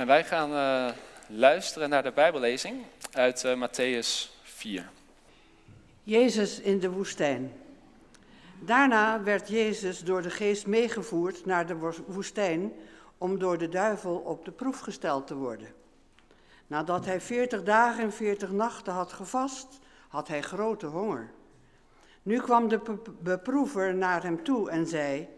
En 0.00 0.06
wij 0.06 0.24
gaan 0.24 0.50
uh, 0.50 0.96
luisteren 1.26 1.88
naar 1.88 2.02
de 2.02 2.12
Bijbellezing 2.12 2.84
uit 3.12 3.44
uh, 3.44 3.66
Matthäus 3.66 4.30
4. 4.42 4.90
Jezus 6.02 6.60
in 6.60 6.78
de 6.78 6.90
woestijn. 6.90 7.52
Daarna 8.60 9.22
werd 9.22 9.48
Jezus 9.48 10.00
door 10.00 10.22
de 10.22 10.30
geest 10.30 10.66
meegevoerd 10.66 11.46
naar 11.46 11.66
de 11.66 11.92
woestijn 12.06 12.72
om 13.18 13.38
door 13.38 13.58
de 13.58 13.68
duivel 13.68 14.16
op 14.16 14.44
de 14.44 14.50
proef 14.50 14.78
gesteld 14.78 15.26
te 15.26 15.34
worden. 15.34 15.68
Nadat 16.66 17.04
hij 17.04 17.20
veertig 17.20 17.62
dagen 17.62 18.02
en 18.02 18.12
veertig 18.12 18.50
nachten 18.50 18.92
had 18.92 19.12
gevast, 19.12 19.78
had 20.08 20.28
hij 20.28 20.42
grote 20.42 20.86
honger. 20.86 21.30
Nu 22.22 22.40
kwam 22.40 22.68
de 22.68 22.80
beproever 23.20 23.94
naar 23.94 24.22
hem 24.22 24.44
toe 24.44 24.70
en 24.70 24.86
zei: 24.86 25.28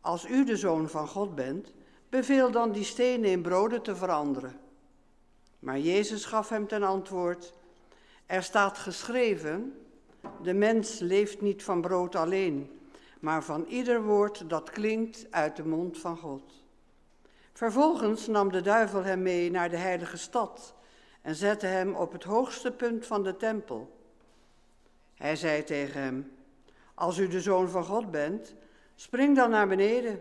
Als 0.00 0.28
u 0.28 0.44
de 0.44 0.56
zoon 0.56 0.88
van 0.88 1.08
God 1.08 1.34
bent, 1.34 1.72
beveel 2.08 2.50
dan 2.50 2.72
die 2.72 2.84
stenen 2.84 3.30
in 3.30 3.42
broden 3.42 3.82
te 3.82 3.96
veranderen. 3.96 4.60
Maar 5.58 5.78
Jezus 5.78 6.24
gaf 6.24 6.48
hem 6.48 6.66
ten 6.66 6.82
antwoord: 6.82 7.52
Er 8.26 8.42
staat 8.42 8.78
geschreven: 8.78 9.86
De 10.42 10.54
mens 10.54 10.98
leeft 10.98 11.40
niet 11.40 11.62
van 11.62 11.80
brood 11.80 12.14
alleen, 12.14 12.80
maar 13.20 13.44
van 13.44 13.64
ieder 13.64 14.02
woord 14.02 14.50
dat 14.50 14.70
klinkt 14.70 15.26
uit 15.30 15.56
de 15.56 15.66
mond 15.66 15.98
van 15.98 16.16
God. 16.16 16.64
Vervolgens 17.52 18.26
nam 18.26 18.52
de 18.52 18.60
duivel 18.60 19.04
hem 19.04 19.22
mee 19.22 19.50
naar 19.50 19.70
de 19.70 19.76
heilige 19.76 20.16
stad 20.16 20.74
en 21.22 21.34
zette 21.34 21.66
hem 21.66 21.94
op 21.94 22.12
het 22.12 22.24
hoogste 22.24 22.72
punt 22.72 23.06
van 23.06 23.22
de 23.22 23.36
tempel. 23.36 23.96
Hij 25.14 25.36
zei 25.36 25.64
tegen 25.64 26.00
hem: 26.00 26.32
Als 26.94 27.18
u 27.18 27.28
de 27.28 27.40
zoon 27.40 27.68
van 27.68 27.84
God 27.84 28.10
bent, 28.10 28.54
spring 28.94 29.36
dan 29.36 29.50
naar 29.50 29.68
beneden. 29.68 30.20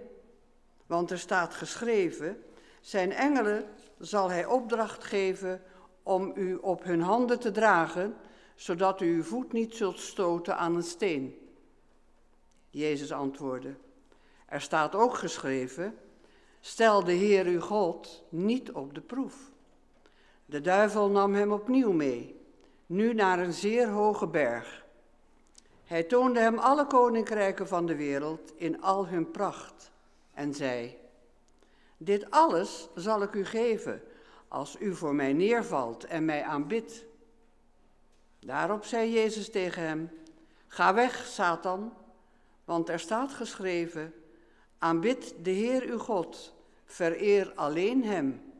Want 0.86 1.12
er 1.12 1.20
staat 1.20 1.54
geschreven: 1.54 2.44
Zijn 2.82 3.12
engelen 3.12 3.66
zal 3.98 4.30
hij 4.30 4.46
opdracht 4.46 5.04
geven 5.04 5.62
om 6.04 6.32
u 6.36 6.56
op 6.56 6.84
hun 6.84 7.02
handen 7.02 7.40
te 7.40 7.52
dragen, 7.52 8.16
zodat 8.56 9.02
u 9.02 9.16
uw 9.16 9.24
voet 9.24 9.52
niet 9.54 9.76
zult 9.76 10.00
stoten 10.00 10.58
aan 10.58 10.76
een 10.76 10.84
steen. 10.84 11.38
Jezus 12.70 13.12
antwoordde: 13.12 13.76
Er 14.46 14.62
staat 14.62 14.96
ook 14.96 15.14
geschreven: 15.14 15.98
Stel 16.60 17.04
de 17.04 17.12
Heer 17.12 17.46
uw 17.46 17.62
God 17.62 18.24
niet 18.30 18.72
op 18.72 18.94
de 18.94 19.02
proef. 19.02 19.36
De 20.46 20.62
duivel 20.62 21.10
nam 21.10 21.34
hem 21.34 21.52
opnieuw 21.52 21.92
mee, 21.92 22.40
nu 22.86 23.14
naar 23.14 23.40
een 23.40 23.54
zeer 23.54 23.90
hoge 23.90 24.28
berg. 24.28 24.86
Hij 25.84 26.04
toonde 26.04 26.40
hem 26.40 26.58
alle 26.58 26.88
koninkrijken 26.88 27.68
van 27.68 27.86
de 27.86 27.96
wereld 27.96 28.54
in 28.56 28.82
al 28.82 29.08
hun 29.08 29.32
pracht 29.32 29.94
en 30.36 30.54
zei: 30.54 30.98
Dit 31.98 32.32
alles 32.32 32.88
zal 32.96 33.22
ik 33.22 33.34
u 33.34 33.46
geven 33.46 34.02
als 34.48 34.76
u 34.80 34.96
voor 34.96 35.16
mij 35.16 35.34
neervalt 35.34 36.04
en 36.04 36.26
mij 36.26 36.44
aanbidt. 36.44 37.06
Daarop 38.40 38.86
zei 38.86 39.12
Jezus 39.12 39.50
tegen 39.50 39.82
hem: 39.84 40.10
Ga 40.68 40.94
weg, 40.94 41.26
Satan, 41.26 41.94
want 42.66 42.90
er 42.90 43.00
staat 43.00 43.32
geschreven: 43.34 44.14
Aanbid 44.78 45.36
de 45.42 45.52
Heer 45.52 45.84
uw 45.84 45.98
God, 45.98 46.54
vereer 46.86 47.52
alleen 47.56 48.04
hem. 48.04 48.54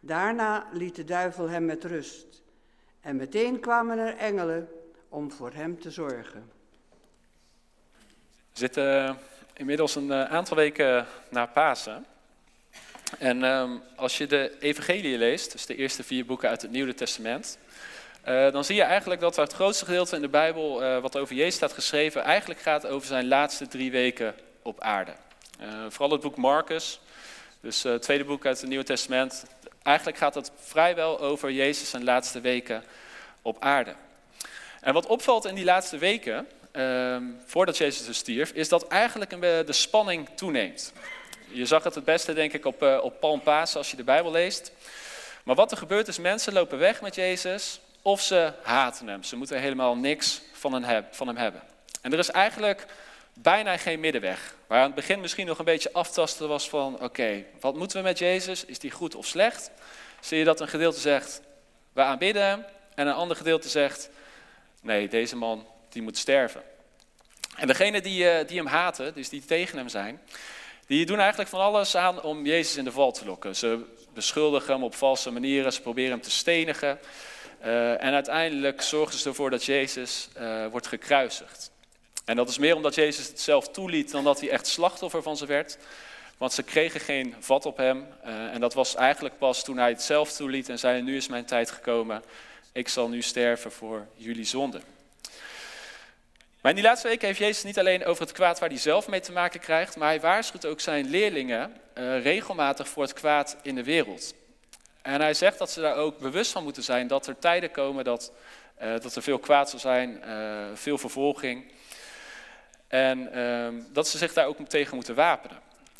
Daarna 0.00 0.68
liet 0.72 0.96
de 0.96 1.04
duivel 1.04 1.48
hem 1.48 1.64
met 1.64 1.84
rust. 1.84 2.42
En 3.00 3.16
meteen 3.16 3.60
kwamen 3.60 3.98
er 3.98 4.16
engelen 4.16 4.68
om 5.08 5.30
voor 5.30 5.52
hem 5.52 5.80
te 5.80 5.90
zorgen. 5.90 6.50
Zitten 8.52 9.18
inmiddels 9.54 9.94
een 9.94 10.12
eh, 10.12 10.24
aantal 10.24 10.56
weken 10.56 11.06
na 11.28 11.46
Pasen. 11.46 12.06
En 13.18 13.44
ehm, 13.44 13.70
als 13.96 14.18
je 14.18 14.26
de 14.26 14.56
Evangelie 14.60 15.18
leest, 15.18 15.52
dus 15.52 15.66
de 15.66 15.76
eerste 15.76 16.04
vier 16.04 16.26
boeken 16.26 16.48
uit 16.48 16.62
het 16.62 16.70
Nieuwe 16.70 16.94
Testament, 16.94 17.58
uh, 18.28 18.52
dan 18.52 18.64
zie 18.64 18.76
je 18.76 18.82
eigenlijk 18.82 19.20
dat 19.20 19.36
het 19.36 19.52
grootste 19.52 19.84
gedeelte 19.84 20.16
in 20.16 20.22
de 20.22 20.28
Bijbel, 20.28 20.82
uh, 20.82 20.98
wat 20.98 21.16
over 21.16 21.34
Jezus 21.34 21.54
staat 21.54 21.72
geschreven, 21.72 22.22
eigenlijk 22.22 22.60
gaat 22.60 22.86
over 22.86 23.06
zijn 23.06 23.28
laatste 23.28 23.68
drie 23.68 23.90
weken 23.90 24.34
op 24.62 24.80
aarde. 24.80 25.12
vooral 25.88 26.10
het 26.10 26.20
boek 26.20 26.36
Marcus, 26.36 27.00
dus 27.60 27.82
het 27.82 28.02
tweede 28.02 28.24
boek 28.24 28.46
uit 28.46 28.60
het 28.60 28.68
Nieuwe 28.68 28.84
Testament, 28.84 29.44
eigenlijk 29.82 30.18
gaat 30.18 30.34
het 30.34 30.50
vrijwel 30.56 31.20
over 31.20 31.50
Jezus 31.50 31.90
zijn 31.90 32.04
laatste 32.04 32.40
weken 32.40 32.84
op 33.42 33.56
aarde. 33.60 33.94
En 34.80 34.92
wat 34.94 35.06
opvalt 35.06 35.44
in 35.44 35.54
die 35.54 35.64
laatste 35.64 35.98
weken, 35.98 36.48
ehm, 36.72 37.24
voordat 37.46 37.76
Jezus 37.76 38.06
dus 38.06 38.16
stierf, 38.16 38.50
is 38.50 38.68
dat 38.68 38.88
eigenlijk 38.88 39.30
de 39.66 39.72
spanning 39.72 40.28
toeneemt. 40.34 40.92
Je 41.52 41.66
zag 41.66 41.84
het 41.84 41.94
het 41.94 42.04
beste, 42.04 42.32
denk 42.32 42.52
ik, 42.52 42.64
op, 42.64 42.82
uh, 42.82 42.98
op 43.02 43.20
Palmpaas 43.20 43.76
als 43.76 43.90
je 43.90 43.96
de 43.96 44.04
Bijbel 44.04 44.30
leest. 44.30 44.72
Maar 45.44 45.54
wat 45.54 45.70
er 45.70 45.76
gebeurt 45.76 46.08
is, 46.08 46.18
mensen 46.18 46.52
lopen 46.52 46.78
weg 46.78 47.00
met 47.00 47.14
Jezus 47.14 47.80
of 48.02 48.20
ze 48.20 48.52
haten 48.62 49.08
hem. 49.08 49.22
Ze 49.22 49.36
moeten 49.36 49.60
helemaal 49.60 49.96
niks 49.96 50.42
van 50.52 50.82
hem, 50.82 51.04
van 51.10 51.26
hem 51.26 51.36
hebben. 51.36 51.62
En 52.00 52.12
er 52.12 52.18
is 52.18 52.30
eigenlijk 52.30 52.86
bijna 53.34 53.76
geen 53.76 54.00
middenweg. 54.00 54.54
Waar 54.66 54.78
aan 54.78 54.86
het 54.86 54.94
begin 54.94 55.20
misschien 55.20 55.46
nog 55.46 55.58
een 55.58 55.64
beetje 55.64 55.92
aftasten 55.92 56.48
was 56.48 56.68
van, 56.68 57.00
oké, 57.00 57.44
wat 57.60 57.76
moeten 57.76 57.96
we 57.96 58.02
met 58.02 58.18
Jezus? 58.18 58.64
Is 58.64 58.78
die 58.78 58.90
goed 58.90 59.14
of 59.14 59.26
slecht? 59.26 59.70
Zie 60.20 60.38
je 60.38 60.44
dat 60.44 60.60
een 60.60 60.68
gedeelte 60.68 61.00
zegt, 61.00 61.40
we 61.92 62.02
aanbidden 62.02 62.42
hem. 62.42 62.64
En 62.94 63.06
een 63.06 63.14
ander 63.14 63.36
gedeelte 63.36 63.68
zegt, 63.68 64.10
nee, 64.80 65.08
deze 65.08 65.36
man 65.36 65.66
die 65.92 66.02
moet 66.02 66.18
sterven. 66.18 66.62
En 67.56 67.66
degene 67.66 68.00
die, 68.00 68.28
eh, 68.30 68.48
die 68.48 68.56
hem 68.56 68.66
haten, 68.66 69.14
dus 69.14 69.28
die 69.28 69.44
tegen 69.44 69.78
hem 69.78 69.88
zijn, 69.88 70.20
die 70.86 71.06
doen 71.06 71.18
eigenlijk 71.18 71.50
van 71.50 71.60
alles 71.60 71.96
aan 71.96 72.22
om 72.22 72.46
Jezus 72.46 72.76
in 72.76 72.84
de 72.84 72.92
val 72.92 73.12
te 73.12 73.24
lokken. 73.24 73.56
Ze 73.56 73.84
beschuldigen 74.14 74.72
hem 74.72 74.84
op 74.84 74.94
valse 74.94 75.30
manieren, 75.30 75.72
ze 75.72 75.80
proberen 75.80 76.10
hem 76.10 76.20
te 76.20 76.30
stenigen. 76.30 76.98
Uh, 77.64 78.04
en 78.04 78.12
uiteindelijk 78.12 78.82
zorgen 78.82 79.18
ze 79.18 79.28
ervoor 79.28 79.50
dat 79.50 79.64
Jezus 79.64 80.28
uh, 80.38 80.66
wordt 80.66 80.86
gekruisigd. 80.86 81.70
En 82.24 82.36
dat 82.36 82.48
is 82.48 82.58
meer 82.58 82.76
omdat 82.76 82.94
Jezus 82.94 83.26
het 83.26 83.40
zelf 83.40 83.68
toeliet 83.68 84.10
dan 84.10 84.24
dat 84.24 84.40
hij 84.40 84.50
echt 84.50 84.66
slachtoffer 84.66 85.22
van 85.22 85.36
ze 85.36 85.46
werd. 85.46 85.78
Want 86.38 86.52
ze 86.52 86.62
kregen 86.62 87.00
geen 87.00 87.34
vat 87.40 87.66
op 87.66 87.76
hem. 87.76 88.06
En 88.22 88.60
dat 88.60 88.74
was 88.74 88.94
eigenlijk 88.94 89.38
pas 89.38 89.64
toen 89.64 89.76
hij 89.76 89.88
het 89.88 90.02
zelf 90.02 90.32
toeliet 90.32 90.68
en 90.68 90.78
zei: 90.78 91.02
Nu 91.02 91.16
is 91.16 91.28
mijn 91.28 91.44
tijd 91.44 91.70
gekomen. 91.70 92.22
Ik 92.72 92.88
zal 92.88 93.08
nu 93.08 93.22
sterven 93.22 93.72
voor 93.72 94.06
jullie 94.16 94.44
zonde. 94.44 94.80
Maar 96.62 96.70
in 96.70 96.76
die 96.76 96.86
laatste 96.86 97.08
weken 97.08 97.26
heeft 97.26 97.38
Jezus 97.38 97.62
niet 97.62 97.78
alleen 97.78 98.04
over 98.04 98.22
het 98.22 98.32
kwaad 98.32 98.58
waar 98.58 98.68
hij 98.68 98.78
zelf 98.78 99.08
mee 99.08 99.20
te 99.20 99.32
maken 99.32 99.60
krijgt, 99.60 99.96
maar 99.96 100.08
hij 100.08 100.20
waarschuwt 100.20 100.66
ook 100.66 100.80
zijn 100.80 101.10
leerlingen 101.10 101.76
uh, 101.98 102.22
regelmatig 102.22 102.88
voor 102.88 103.02
het 103.02 103.12
kwaad 103.12 103.56
in 103.62 103.74
de 103.74 103.84
wereld. 103.84 104.34
En 105.02 105.20
hij 105.20 105.34
zegt 105.34 105.58
dat 105.58 105.70
ze 105.70 105.80
daar 105.80 105.96
ook 105.96 106.18
bewust 106.18 106.52
van 106.52 106.62
moeten 106.62 106.82
zijn 106.82 107.06
dat 107.06 107.26
er 107.26 107.38
tijden 107.38 107.70
komen 107.70 108.04
dat, 108.04 108.32
uh, 108.82 108.92
dat 109.00 109.16
er 109.16 109.22
veel 109.22 109.38
kwaad 109.38 109.70
zal 109.70 109.78
zijn, 109.78 110.22
uh, 110.26 110.64
veel 110.74 110.98
vervolging. 110.98 111.72
En 112.88 113.32
ehm, 113.32 113.74
dat 113.92 114.08
ze 114.08 114.18
zich 114.18 114.32
daar 114.32 114.46
ook 114.46 114.68
tegen 114.68 114.94
moeten 114.94 115.14
wapenen. 115.14 115.58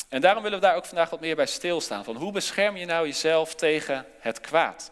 En 0.09 0.21
daarom 0.21 0.43
willen 0.43 0.61
we 0.61 0.67
daar 0.67 0.77
ook 0.77 0.87
vandaag 0.87 1.11
wat 1.11 1.21
meer 1.21 1.37
bij 1.37 1.47
stilstaan. 1.47 2.05
Van 2.05 2.17
hoe 2.17 2.33
bescherm 2.33 2.77
je 2.77 2.87
nou 2.87 3.07
jezelf 3.07 3.55
tegen 3.55 4.07
het 4.19 4.41
kwaad? 4.41 4.91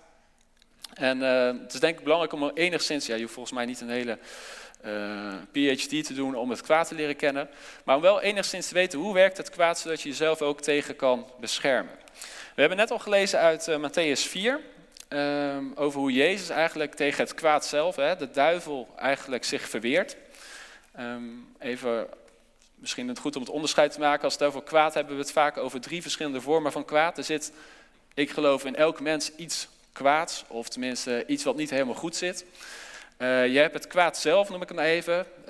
En 0.94 1.20
het 1.20 1.74
is 1.74 1.80
denk 1.80 1.96
ik 1.98 2.02
belangrijk 2.02 2.32
om 2.32 2.50
enigszins, 2.54 3.06
ja, 3.06 3.14
je 3.14 3.20
hoeft 3.20 3.34
volgens 3.34 3.54
mij 3.54 3.64
niet 3.64 3.80
een 3.80 3.90
hele 3.90 4.18
uh, 4.86 5.32
PhD 5.52 6.04
te 6.06 6.14
doen 6.14 6.34
om 6.34 6.50
het 6.50 6.62
kwaad 6.62 6.88
te 6.88 6.94
leren 6.94 7.16
kennen. 7.16 7.48
Maar 7.84 7.96
om 7.96 8.02
wel 8.02 8.20
enigszins 8.20 8.68
te 8.68 8.74
weten 8.74 8.98
hoe 8.98 9.14
werkt 9.14 9.36
het 9.36 9.50
kwaad, 9.50 9.78
zodat 9.78 10.00
je 10.02 10.08
jezelf 10.08 10.42
ook 10.42 10.60
tegen 10.60 10.96
kan 10.96 11.26
beschermen. 11.40 11.94
We 12.54 12.60
hebben 12.60 12.78
net 12.78 12.90
al 12.90 12.98
gelezen 12.98 13.38
uit 13.38 13.68
uh, 13.68 13.76
Matthäus 13.76 14.28
4. 14.28 14.60
Um, 15.08 15.72
over 15.74 16.00
hoe 16.00 16.12
Jezus 16.12 16.48
eigenlijk 16.48 16.94
tegen 16.94 17.24
het 17.24 17.34
kwaad 17.34 17.66
zelf, 17.66 17.96
hè, 17.96 18.16
de 18.16 18.30
duivel, 18.30 18.88
eigenlijk 18.96 19.44
zich 19.44 19.68
verweert. 19.68 20.16
Um, 20.98 21.54
even 21.58 22.08
misschien 22.74 23.08
het 23.08 23.18
goed 23.18 23.36
om 23.36 23.42
het 23.42 23.50
onderscheid 23.50 23.92
te 23.92 24.00
maken. 24.00 24.24
Als 24.24 24.32
het 24.32 24.42
over 24.42 24.62
kwaad 24.62 24.94
hebben 24.94 25.14
we 25.14 25.20
het 25.20 25.32
vaak 25.32 25.56
over 25.56 25.80
drie 25.80 26.02
verschillende 26.02 26.40
vormen 26.40 26.72
van 26.72 26.84
kwaad. 26.84 27.18
Er 27.18 27.24
zit, 27.24 27.52
ik 28.14 28.30
geloof, 28.30 28.64
in 28.64 28.76
elk 28.76 29.00
mens 29.00 29.34
iets 29.36 29.68
kwaads, 29.92 30.44
of 30.48 30.68
tenminste 30.68 31.24
iets 31.26 31.44
wat 31.44 31.56
niet 31.56 31.70
helemaal 31.70 31.94
goed 31.94 32.16
zit. 32.16 32.44
Uh, 33.22 33.46
je 33.46 33.58
hebt 33.58 33.74
het 33.74 33.86
kwaad 33.86 34.18
zelf, 34.18 34.50
noem 34.50 34.62
ik 34.62 34.68
hem 34.68 34.78
even. 34.78 35.18
Uh, 35.18 35.46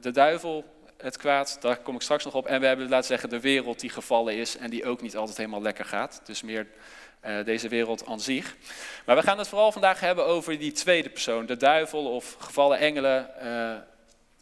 de 0.00 0.10
duivel, 0.12 0.64
het 0.96 1.16
kwaad, 1.16 1.56
daar 1.60 1.76
kom 1.76 1.94
ik 1.94 2.02
straks 2.02 2.24
nog 2.24 2.34
op. 2.34 2.46
En 2.46 2.60
we 2.60 2.66
hebben, 2.66 2.88
laten 2.88 3.06
zeggen, 3.06 3.28
de 3.28 3.40
wereld 3.40 3.80
die 3.80 3.90
gevallen 3.90 4.34
is 4.34 4.56
en 4.56 4.70
die 4.70 4.84
ook 4.84 5.00
niet 5.00 5.16
altijd 5.16 5.36
helemaal 5.36 5.62
lekker 5.62 5.84
gaat. 5.84 6.20
Dus 6.24 6.42
meer 6.42 6.66
uh, 7.26 7.44
deze 7.44 7.68
wereld 7.68 8.06
aan 8.06 8.20
zich. 8.20 8.56
Maar 9.04 9.16
we 9.16 9.22
gaan 9.22 9.38
het 9.38 9.48
vooral 9.48 9.72
vandaag 9.72 10.00
hebben 10.00 10.26
over 10.26 10.58
die 10.58 10.72
tweede 10.72 11.08
persoon, 11.08 11.46
de 11.46 11.56
duivel 11.56 12.14
of 12.14 12.36
gevallen 12.38 12.78
engelen, 12.78 13.30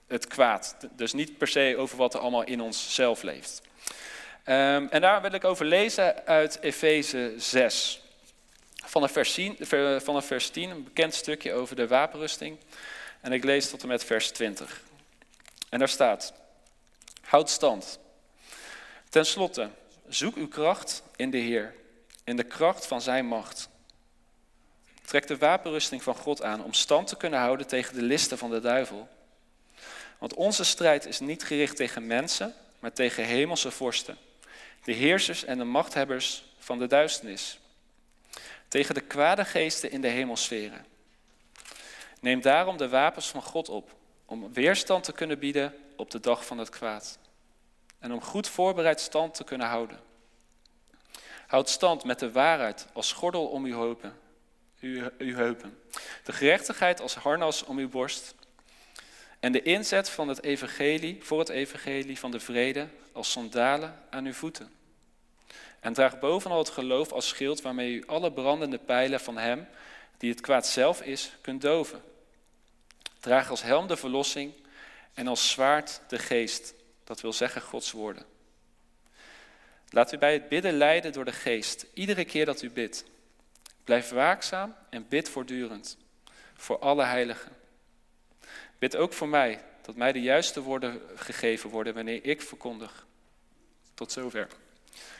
het 0.06 0.26
kwaad. 0.26 0.76
Dus 0.96 1.12
niet 1.12 1.38
per 1.38 1.48
se 1.48 1.74
over 1.78 1.96
wat 1.96 2.14
er 2.14 2.20
allemaal 2.20 2.44
in 2.44 2.60
ons 2.60 2.94
zelf 2.94 3.22
leeft. 3.22 3.62
Um, 4.46 4.88
en 4.88 5.00
daar 5.00 5.22
wil 5.22 5.32
ik 5.32 5.44
over 5.44 5.64
lezen 5.64 6.26
uit 6.26 6.58
Efeze 6.60 7.32
6. 7.36 8.03
Vanaf 8.94 9.12
vers, 9.12 9.34
10, 9.34 9.56
vanaf 10.02 10.26
vers 10.26 10.50
10 10.50 10.70
een 10.70 10.84
bekend 10.84 11.14
stukje 11.14 11.52
over 11.52 11.76
de 11.76 11.86
wapenrusting. 11.86 12.58
En 13.20 13.32
ik 13.32 13.44
lees 13.44 13.70
tot 13.70 13.82
en 13.82 13.88
met 13.88 14.04
vers 14.04 14.30
20. 14.30 14.82
En 15.68 15.78
daar 15.78 15.88
staat: 15.88 16.32
Houd 17.20 17.50
stand. 17.50 17.98
Ten 19.08 19.26
slotte, 19.26 19.70
zoek 20.08 20.36
uw 20.36 20.48
kracht 20.48 21.02
in 21.16 21.30
de 21.30 21.38
Heer. 21.38 21.74
in 22.24 22.36
de 22.36 22.42
kracht 22.42 22.86
van 22.86 23.00
zijn 23.00 23.26
macht. 23.26 23.68
Trek 25.04 25.26
de 25.26 25.38
wapenrusting 25.38 26.02
van 26.02 26.14
God 26.14 26.42
aan 26.42 26.64
om 26.64 26.72
stand 26.72 27.06
te 27.08 27.16
kunnen 27.16 27.40
houden 27.40 27.66
tegen 27.66 27.94
de 27.94 28.02
listen 28.02 28.38
van 28.38 28.50
de 28.50 28.60
duivel. 28.60 29.08
Want 30.18 30.34
onze 30.34 30.64
strijd 30.64 31.06
is 31.06 31.20
niet 31.20 31.44
gericht 31.44 31.76
tegen 31.76 32.06
mensen, 32.06 32.54
maar 32.78 32.92
tegen 32.92 33.24
hemelse 33.24 33.70
vorsten, 33.70 34.18
de 34.84 34.92
heersers 34.92 35.44
en 35.44 35.58
de 35.58 35.64
machthebbers 35.64 36.44
van 36.58 36.78
de 36.78 36.86
duisternis, 36.86 37.58
tegen 38.74 38.94
de 38.94 39.00
kwade 39.00 39.44
geesten 39.44 39.90
in 39.90 40.00
de 40.00 40.08
hemelsferen. 40.08 40.86
Neem 42.20 42.40
daarom 42.40 42.76
de 42.76 42.88
wapens 42.88 43.28
van 43.28 43.42
God 43.42 43.68
op, 43.68 43.94
om 44.24 44.52
weerstand 44.52 45.04
te 45.04 45.12
kunnen 45.12 45.38
bieden 45.38 45.74
op 45.96 46.10
de 46.10 46.20
dag 46.20 46.46
van 46.46 46.58
het 46.58 46.68
kwaad. 46.68 47.18
En 47.98 48.12
om 48.12 48.20
goed 48.20 48.48
voorbereid 48.48 49.00
stand 49.00 49.34
te 49.34 49.44
kunnen 49.44 49.66
houden. 49.66 50.00
Houd 51.46 51.68
stand 51.68 52.04
met 52.04 52.18
de 52.18 52.32
waarheid 52.32 52.86
als 52.92 53.12
gordel 53.12 53.46
om 53.46 53.64
uw 53.64 53.78
heupen, 53.78 54.18
uw, 54.80 55.10
uw 55.18 55.34
heupen. 55.34 55.82
De 56.24 56.32
gerechtigheid 56.32 57.00
als 57.00 57.14
harnas 57.14 57.64
om 57.64 57.78
uw 57.78 57.88
borst. 57.88 58.34
En 59.40 59.52
de 59.52 59.62
inzet 59.62 60.10
van 60.10 60.28
het 60.28 60.42
evangelie, 60.42 61.24
voor 61.24 61.38
het 61.38 61.48
evangelie 61.48 62.18
van 62.18 62.30
de 62.30 62.40
vrede 62.40 62.88
als 63.12 63.30
sandalen 63.30 64.00
aan 64.10 64.26
uw 64.26 64.32
voeten. 64.32 64.72
En 65.84 65.92
draag 65.92 66.18
bovenal 66.18 66.58
het 66.58 66.68
geloof 66.68 67.12
als 67.12 67.28
schild 67.28 67.62
waarmee 67.62 67.92
u 67.92 68.06
alle 68.06 68.32
brandende 68.32 68.78
pijlen 68.78 69.20
van 69.20 69.38
hem, 69.38 69.66
die 70.18 70.30
het 70.30 70.40
kwaad 70.40 70.66
zelf 70.66 71.02
is, 71.02 71.32
kunt 71.40 71.60
doven. 71.60 72.02
Draag 73.20 73.50
als 73.50 73.62
helm 73.62 73.86
de 73.86 73.96
verlossing 73.96 74.52
en 75.14 75.26
als 75.26 75.50
zwaard 75.50 76.00
de 76.08 76.18
geest, 76.18 76.74
dat 77.04 77.20
wil 77.20 77.32
zeggen 77.32 77.62
Gods 77.62 77.92
woorden. 77.92 78.24
Laat 79.88 80.12
u 80.12 80.18
bij 80.18 80.32
het 80.32 80.48
bidden 80.48 80.72
leiden 80.72 81.12
door 81.12 81.24
de 81.24 81.32
geest, 81.32 81.86
iedere 81.94 82.24
keer 82.24 82.46
dat 82.46 82.62
u 82.62 82.70
bidt. 82.70 83.04
Blijf 83.84 84.08
waakzaam 84.08 84.74
en 84.90 85.08
bid 85.08 85.28
voortdurend, 85.28 85.96
voor 86.56 86.78
alle 86.78 87.04
heiligen. 87.04 87.52
Bid 88.78 88.96
ook 88.96 89.12
voor 89.12 89.28
mij, 89.28 89.64
dat 89.82 89.96
mij 89.96 90.12
de 90.12 90.22
juiste 90.22 90.60
woorden 90.60 91.00
gegeven 91.14 91.70
worden 91.70 91.94
wanneer 91.94 92.24
ik 92.24 92.42
verkondig. 92.42 93.06
Tot 93.94 94.12
zover. 94.12 94.48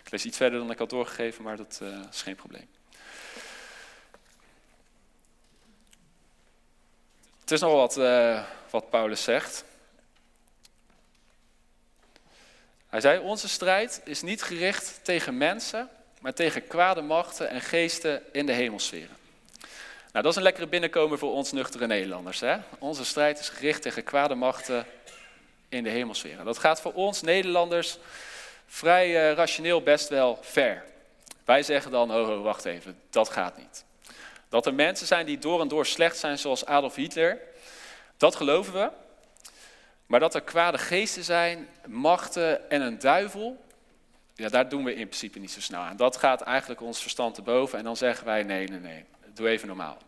Ik 0.05 0.11
lees 0.11 0.25
iets 0.25 0.37
verder 0.37 0.59
dan 0.59 0.71
ik 0.71 0.79
had 0.79 0.91
doorgegeven, 0.91 1.43
maar 1.43 1.57
dat 1.57 1.79
uh, 1.83 1.99
is 2.11 2.23
geen 2.23 2.35
probleem. 2.35 2.69
Het 7.41 7.51
is 7.51 7.61
nog 7.61 7.73
wat, 7.73 7.99
uh, 7.99 8.45
wat 8.71 8.91
Paulus 8.91 9.23
zegt. 9.23 9.65
Hij 12.89 13.01
zei, 13.01 13.19
onze 13.19 13.49
strijd 13.49 14.01
is 14.05 14.23
niet 14.23 14.43
gericht 14.43 15.01
tegen 15.03 15.37
mensen, 15.37 15.89
maar 16.21 16.35
tegen 16.35 16.67
kwade 16.67 17.01
machten 17.01 17.49
en 17.49 17.61
geesten 17.61 18.23
in 18.33 18.47
de 18.47 18.53
hemelsferen. 18.53 19.17
Nou, 20.13 20.27
dat 20.27 20.33
is 20.33 20.37
een 20.37 20.43
lekkere 20.43 20.67
binnenkomen 20.67 21.19
voor 21.19 21.33
ons 21.33 21.53
nuchtere 21.53 21.87
Nederlanders. 21.87 22.41
Hè? 22.41 22.57
Onze 22.79 23.05
strijd 23.05 23.39
is 23.39 23.49
gericht 23.49 23.83
tegen 23.83 24.05
kwade 24.05 24.35
machten 24.35 24.87
in 25.69 25.85
de 25.85 25.91
hemelsferen. 25.91 26.45
Dat 26.45 26.59
gaat 26.59 26.81
voor 26.81 26.93
ons 26.93 27.23
Nederlanders 27.23 27.99
vrij 28.75 29.31
uh, 29.31 29.37
rationeel 29.37 29.83
best 29.83 30.09
wel 30.09 30.39
ver. 30.43 30.85
Wij 31.45 31.63
zeggen 31.63 31.91
dan, 31.91 32.13
oh, 32.13 32.29
oh, 32.29 32.43
wacht 32.43 32.65
even, 32.65 32.99
dat 33.11 33.29
gaat 33.29 33.57
niet. 33.57 33.85
Dat 34.49 34.67
er 34.67 34.75
mensen 34.75 35.07
zijn 35.07 35.27
die 35.27 35.39
door 35.39 35.61
en 35.61 35.69
door 35.69 35.87
slecht 35.87 36.19
zijn, 36.19 36.39
zoals 36.39 36.67
Adolf 36.67 36.95
Hitler, 36.95 37.39
dat 38.17 38.37
geloven 38.37 38.73
we. 38.73 38.91
Maar 40.07 40.21
dat 40.21 40.35
er 40.35 40.41
kwade 40.41 40.79
geesten 40.79 41.25
zijn, 41.25 41.69
machten 41.87 42.71
en 42.71 42.81
een 42.81 42.99
duivel, 42.99 43.65
ja, 44.35 44.49
daar 44.49 44.69
doen 44.69 44.85
we 44.85 44.95
in 44.95 45.07
principe 45.07 45.39
niet 45.39 45.53
zo 45.53 45.61
snel 45.61 45.81
aan. 45.81 45.97
Dat 45.97 46.17
gaat 46.17 46.41
eigenlijk 46.41 46.81
ons 46.81 47.01
verstand 47.01 47.35
te 47.35 47.43
boven 47.43 47.79
en 47.79 47.85
dan 47.85 47.97
zeggen 47.97 48.27
wij, 48.27 48.43
nee, 48.43 48.69
nee, 48.69 48.81
nee, 48.81 49.05
doe 49.35 49.49
even 49.49 49.69
normaal. 49.69 49.99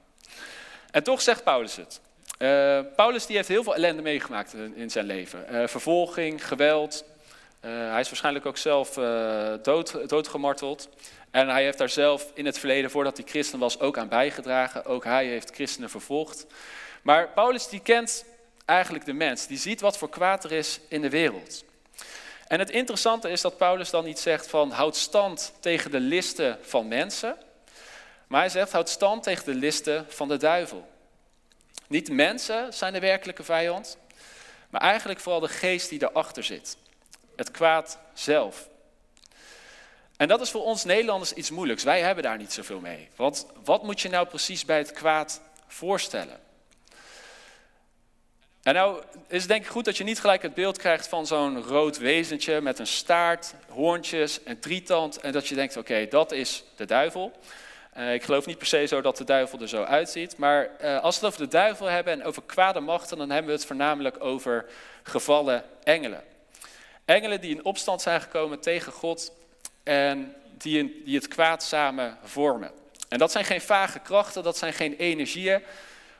En 0.90 1.02
toch 1.02 1.20
zegt 1.20 1.44
Paulus 1.44 1.76
het. 1.76 2.00
Uh, 2.38 2.80
Paulus 2.96 3.26
die 3.26 3.36
heeft 3.36 3.48
heel 3.48 3.62
veel 3.62 3.74
ellende 3.74 4.02
meegemaakt 4.02 4.54
in, 4.54 4.90
zijn 4.90 5.06
leven. 5.06 5.46
Uh, 5.50 5.66
vervolging, 5.66 6.46
geweld. 6.46 7.04
Uh, 7.60 7.70
hij 7.90 8.00
is 8.00 8.08
waarschijnlijk 8.08 8.46
ook 8.46 8.56
zelf 8.56 8.94
dood, 9.62 10.08
doodgemarteld. 10.08 10.88
En 11.30 11.48
hij 11.48 11.62
heeft 11.62 11.78
daar 11.78 11.88
zelf 11.88 12.30
in 12.34 12.46
het 12.46 12.58
verleden, 12.58 12.90
voordat 12.90 13.16
hij 13.16 13.26
christen 13.26 13.58
was, 13.58 13.80
ook 13.80 13.98
aan 13.98 14.08
bijgedragen. 14.08 14.84
Ook 14.84 15.04
hij 15.04 15.26
heeft 15.26 15.54
christenen 15.54 15.90
vervolgd. 15.90 16.46
Maar 17.02 17.28
Paulus 17.28 17.68
die 17.68 17.80
kent 17.80 18.24
eigenlijk 18.64 19.04
de 19.04 19.12
mens. 19.12 19.46
Die 19.46 19.58
ziet 19.58 19.80
wat 19.80 19.98
voor 19.98 20.08
kwaad 20.08 20.44
er 20.44 20.52
is 20.52 20.80
in 20.88 21.00
de 21.00 21.10
wereld. 21.10 21.64
En 22.46 22.58
het 22.58 22.70
interessante 22.70 23.30
is 23.30 23.40
dat 23.40 23.56
Paulus 23.56 23.90
dan 23.90 24.04
niet 24.04 24.18
zegt 24.18 24.48
van 24.48 24.70
houd 24.70 24.96
stand 24.96 25.52
tegen 25.60 25.90
de 25.90 26.00
listen 26.00 26.58
van 26.62 26.88
mensen. 26.88 27.36
Maar 28.26 28.40
hij 28.40 28.50
zegt 28.50 28.72
houd 28.72 28.88
stand 28.88 29.22
tegen 29.22 29.44
de 29.44 29.54
listen 29.54 30.06
van 30.08 30.28
de 30.28 30.36
duivel. 30.36 30.88
Niet 31.86 32.10
mensen 32.10 32.72
zijn 32.72 32.92
de 32.92 33.00
werkelijke 33.00 33.44
vijand, 33.44 33.98
maar 34.70 34.80
eigenlijk 34.80 35.20
vooral 35.20 35.40
de 35.40 35.48
geest 35.48 35.88
die 35.88 36.02
erachter 36.02 36.44
zit. 36.44 36.76
Het 37.36 37.50
kwaad 37.50 37.98
zelf. 38.14 38.68
En 40.16 40.28
dat 40.28 40.40
is 40.40 40.50
voor 40.50 40.64
ons 40.64 40.84
Nederlanders 40.84 41.32
iets 41.32 41.50
moeilijks. 41.50 41.82
Wij 41.82 42.00
hebben 42.00 42.24
daar 42.24 42.38
niet 42.38 42.52
zoveel 42.52 42.80
mee. 42.80 43.08
Want 43.16 43.46
wat 43.64 43.82
moet 43.82 44.00
je 44.00 44.08
nou 44.08 44.26
precies 44.26 44.64
bij 44.64 44.78
het 44.78 44.92
kwaad 44.92 45.40
voorstellen? 45.66 46.40
En 48.62 48.74
nou 48.74 49.02
is 49.28 49.38
het 49.38 49.48
denk 49.48 49.64
ik 49.64 49.70
goed 49.70 49.84
dat 49.84 49.96
je 49.96 50.04
niet 50.04 50.20
gelijk 50.20 50.42
het 50.42 50.54
beeld 50.54 50.78
krijgt 50.78 51.08
van 51.08 51.26
zo'n 51.26 51.62
rood 51.62 51.98
wezentje 51.98 52.60
met 52.60 52.78
een 52.78 52.86
staart, 52.86 53.54
hoorntjes 53.68 54.42
en 54.42 54.58
drietand. 54.58 55.20
En 55.20 55.32
dat 55.32 55.48
je 55.48 55.54
denkt, 55.54 55.76
oké, 55.76 56.06
dat 56.08 56.32
is 56.32 56.64
de 56.76 56.84
duivel. 56.84 57.32
Uh, 57.96 58.14
ik 58.14 58.22
geloof 58.22 58.46
niet 58.46 58.58
per 58.58 58.66
se 58.66 58.86
zo 58.86 59.00
dat 59.00 59.16
de 59.16 59.24
duivel 59.24 59.60
er 59.60 59.68
zo 59.68 59.82
uitziet. 59.82 60.36
Maar 60.36 60.70
uh, 60.80 61.00
als 61.00 61.20
we 61.20 61.26
het 61.26 61.34
over 61.34 61.46
de 61.46 61.56
duivel 61.56 61.86
hebben 61.86 62.12
en 62.12 62.24
over 62.24 62.42
kwade 62.42 62.80
machten, 62.80 63.18
dan 63.18 63.30
hebben 63.30 63.50
we 63.50 63.56
het 63.56 63.66
voornamelijk 63.66 64.24
over 64.24 64.66
gevallen 65.02 65.64
engelen. 65.84 66.22
Engelen 67.06 67.40
die 67.40 67.54
in 67.54 67.64
opstand 67.64 68.02
zijn 68.02 68.20
gekomen 68.20 68.60
tegen 68.60 68.92
God 68.92 69.32
en 69.82 70.34
die, 70.58 71.02
die 71.04 71.16
het 71.16 71.28
kwaad 71.28 71.62
samen 71.62 72.18
vormen. 72.22 72.70
En 73.08 73.18
dat 73.18 73.32
zijn 73.32 73.44
geen 73.44 73.60
vage 73.60 73.98
krachten, 73.98 74.42
dat 74.42 74.56
zijn 74.56 74.72
geen 74.72 74.96
energieën, 74.96 75.62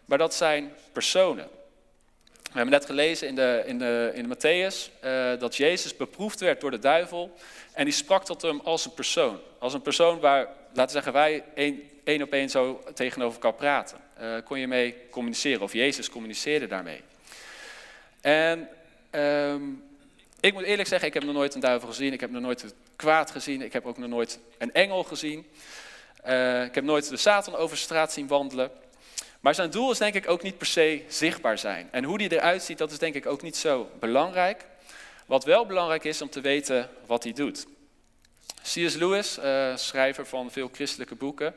maar 0.05 0.19
dat 0.19 0.35
zijn 0.35 0.73
personen. 0.93 1.49
We 2.43 2.63
hebben 2.63 2.71
net 2.71 2.87
gelezen 2.87 3.29
in 3.29 3.35
de, 3.35 3.63
in 3.67 3.79
de, 3.79 4.11
in 4.15 4.35
Matthäus 4.35 5.05
uh, 5.05 5.39
dat 5.39 5.57
Jezus 5.57 5.97
beproefd 5.97 6.41
werd 6.41 6.61
door 6.61 6.71
de 6.71 6.79
duivel. 6.79 7.37
En 7.73 7.85
die 7.85 7.95
sprak 7.95 8.25
tot 8.25 8.43
hem 8.43 8.61
als 8.65 8.85
een 8.85 8.95
persoon. 8.95 9.41
Als 9.59 9.75
een 9.75 9.83
persoon 9.83 10.21
waar, 10.21 10.47
laten 10.73 10.85
we 10.85 10.91
zeggen, 10.91 11.13
wij 11.13 11.45
één 12.05 12.23
op 12.23 12.33
één 12.33 12.51
zo 12.51 12.83
tegenover 12.95 13.35
elkaar 13.35 13.59
praten. 13.59 13.99
Uh, 14.21 14.35
kon 14.45 14.59
je 14.59 14.67
mee 14.67 14.97
communiceren, 15.11 15.63
of 15.63 15.73
Jezus 15.73 16.11
communiceerde 16.11 16.67
daarmee. 16.67 17.03
En 18.21 18.69
um, 19.11 19.85
ik 20.41 20.53
moet 20.53 20.63
eerlijk 20.63 20.89
zeggen, 20.89 21.09
ik 21.09 21.15
heb 21.15 21.25
nog 21.25 21.35
nooit 21.35 21.55
een 21.55 21.61
duivel 21.61 21.89
gezien. 21.89 22.13
Ik 22.13 22.21
heb 22.21 22.31
nog 22.31 22.43
nooit 22.43 22.63
het 22.63 22.75
kwaad 22.97 23.31
gezien. 23.31 23.63
Ik 23.63 23.73
heb 23.73 23.87
ook 23.87 23.99
nog 23.99 24.09
nooit 24.09 24.39
een 24.59 24.73
engel 24.73 25.05
gezien. 25.05 25.47
Uh, 26.27 26.65
ik 26.65 26.75
heb 26.75 26.85
nooit 26.85 27.09
de 27.09 27.17
Satan 27.17 27.57
over 27.57 27.77
straat 27.77 28.13
zien 28.13 28.27
wandelen. 28.27 28.71
Maar 29.41 29.55
zijn 29.55 29.71
doel 29.71 29.91
is 29.91 29.99
denk 29.99 30.15
ik 30.15 30.29
ook 30.29 30.43
niet 30.43 30.59
per 30.59 30.67
se 30.67 31.05
zichtbaar 31.09 31.59
zijn. 31.59 31.89
En 31.91 32.05
hoe 32.05 32.19
die 32.19 32.33
eruit 32.33 32.63
ziet, 32.63 32.79
dat 32.79 32.91
is 32.91 32.99
denk 32.99 33.15
ik 33.15 33.27
ook 33.27 33.43
niet 33.43 33.57
zo 33.57 33.91
belangrijk. 34.01 34.65
Wat 35.27 35.45
wel 35.45 35.67
belangrijk 35.67 36.05
is 36.05 36.23
om 36.23 36.31
te 36.31 36.41
weten 36.41 36.91
wat 37.07 37.23
hij 37.23 37.33
doet. 37.33 37.67
C.S. 38.63 38.95
Lewis, 38.95 39.39
uh, 39.39 39.77
schrijver 39.77 40.27
van 40.27 40.51
veel 40.51 40.71
christelijke 40.73 41.15
boeken, 41.15 41.55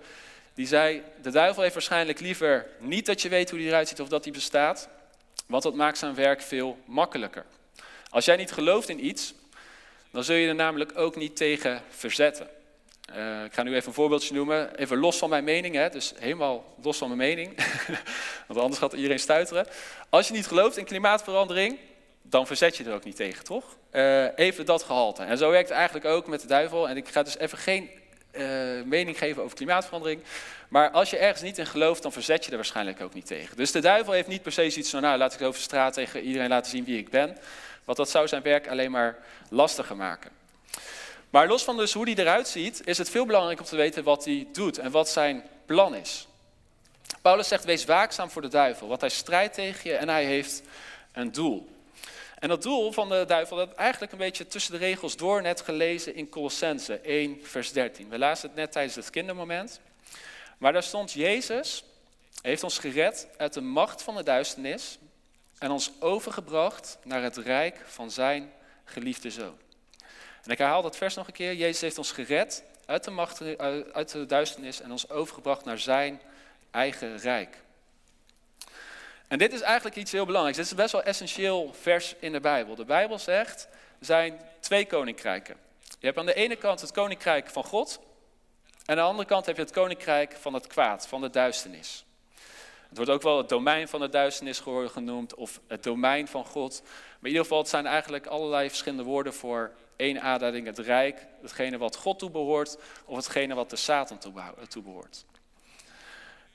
die 0.54 0.68
zei: 0.68 1.02
De 1.22 1.30
duivel 1.32 1.62
heeft 1.62 1.74
waarschijnlijk 1.74 2.20
liever 2.20 2.68
niet 2.80 3.06
dat 3.06 3.22
je 3.22 3.30
weet 3.30 3.50
hoe 3.50 3.60
hij 3.60 3.68
eruit 3.68 3.88
ziet 3.88 4.02
of 4.02 4.08
dat 4.08 4.24
hij 4.24 4.34
bestaat, 4.34 4.90
want 5.46 5.64
dat 5.64 5.76
maakt 5.76 5.98
zijn 5.98 6.16
werk 6.16 6.42
veel 6.42 6.78
makkelijker. 6.86 7.46
Als 8.10 8.26
jij 8.26 8.36
niet 8.36 8.52
gelooft 8.52 8.90
in 8.90 9.06
iets, 9.06 9.34
dan 10.12 10.24
zul 10.24 10.36
je 10.36 10.48
er 10.48 10.56
namelijk 10.56 10.98
ook 10.98 11.16
niet 11.16 11.36
tegen 11.36 11.82
verzetten. 11.90 12.48
Uh, 13.16 13.44
ik 13.44 13.54
ga 13.54 13.64
nu 13.64 13.76
even 13.76 13.88
een 13.88 13.94
voorbeeldje 13.94 14.34
noemen, 14.34 14.76
even 14.76 14.98
los 14.98 15.18
van 15.18 15.30
mijn 15.30 15.44
mening, 15.44 15.76
hè, 15.76 15.90
dus 15.90 16.14
helemaal 16.20 16.76
los 16.82 16.98
van 16.98 17.08
mijn 17.08 17.20
mening, 17.20 17.58
want 18.48 18.60
anders 18.60 18.80
gaat 18.80 18.94
iedereen 18.94 19.20
stuiteren. 19.20 19.68
Als 20.10 20.28
je 20.28 20.34
niet 20.34 20.48
gelooft 20.48 20.78
in 20.78 20.86
klimaatverandering, 20.86 21.78
dan 22.22 22.48
verzet 22.48 22.78
je 22.78 22.84
er 22.84 22.94
ook 22.94 23.04
niet 23.04 23.16
tegen, 23.16 23.44
toch? 23.44 23.78
Uh, 23.92 24.38
even 24.38 24.66
dat 24.66 24.84
gehalte. 24.84 25.24
En 25.24 25.38
zo 25.38 25.50
werkt 25.50 25.70
het 25.70 25.78
eigenlijk 25.78 26.06
ook 26.06 26.28
met 26.28 26.42
de 26.42 26.48
duivel. 26.48 26.90
En 26.90 26.98
ik 26.98 27.08
ga 27.08 27.24
dus 27.24 27.38
even 27.38 27.58
geen 27.58 27.90
uh, 28.32 28.84
mening 28.86 29.18
geven 29.18 29.44
over 29.44 29.56
klimaatverandering. 29.56 30.22
Maar 30.68 30.90
als 30.90 31.10
je 31.10 31.18
ergens 31.18 31.42
niet 31.42 31.58
in 31.58 31.66
gelooft, 31.66 32.02
dan 32.02 32.12
verzet 32.12 32.46
je 32.46 32.52
er 32.52 32.58
waarschijnlijk 32.58 33.02
ook 33.02 33.14
niet 33.14 33.26
tegen. 33.26 33.58
Dus 33.58 33.72
de 33.72 33.80
duivel 33.80 34.14
heeft 34.14 34.28
niet 34.28 34.42
per 34.42 34.52
se 34.52 34.66
iets 34.66 34.90
van, 34.90 35.02
nou 35.02 35.18
laat 35.18 35.34
ik 35.34 35.42
over 35.42 35.62
straat 35.62 35.94
tegen 35.94 36.22
iedereen 36.22 36.50
laten 36.50 36.72
zien 36.72 36.84
wie 36.84 36.98
ik 36.98 37.10
ben. 37.10 37.38
Want 37.84 37.98
dat 37.98 38.10
zou 38.10 38.28
zijn 38.28 38.42
werk 38.42 38.68
alleen 38.68 38.92
maar 38.92 39.18
lastiger 39.50 39.96
maken. 39.96 40.32
Maar 41.30 41.48
los 41.48 41.64
van 41.64 41.78
dus 41.78 41.94
hoe 41.94 42.06
die 42.06 42.20
eruit 42.20 42.48
ziet, 42.48 42.82
is 42.86 42.98
het 42.98 43.10
veel 43.10 43.26
belangrijker 43.26 43.64
om 43.64 43.70
te 43.70 43.76
weten 43.76 44.04
wat 44.04 44.26
hij 44.26 44.48
doet 44.52 44.78
en 44.78 44.92
wat 44.92 45.10
zijn 45.10 45.44
plan 45.66 45.96
is. 45.96 46.28
Paulus 47.22 47.48
zegt, 47.48 47.66
wees 47.66 47.86
waakzaam 47.86 48.30
voor 48.30 48.42
de 48.42 48.48
duivel, 48.48 48.88
want 48.88 49.02
hij 49.02 49.10
strijdt 49.10 49.54
tegen 49.54 49.90
je 49.90 49.96
en 49.96 50.10
hij 50.10 50.26
heeft 50.26 50.62
een 51.12 51.32
doel. 51.32 51.70
En 52.40 52.50
dat 52.50 52.62
doel 52.62 52.92
van 52.92 53.10
de 53.10 53.24
duivel, 53.28 53.58
dat 53.58 53.74
eigenlijk 53.74 54.12
een 54.12 54.18
beetje 54.18 54.48
tussen 54.48 54.72
de 54.72 54.78
regels 54.78 55.18
door 55.18 55.42
net 55.42 55.62
gelezen 55.62 56.16
in 56.16 56.30
Colossense 56.30 57.00
1, 57.00 57.40
vers 57.44 57.72
13. 57.72 58.10
We 58.10 58.18
lazen 58.18 58.48
het 58.48 58.58
net 58.58 58.72
tijdens 58.72 58.96
het 58.96 59.10
kindermoment. 59.10 59.80
Maar 60.58 60.74
daar 60.74 60.84
stond 60.84 61.12
Jezus 61.12 61.84
heeft 62.42 62.64
ons 62.64 62.80
gered 62.80 63.28
uit 63.38 63.54
de 63.54 63.62
macht 63.62 64.02
van 64.02 64.16
de 64.16 64.24
duisternis 64.24 64.98
en 65.58 65.72
ons 65.72 65.92
overgebracht 66.00 66.98
naar 67.04 67.22
het 67.22 67.38
rijk 67.38 67.82
van 67.86 68.12
zijn 68.12 68.52
geliefde 68.84 69.32
zoon. 69.32 69.58
En 70.44 70.52
ik 70.52 70.58
herhaal 70.58 70.82
dat 70.82 70.98
vers 70.98 71.16
nog 71.16 71.28
een 71.28 71.34
keer. 71.34 71.54
Jezus 71.54 71.82
heeft 71.82 71.98
ons 71.98 72.12
gered 72.12 72.64
uit 72.86 73.04
de 73.04 73.12
macht, 73.12 73.42
uit 73.94 74.12
de 74.12 74.26
duisternis 74.26 74.82
en 74.82 74.92
ons 74.92 75.10
overgebracht 75.10 75.66
naar 75.66 75.80
zijn 75.80 76.22
eigen 76.72 77.18
rijk. 77.18 77.58
En 79.30 79.38
dit 79.38 79.54
is 79.54 79.62
eigenlijk 79.62 79.96
iets 79.96 80.12
heel 80.12 80.26
belangrijks. 80.26 80.58
Dit 80.58 80.68
is 80.68 80.76
best 80.76 80.92
wel 80.92 81.04
essentieel 81.04 81.74
vers 81.82 82.16
in 82.20 82.32
de 82.32 82.40
Bijbel. 82.40 82.76
De 82.76 82.86
Bijbel 82.86 83.20
zegt, 83.20 83.68
er 84.00 84.06
zijn 84.06 84.42
twee 84.60 84.86
koninkrijken. 84.86 85.56
Je 86.00 86.06
hebt 86.06 86.18
aan 86.18 86.26
de 86.26 86.34
ene 86.34 86.56
kant 86.56 86.82
het 86.82 86.92
koninkrijk 86.92 87.50
van 87.50 87.64
God. 87.64 88.00
En 88.86 88.96
aan 88.96 88.96
de 88.96 89.02
andere 89.02 89.28
kant 89.28 89.46
heb 89.46 89.56
je 89.56 89.62
het 89.62 89.72
koninkrijk 89.72 90.36
van 90.40 90.54
het 90.54 90.68
kwaad, 90.68 91.08
van 91.08 91.22
de 91.22 91.30
duisternis. 91.30 92.06
Het 92.88 92.98
wordt 92.98 93.12
ook 93.12 93.22
wel 93.22 93.38
het 93.38 93.50
domein 93.50 93.88
van 93.88 94.00
de 94.00 94.10
duisternis 94.10 94.62
genoemd, 94.66 95.36
of 95.36 95.60
het 95.68 95.84
domein 95.84 96.28
van 96.28 96.46
God. 96.46 96.82
Maar 96.84 97.20
in 97.22 97.28
ieder 97.28 97.42
geval, 97.42 97.58
het 97.58 97.70
zijn 97.70 97.86
eigenlijk 97.86 98.28
allerlei 98.28 98.68
verschillende 98.68 99.04
woorden 99.04 99.34
voor 99.34 99.72
één 99.96 100.22
aanduiding, 100.22 100.66
het 100.66 100.80
rijk, 100.80 101.26
hetgene 101.42 101.78
wat 101.78 101.96
God 101.96 102.20
toebehoort, 102.20 102.78
of 103.06 103.16
hetgene 103.16 103.56
wat 103.56 103.70
de 103.70 103.76
Satan 103.76 104.20
toebehoort. 104.68 105.26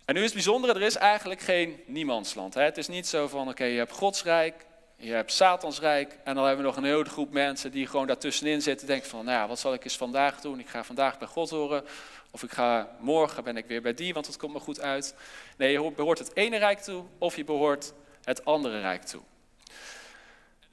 En 0.05 0.15
nu 0.15 0.21
is 0.21 0.25
het 0.25 0.35
bijzondere, 0.35 0.75
er 0.75 0.83
is 0.83 0.97
eigenlijk 0.97 1.41
geen 1.41 1.81
niemandsland. 1.87 2.55
Hè? 2.55 2.63
Het 2.63 2.79
is 2.79 2.89
niet 2.89 3.07
zo 3.07 3.29
van, 3.29 3.49
oké, 3.49 3.65
je 3.65 3.79
hebt 3.79 3.93
Gods 3.93 4.23
rijk, 4.23 4.67
je 4.97 5.13
hebt 5.13 5.33
Satans 5.33 5.81
rijk, 5.81 6.19
en 6.25 6.35
dan 6.35 6.45
hebben 6.45 6.65
we 6.65 6.71
nog 6.71 6.77
een 6.77 6.85
hele 6.85 7.05
groep 7.05 7.33
mensen 7.33 7.71
die 7.71 7.87
gewoon 7.87 8.07
daartussenin 8.07 8.63
zitten, 8.63 8.87
denken 8.87 9.09
van, 9.09 9.25
nou 9.25 9.49
wat 9.49 9.59
zal 9.59 9.75
ik 9.75 9.85
eens 9.85 9.97
vandaag 9.97 10.41
doen? 10.41 10.59
Ik 10.59 10.69
ga 10.69 10.85
vandaag 10.85 11.19
bij 11.19 11.29
God 11.29 11.51
horen, 11.51 11.85
of 12.31 12.43
ik 12.43 12.53
ga 12.53 12.89
morgen 12.99 13.45
ben 13.45 13.57
ik 13.57 13.67
weer 13.67 13.83
bij 13.83 13.95
die, 13.95 14.15
want 14.15 14.27
het 14.27 14.37
komt 14.37 14.53
me 14.53 14.61
goed 14.61 14.81
uit. 14.81 15.15
Nee, 15.57 15.73
je 15.73 15.93
behoort 15.97 16.19
het 16.19 16.37
ene 16.37 16.57
rijk 16.57 16.79
toe, 16.79 17.05
of 17.19 17.37
je 17.37 17.45
behoort 17.45 17.93
het 18.25 18.45
andere 18.45 18.81
rijk 18.81 19.03
toe. 19.03 19.23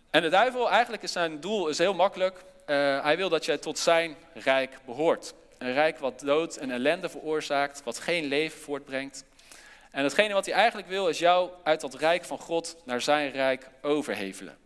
En 0.09 0.21
de 0.21 0.29
duivel, 0.29 0.69
eigenlijk 0.69 1.03
is 1.03 1.11
zijn 1.11 1.39
doel 1.39 1.67
is 1.67 1.77
heel 1.77 1.93
makkelijk. 1.93 2.43
Uh, 2.67 3.03
hij 3.03 3.17
wil 3.17 3.29
dat 3.29 3.45
jij 3.45 3.57
tot 3.57 3.79
zijn 3.79 4.15
rijk 4.33 4.77
behoort. 4.85 5.33
Een 5.61 5.73
rijk 5.73 5.99
wat 5.99 6.19
dood 6.19 6.55
en 6.55 6.71
ellende 6.71 7.09
veroorzaakt, 7.09 7.83
wat 7.83 7.99
geen 7.99 8.25
leven 8.25 8.59
voortbrengt. 8.59 9.23
En 9.91 10.03
hetgene 10.03 10.33
wat 10.33 10.45
hij 10.45 10.55
eigenlijk 10.55 10.87
wil, 10.87 11.07
is 11.07 11.19
jou 11.19 11.49
uit 11.63 11.81
dat 11.81 11.95
rijk 11.95 12.25
van 12.25 12.39
God 12.39 12.77
naar 12.85 13.01
zijn 13.01 13.31
rijk 13.31 13.69
overhevelen. 13.81 14.57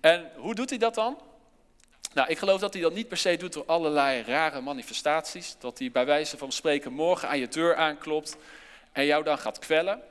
En 0.00 0.30
hoe 0.36 0.54
doet 0.54 0.70
hij 0.70 0.78
dat 0.78 0.94
dan? 0.94 1.20
Nou, 2.14 2.28
ik 2.28 2.38
geloof 2.38 2.60
dat 2.60 2.72
hij 2.72 2.82
dat 2.82 2.94
niet 2.94 3.08
per 3.08 3.16
se 3.16 3.36
doet 3.36 3.52
door 3.52 3.64
allerlei 3.66 4.22
rare 4.22 4.60
manifestaties. 4.60 5.56
Dat 5.58 5.78
hij 5.78 5.90
bij 5.90 6.06
wijze 6.06 6.36
van 6.36 6.52
spreken 6.52 6.92
morgen 6.92 7.28
aan 7.28 7.38
je 7.38 7.48
deur 7.48 7.76
aanklopt 7.76 8.36
en 8.92 9.04
jou 9.04 9.24
dan 9.24 9.38
gaat 9.38 9.58
kwellen. 9.58 10.02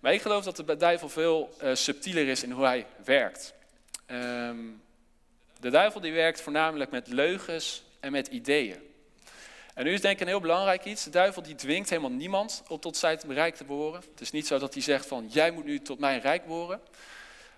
Maar 0.00 0.12
ik 0.12 0.22
geloof 0.22 0.44
dat 0.44 0.56
de 0.56 0.76
duivel 0.76 1.08
veel 1.08 1.54
uh, 1.62 1.74
subtieler 1.74 2.28
is 2.28 2.42
in 2.42 2.50
hoe 2.50 2.64
hij 2.64 2.86
werkt. 3.04 3.54
Um, 4.10 4.82
de 5.60 5.70
duivel 5.70 6.00
die 6.00 6.12
werkt 6.12 6.40
voornamelijk 6.40 6.90
met 6.90 7.08
leugens 7.08 7.84
en 8.00 8.12
met 8.12 8.26
ideeën. 8.26 8.94
En 9.76 9.84
nu 9.84 9.92
is 9.92 10.00
denk 10.00 10.14
ik 10.14 10.20
een 10.20 10.26
heel 10.26 10.40
belangrijk 10.40 10.84
iets. 10.84 11.04
De 11.04 11.10
duivel 11.10 11.42
die 11.42 11.54
dwingt 11.54 11.90
helemaal 11.90 12.10
niemand 12.10 12.62
op 12.68 12.80
tot 12.80 12.96
zijn 12.96 13.20
rijk 13.28 13.54
te 13.54 13.64
behoren. 13.64 14.00
Het 14.10 14.20
is 14.20 14.30
niet 14.30 14.46
zo 14.46 14.58
dat 14.58 14.74
hij 14.74 14.82
zegt 14.82 15.06
van 15.06 15.26
jij 15.28 15.50
moet 15.50 15.64
nu 15.64 15.80
tot 15.80 15.98
mijn 15.98 16.20
rijk 16.20 16.46
behoren. 16.46 16.80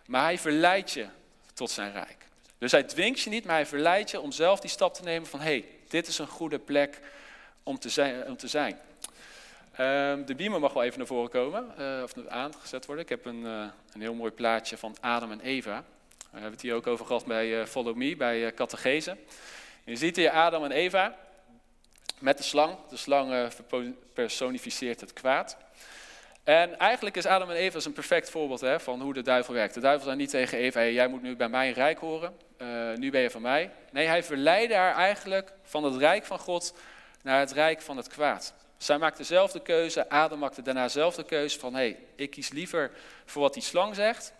Maar 0.06 0.22
hij 0.22 0.38
verleidt 0.38 0.90
je 0.90 1.06
tot 1.54 1.70
zijn 1.70 1.92
rijk. 1.92 2.26
Dus 2.58 2.72
hij 2.72 2.82
dwingt 2.82 3.20
je 3.20 3.30
niet, 3.30 3.44
maar 3.44 3.54
hij 3.54 3.66
verleidt 3.66 4.10
je 4.10 4.20
om 4.20 4.32
zelf 4.32 4.60
die 4.60 4.70
stap 4.70 4.94
te 4.94 5.02
nemen 5.02 5.28
van 5.28 5.40
hé, 5.40 5.46
hey, 5.46 5.64
dit 5.88 6.06
is 6.06 6.18
een 6.18 6.26
goede 6.26 6.58
plek 6.58 7.00
om 7.62 7.78
te 7.78 7.88
zijn. 7.88 8.26
Om 8.26 8.37
te 8.37 8.48
zijn. 8.48 8.78
Ehm, 9.72 10.25
de 10.25 10.34
beamer 10.34 10.60
mag 10.60 10.72
wel 10.72 10.82
even 10.82 10.98
naar 10.98 11.06
voren 11.06 11.30
komen, 11.30 11.75
uh, 11.78 12.02
of 12.02 12.12
aangezet 12.28 12.87
worden. 12.87 13.04
Ik 13.04 13.10
heb 13.10 13.25
een, 13.25 13.42
uh, 13.44 13.66
een 13.92 14.00
heel 14.00 14.14
mooi 14.14 14.30
plaatje 14.30 14.76
van 14.76 14.96
Adam 15.00 15.32
en 15.32 15.40
Eva. 15.40 15.84
We 16.18 16.26
hebben 16.30 16.52
het 16.52 16.62
hier 16.62 16.75
ook 16.75 16.87
over 16.87 17.06
gehad 17.06 17.26
bij 17.26 17.60
uh, 17.60 17.64
Follow 17.64 17.96
Me, 17.96 18.16
bij 18.16 18.40
uh. 18.40 19.14
Je 19.84 19.96
ziet 19.96 20.16
hier 20.16 20.30
Adam 20.30 20.64
en 20.64 20.72
Eva 20.72 21.26
met 22.20 22.37
de 22.37 22.42
slang. 22.42 22.76
De 22.88 22.96
slang 22.96 23.32
uh, 23.32 23.46
personificeert 24.12 25.00
het 25.00 25.12
kwaad. 25.12 25.56
En 26.44 26.78
eigenlijk 26.78 27.16
is 27.16 27.26
Adam 27.26 27.50
en 27.50 27.56
Eva 27.56 27.78
een 27.84 27.92
perfect 27.92 28.30
voorbeeld 28.30 28.60
hè, 28.60 28.80
van 28.80 29.00
hoe 29.00 29.14
de 29.14 29.22
duivel 29.22 29.54
werkt. 29.54 29.75
De 29.75 29.80
duivel 29.80 30.04
zei 30.04 30.16
niet 30.16 30.30
tegen 30.30 30.58
Eva, 30.58 30.84
jij 30.84 31.08
moet 31.08 31.22
nu 31.22 31.37
bij 31.37 31.48
mij 31.48 31.70
rijk 31.70 31.98
horen, 31.98 32.37
nu 32.96 33.10
ben 33.10 33.20
je 33.20 33.30
van 33.30 33.42
mij. 33.42 33.70
Nee, 33.90 34.06
hij 34.06 34.22
verleidde 34.22 34.75
haar 34.75 34.94
eigenlijk 34.94 35.52
van 35.62 35.84
het 35.84 35.96
rijk 35.96 36.25
van 36.25 36.38
God 36.38 36.75
naar 37.22 37.40
het 37.40 37.52
rijk 37.52 37.82
van 37.82 37.96
het 37.96 38.08
kwaad. 38.08 38.54
Zij 38.76 38.98
maakte 38.98 39.18
dezelfde 39.18 39.60
keuze, 39.60 40.08
Adam 40.08 40.38
maakte 40.38 40.62
daarna 40.62 40.82
dezelfde 40.82 41.25
keuze 41.25 41.58
van, 41.58 41.75
hey, 41.75 41.98
ik 42.14 42.30
kies 42.30 42.50
liever 42.50 42.90
voor 43.25 43.42
wat 43.42 43.54
die 43.54 43.62
slang 43.62 43.94
zegt, 43.94 44.32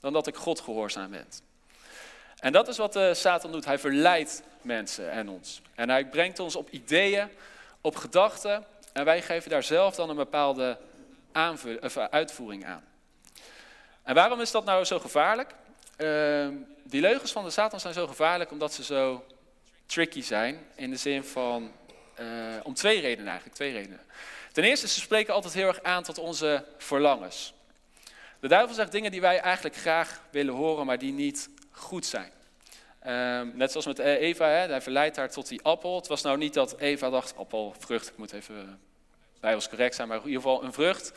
dan 0.00 0.12
dat 0.12 0.26
ik 0.26 0.36
God 0.36 0.60
gehoorzaam 0.60 1.10
ben. 1.10 1.26
En 2.38 2.52
dat 2.52 2.68
is 2.68 2.76
wat 2.76 2.96
uh, 2.96 3.12
Satan 3.12 3.52
doet. 3.52 3.64
Hij 3.64 3.78
verleidt 3.78 4.42
mensen 4.64 5.10
en 5.10 5.28
ons. 5.28 5.62
En 5.74 5.88
hij 5.88 6.06
brengt 6.06 6.38
ons 6.38 6.56
op 6.56 6.70
ideeën, 6.70 7.28
op 7.80 7.96
gedachten. 7.96 8.64
En 8.92 9.04
wij 9.04 9.22
geven 9.22 9.50
daar 9.50 9.62
zelf 9.62 9.94
dan 9.94 10.10
een 10.10 10.16
bepaalde 10.16 10.78
eh, 11.32 12.04
uitvoering 12.10 12.64
aan. 12.64 12.84
En 14.02 14.14
waarom 14.14 14.40
is 14.40 14.50
dat 14.50 14.64
nou 14.64 14.84
zo 14.84 14.98
gevaarlijk? 14.98 15.54
Uh, 15.98 16.48
die 16.84 17.00
leugens 17.00 17.32
van 17.32 17.44
de 17.44 17.50
Satan 17.50 17.80
zijn 17.80 17.94
zo 17.94 18.06
gevaarlijk 18.06 18.50
omdat 18.50 18.72
ze 18.72 18.84
zo 18.84 19.24
tricky 19.86 20.22
zijn. 20.22 20.66
In 20.74 20.90
de 20.90 20.96
zin 20.96 21.24
van, 21.24 21.72
uh, 22.20 22.26
om 22.62 22.74
twee 22.74 23.00
redenen 23.00 23.26
eigenlijk, 23.26 23.56
twee 23.56 23.72
redenen. 23.72 24.00
Ten 24.52 24.64
eerste, 24.64 24.88
ze 24.88 25.00
spreken 25.00 25.34
altijd 25.34 25.54
heel 25.54 25.66
erg 25.66 25.82
aan 25.82 26.02
tot 26.02 26.18
onze 26.18 26.64
verlangens. 26.78 27.54
De 28.40 28.48
duivel 28.48 28.74
zegt 28.74 28.92
dingen 28.92 29.10
die 29.10 29.20
wij 29.20 29.40
eigenlijk 29.40 29.76
graag 29.76 30.20
willen 30.30 30.54
horen, 30.54 30.86
maar 30.86 30.98
die 30.98 31.12
niet 31.12 31.48
goed 31.70 32.06
zijn. 32.06 32.30
Um, 33.06 33.52
net 33.54 33.70
zoals 33.70 33.86
met 33.86 33.98
e- 33.98 34.16
Eva, 34.16 34.46
hè, 34.46 34.66
hij 34.66 34.80
verleidt 34.80 35.16
haar 35.16 35.30
tot 35.30 35.48
die 35.48 35.62
appel. 35.62 35.96
Het 35.96 36.06
was 36.06 36.22
nou 36.22 36.38
niet 36.38 36.54
dat 36.54 36.78
Eva 36.78 37.10
dacht, 37.10 37.36
appel, 37.36 37.74
vrucht, 37.78 38.08
ik 38.08 38.16
moet 38.16 38.32
even 38.32 38.80
bij 39.40 39.54
ons 39.54 39.68
correct 39.68 39.94
zijn, 39.94 40.08
maar 40.08 40.16
in 40.16 40.26
ieder 40.26 40.42
geval 40.42 40.64
een 40.64 40.72
vrucht. 40.72 41.10
Uh, 41.10 41.14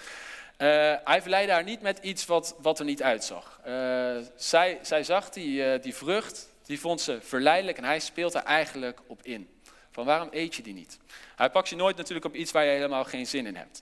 hij 1.03 1.21
verleidde 1.21 1.53
haar 1.53 1.63
niet 1.63 1.81
met 1.81 1.97
iets 2.01 2.25
wat, 2.25 2.55
wat 2.61 2.79
er 2.79 2.85
niet 2.85 3.03
uitzag. 3.03 3.59
Uh, 3.67 4.17
zij, 4.35 4.79
zij 4.81 5.03
zag 5.03 5.29
die, 5.29 5.79
die 5.79 5.95
vrucht, 5.95 6.49
die 6.65 6.79
vond 6.79 7.01
ze 7.01 7.21
verleidelijk 7.21 7.77
en 7.77 7.83
hij 7.83 7.99
speelt 7.99 8.33
er 8.33 8.43
eigenlijk 8.43 8.99
op 9.07 9.19
in. 9.23 9.49
Van 9.91 10.05
waarom 10.05 10.27
eet 10.31 10.55
je 10.55 10.63
die 10.63 10.73
niet? 10.73 10.97
Hij 11.35 11.49
pakt 11.49 11.69
je 11.69 11.75
nooit 11.75 11.97
natuurlijk 11.97 12.25
op 12.25 12.35
iets 12.35 12.51
waar 12.51 12.63
je 12.65 12.71
helemaal 12.71 13.03
geen 13.03 13.27
zin 13.27 13.45
in 13.45 13.55
hebt. 13.55 13.81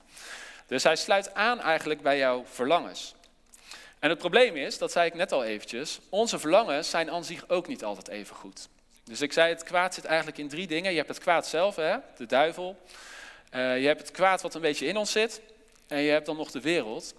Dus 0.68 0.84
hij 0.84 0.96
sluit 0.96 1.34
aan 1.34 1.60
eigenlijk 1.60 2.02
bij 2.02 2.18
jouw 2.18 2.46
verlangens. 2.46 3.16
En 4.04 4.10
het 4.10 4.18
probleem 4.18 4.56
is, 4.56 4.78
dat 4.78 4.92
zei 4.92 5.08
ik 5.08 5.14
net 5.14 5.32
al 5.32 5.44
eventjes, 5.44 6.00
onze 6.10 6.40
verlangens 6.40 6.90
zijn 6.90 7.12
aan 7.12 7.24
zich 7.24 7.50
ook 7.50 7.68
niet 7.68 7.84
altijd 7.84 8.08
even 8.08 8.36
goed. 8.36 8.70
Dus 9.04 9.22
ik 9.22 9.34
zei, 9.34 9.50
het 9.50 9.64
kwaad 9.64 9.94
zit 9.94 10.06
eigenlijk 10.06 10.38
in 10.38 10.48
drie 10.48 10.68
dingen. 10.68 10.92
Je 10.92 10.98
hebt 10.98 11.10
het 11.10 11.20
kwaad 11.20 11.48
zelf, 11.48 11.76
hè, 11.76 11.96
de 12.18 12.26
duivel. 12.26 12.78
Uh, 13.56 13.80
je 13.80 13.88
hebt 13.88 14.02
het 14.02 14.12
kwaad 14.12 14.42
wat 14.42 14.56
een 14.56 14.62
beetje 14.62 14.86
in 14.86 14.98
ons 14.98 15.12
zit. 15.12 15.42
En 15.88 16.00
je 16.00 16.12
hebt 16.12 16.26
dan 16.26 16.38
nog 16.38 16.52
de 16.52 16.62
wereld. 16.62 17.14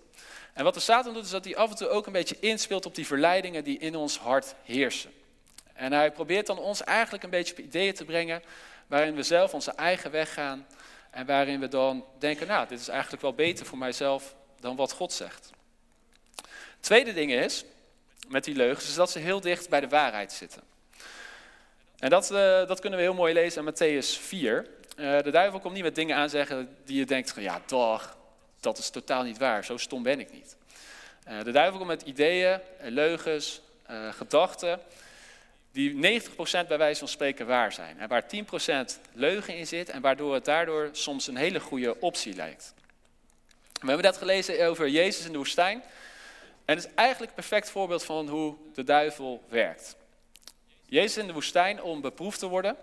En 0.53 0.65
wat 0.65 0.75
de 0.75 0.81
Satan 0.81 1.15
doet, 1.15 1.25
is 1.25 1.31
dat 1.31 1.45
hij 1.45 1.57
af 1.57 1.71
en 1.71 1.77
toe 1.77 1.89
ook 1.89 2.07
een 2.07 2.13
beetje 2.13 2.37
inspeelt 2.41 2.87
op 2.87 2.95
die 2.95 3.07
verleidingen 3.07 3.65
die 3.65 3.79
in 3.79 3.97
ons 3.97 4.19
hart 4.19 4.55
heersen. 4.65 5.13
En 5.73 5.93
hij 5.93 6.11
probeert 6.11 6.47
dan 6.47 6.59
ons 6.59 6.83
eigenlijk 6.83 7.25
een 7.25 7.31
beetje 7.31 7.53
op 7.53 7.59
ideeën 7.59 7.95
te 7.95 8.05
brengen 8.05 8.43
waarin 8.87 9.15
we 9.15 9.23
zelf 9.23 9.55
onze 9.55 9.71
eigen 9.71 10.11
weg 10.11 10.35
gaan. 10.35 10.67
En 11.11 11.27
waarin 11.27 11.61
we 11.61 11.69
dan 11.69 12.05
denken, 12.19 12.47
nou, 12.47 12.69
dit 12.69 12.81
is 12.81 12.89
eigenlijk 12.89 13.23
wel 13.23 13.35
beter 13.35 13.67
voor 13.67 13.79
mijzelf 13.79 14.35
dan 14.61 14.77
wat 14.77 14.93
God 14.93 15.13
zegt. 15.13 15.54
Tweede 16.85 17.13
ding 17.13 17.33
is, 17.33 17.65
met 18.29 18.45
die 18.45 18.55
leugens, 18.55 18.89
is 18.89 18.95
dat 18.95 19.11
ze 19.11 19.19
heel 19.19 19.41
dicht 19.41 19.69
bij 19.69 19.81
de 19.81 19.89
waarheid 19.89 20.33
zitten. 20.33 20.63
En 21.99 22.11
dat, 22.11 22.31
uh, 22.31 22.39
dat 22.67 22.81
kunnen 22.81 22.99
we 22.99 23.05
heel 23.05 23.15
mooi 23.15 23.35
lezen 23.35 23.67
in 23.67 23.73
Matthäus 23.73 24.21
4. 24.21 24.67
Uh, 24.97 25.19
eh, 25.19 25.25
de 25.25 25.31
duivel 25.31 25.61
komt 25.61 25.75
niet 25.75 25.83
met 25.83 25.95
dingen 25.95 26.17
aanzeggen 26.17 26.77
die 26.85 26.99
je 26.99 27.07
denkt, 27.07 27.35
ja 27.37 27.61
toch, 27.65 28.17
dat 28.61 28.79
is 28.79 28.91
totaal 28.91 29.23
niet 29.23 29.39
waar, 29.39 29.65
zo 29.65 29.77
stom 29.77 30.03
ben 30.03 30.21
ik 30.21 30.33
niet. 30.33 30.57
Uh, 31.29 31.43
de 31.43 31.51
duivel 31.51 31.77
komt 31.77 31.91
met 31.91 32.03
ideeën, 32.03 32.61
leugens, 32.81 33.61
gedachten, 34.11 34.81
die 35.73 36.21
90% 36.23 36.31
bij 36.69 36.79
wijze 36.79 36.99
van 36.99 37.09
spreken 37.09 37.47
waar 37.47 37.73
zijn. 37.73 37.99
En 37.99 38.09
waar 38.09 38.25
10% 38.25 39.01
leugen 39.13 39.57
in 39.57 39.67
zit 39.67 39.89
en 39.89 40.01
waardoor 40.01 40.35
het 40.35 40.45
daardoor 40.45 40.89
soms 40.93 41.27
een 41.27 41.37
hele 41.37 41.61
goede 41.61 42.01
optie 42.01 42.35
lijkt. 42.35 42.75
We 43.73 43.87
hebben 43.87 44.03
dat 44.03 44.17
gelezen 44.17 44.67
over 44.67 44.89
Jezus 44.89 45.27
in 45.27 45.33
de 45.33 45.39
woestijn. 45.39 45.83
En 46.65 46.77
het 46.77 46.85
is 46.85 46.95
eigenlijk 46.95 47.31
een 47.31 47.37
perfect 47.37 47.71
voorbeeld 47.71 48.05
van 48.05 48.29
hoe 48.29 48.57
de 48.75 48.85
duivel 48.85 49.45
werkt. 49.49 49.97
Jezus 50.87 51.17
in 51.17 51.27
de 51.27 51.33
woestijn 51.33 51.83
om 51.83 52.01
beproefd 52.01 52.39
te 52.39 52.47
worden. 52.47 52.77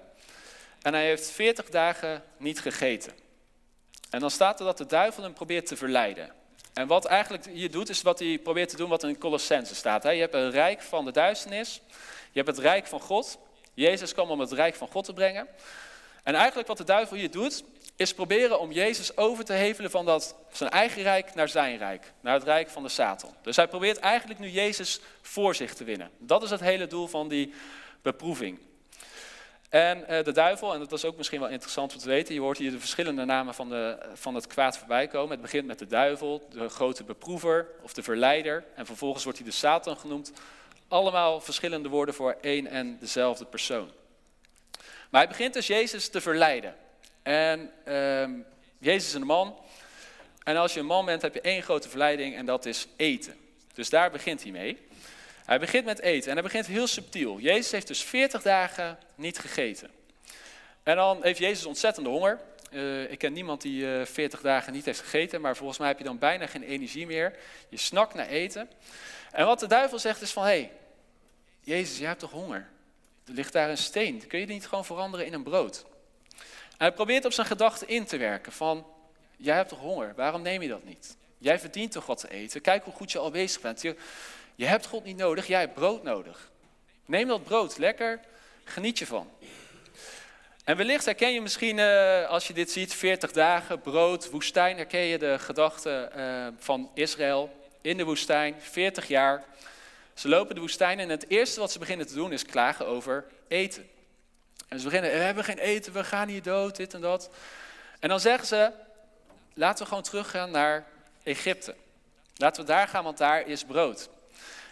En 0.81 0.93
hij 0.93 1.05
heeft 1.05 1.29
40 1.29 1.69
dagen 1.69 2.23
niet 2.37 2.59
gegeten. 2.59 3.13
En 4.09 4.19
dan 4.19 4.31
staat 4.31 4.59
er 4.59 4.65
dat 4.65 4.77
de 4.77 4.85
duivel 4.85 5.23
hem 5.23 5.33
probeert 5.33 5.65
te 5.65 5.75
verleiden. 5.75 6.31
En 6.73 6.87
wat 6.87 7.05
eigenlijk 7.05 7.45
hier 7.45 7.71
doet, 7.71 7.89
is 7.89 8.01
wat 8.01 8.19
hij 8.19 8.39
probeert 8.43 8.69
te 8.69 8.75
doen 8.75 8.89
wat 8.89 9.03
in 9.03 9.17
Colossense 9.17 9.75
staat. 9.75 10.03
Je 10.03 10.09
hebt 10.09 10.33
een 10.33 10.51
rijk 10.51 10.81
van 10.81 11.05
de 11.05 11.11
duisternis, 11.11 11.81
je 12.31 12.41
hebt 12.41 12.47
het 12.47 12.57
rijk 12.57 12.87
van 12.87 12.99
God. 12.99 13.37
Jezus 13.73 14.13
kwam 14.13 14.29
om 14.29 14.39
het 14.39 14.51
rijk 14.51 14.75
van 14.75 14.87
God 14.87 15.05
te 15.05 15.13
brengen. 15.13 15.47
En 16.23 16.35
eigenlijk 16.35 16.67
wat 16.67 16.77
de 16.77 16.83
duivel 16.83 17.17
hier 17.17 17.31
doet, 17.31 17.63
is 17.95 18.13
proberen 18.13 18.59
om 18.59 18.71
Jezus 18.71 19.17
over 19.17 19.45
te 19.45 19.53
hevelen 19.53 19.91
van 19.91 20.05
dat, 20.05 20.35
zijn 20.51 20.69
eigen 20.69 21.01
rijk 21.01 21.35
naar 21.35 21.49
zijn 21.49 21.77
rijk, 21.77 22.11
naar 22.21 22.33
het 22.33 22.43
rijk 22.43 22.69
van 22.69 22.83
de 22.83 22.89
Satan. 22.89 23.33
Dus 23.41 23.55
hij 23.55 23.67
probeert 23.67 23.99
eigenlijk 23.99 24.39
nu 24.39 24.49
Jezus 24.49 24.99
voor 25.21 25.55
zich 25.55 25.73
te 25.73 25.83
winnen. 25.83 26.09
Dat 26.17 26.43
is 26.43 26.49
het 26.49 26.59
hele 26.59 26.87
doel 26.87 27.07
van 27.07 27.27
die 27.27 27.53
beproeving. 28.01 28.59
En 29.69 30.05
uh, 30.09 30.23
de 30.23 30.31
duivel, 30.31 30.73
en 30.73 30.79
dat 30.79 30.91
is 30.91 31.05
ook 31.05 31.17
misschien 31.17 31.39
wel 31.39 31.49
interessant 31.49 31.93
om 31.93 31.99
te 31.99 32.07
weten, 32.07 32.33
je 32.33 32.39
hoort 32.39 32.57
hier 32.57 32.71
de 32.71 32.79
verschillende 32.79 33.25
namen 33.25 33.53
van, 33.53 33.69
de, 33.69 33.97
van 34.13 34.35
het 34.35 34.47
kwaad 34.47 34.77
voorbij 34.77 35.07
komen. 35.07 35.31
Het 35.31 35.41
begint 35.41 35.65
met 35.65 35.79
de 35.79 35.87
duivel, 35.87 36.47
de 36.49 36.69
grote 36.69 37.03
beproever 37.03 37.67
of 37.81 37.93
de 37.93 38.03
verleider. 38.03 38.63
En 38.75 38.85
vervolgens 38.85 39.23
wordt 39.23 39.39
hij 39.39 39.47
de 39.47 39.53
Satan 39.53 39.97
genoemd. 39.97 40.31
Allemaal 40.87 41.41
verschillende 41.41 41.89
woorden 41.89 42.15
voor 42.15 42.37
één 42.41 42.67
en 42.67 42.97
dezelfde 42.99 43.45
persoon. 43.45 43.91
Maar 45.09 45.21
hij 45.21 45.27
begint 45.27 45.53
dus 45.53 45.67
Jezus 45.67 46.09
te 46.09 46.21
verleiden. 46.21 46.75
En 47.23 47.71
uh, 47.87 48.23
Jezus 48.77 49.07
is 49.07 49.13
een 49.13 49.25
man. 49.25 49.57
En 50.43 50.57
als 50.57 50.73
je 50.73 50.79
een 50.79 50.85
man 50.85 51.05
bent, 51.05 51.21
heb 51.21 51.33
je 51.33 51.41
één 51.41 51.63
grote 51.63 51.89
verleiding 51.89 52.35
en 52.35 52.45
dat 52.45 52.65
is 52.65 52.87
eten. 52.95 53.35
Dus 53.73 53.89
daar 53.89 54.11
begint 54.11 54.43
hij 54.43 54.51
mee. 54.51 54.77
Hij 55.45 55.59
begint 55.59 55.85
met 55.85 55.99
eten 55.99 56.27
en 56.29 56.33
hij 56.33 56.43
begint 56.43 56.65
heel 56.65 56.87
subtiel. 56.87 57.39
Jezus 57.39 57.71
heeft 57.71 57.87
dus 57.87 58.03
40 58.03 58.41
dagen 58.41 58.97
niet 59.15 59.39
gegeten. 59.39 59.89
En 60.83 60.95
dan 60.95 61.23
heeft 61.23 61.39
Jezus 61.39 61.65
ontzettende 61.65 62.09
honger. 62.09 62.39
Uh, 62.71 63.11
ik 63.11 63.17
ken 63.17 63.33
niemand 63.33 63.61
die 63.61 63.81
uh, 63.81 64.01
eh, 64.01 64.07
40 64.07 64.41
dagen 64.41 64.73
niet 64.73 64.85
heeft 64.85 64.99
gegeten, 64.99 65.41
maar 65.41 65.55
volgens 65.55 65.79
mij 65.79 65.87
heb 65.87 65.97
je 65.97 66.03
dan 66.03 66.17
bijna 66.17 66.47
geen 66.47 66.63
energie 66.63 67.05
meer. 67.05 67.35
Je 67.69 67.77
snakt 67.77 68.13
naar 68.13 68.27
eten. 68.27 68.69
En 69.31 69.45
wat 69.45 69.59
de 69.59 69.67
duivel 69.67 69.99
zegt 69.99 70.21
is 70.21 70.31
van, 70.31 70.43
hé, 70.43 70.49
hey, 70.49 70.71
Jezus, 71.61 71.97
je 71.97 72.05
hebt 72.05 72.19
toch 72.19 72.31
honger? 72.31 72.69
Er 73.27 73.33
ligt 73.33 73.53
daar 73.53 73.69
een 73.69 73.77
steen. 73.77 74.27
Kun 74.27 74.39
je 74.39 74.45
die 74.45 74.55
niet 74.55 74.67
gewoon 74.67 74.85
veranderen 74.85 75.25
in 75.25 75.33
een 75.33 75.43
brood? 75.43 75.85
Hij 76.81 76.91
probeert 76.91 77.25
op 77.25 77.33
zijn 77.33 77.47
gedachten 77.47 77.87
in 77.87 78.05
te 78.05 78.17
werken 78.17 78.51
van, 78.51 78.85
jij 79.37 79.55
hebt 79.55 79.69
toch 79.69 79.79
honger? 79.79 80.13
Waarom 80.15 80.41
neem 80.41 80.61
je 80.61 80.67
dat 80.67 80.83
niet? 80.83 81.17
Jij 81.37 81.59
verdient 81.59 81.91
toch 81.91 82.05
wat 82.05 82.19
te 82.19 82.29
eten? 82.29 82.61
Kijk 82.61 82.83
hoe 82.83 82.93
goed 82.93 83.11
je 83.11 83.17
al 83.17 83.31
bezig 83.31 83.61
bent. 83.61 83.81
Je, 83.81 83.95
je 84.55 84.65
hebt 84.65 84.85
God 84.85 85.03
niet 85.03 85.17
nodig, 85.17 85.47
jij 85.47 85.59
hebt 85.59 85.73
brood 85.73 86.03
nodig. 86.03 86.51
Neem 87.05 87.27
dat 87.27 87.43
brood, 87.43 87.77
lekker, 87.77 88.19
geniet 88.63 88.99
je 88.99 89.05
van. 89.05 89.29
En 90.63 90.77
wellicht 90.77 91.05
herken 91.05 91.33
je 91.33 91.41
misschien, 91.41 91.77
uh, 91.77 92.27
als 92.27 92.47
je 92.47 92.53
dit 92.53 92.71
ziet, 92.71 92.93
40 92.93 93.31
dagen, 93.31 93.81
brood, 93.81 94.29
woestijn, 94.29 94.77
herken 94.77 95.01
je 95.01 95.17
de 95.17 95.39
gedachten 95.39 96.11
uh, 96.15 96.47
van 96.57 96.91
Israël 96.93 97.51
in 97.81 97.97
de 97.97 98.03
woestijn, 98.03 98.55
40 98.59 99.07
jaar. 99.07 99.43
Ze 100.13 100.27
lopen 100.27 100.55
de 100.55 100.61
woestijn 100.61 100.99
en 100.99 101.09
het 101.09 101.29
eerste 101.29 101.59
wat 101.59 101.71
ze 101.71 101.79
beginnen 101.79 102.07
te 102.07 102.13
doen 102.13 102.31
is 102.31 102.45
klagen 102.45 102.87
over 102.87 103.25
eten. 103.47 103.89
En 104.71 104.79
ze 104.79 104.85
beginnen, 104.85 105.11
we 105.11 105.17
hebben 105.17 105.43
geen 105.43 105.57
eten, 105.57 105.93
we 105.93 106.03
gaan 106.03 106.27
hier 106.27 106.41
dood, 106.41 106.75
dit 106.75 106.93
en 106.93 107.01
dat. 107.01 107.29
En 107.99 108.09
dan 108.09 108.19
zeggen 108.19 108.47
ze, 108.47 108.71
laten 109.53 109.83
we 109.83 109.87
gewoon 109.87 110.03
teruggaan 110.03 110.51
naar 110.51 110.85
Egypte. 111.23 111.75
Laten 112.35 112.61
we 112.61 112.67
daar 112.67 112.87
gaan, 112.87 113.03
want 113.03 113.17
daar 113.17 113.47
is 113.47 113.63
brood. 113.63 114.09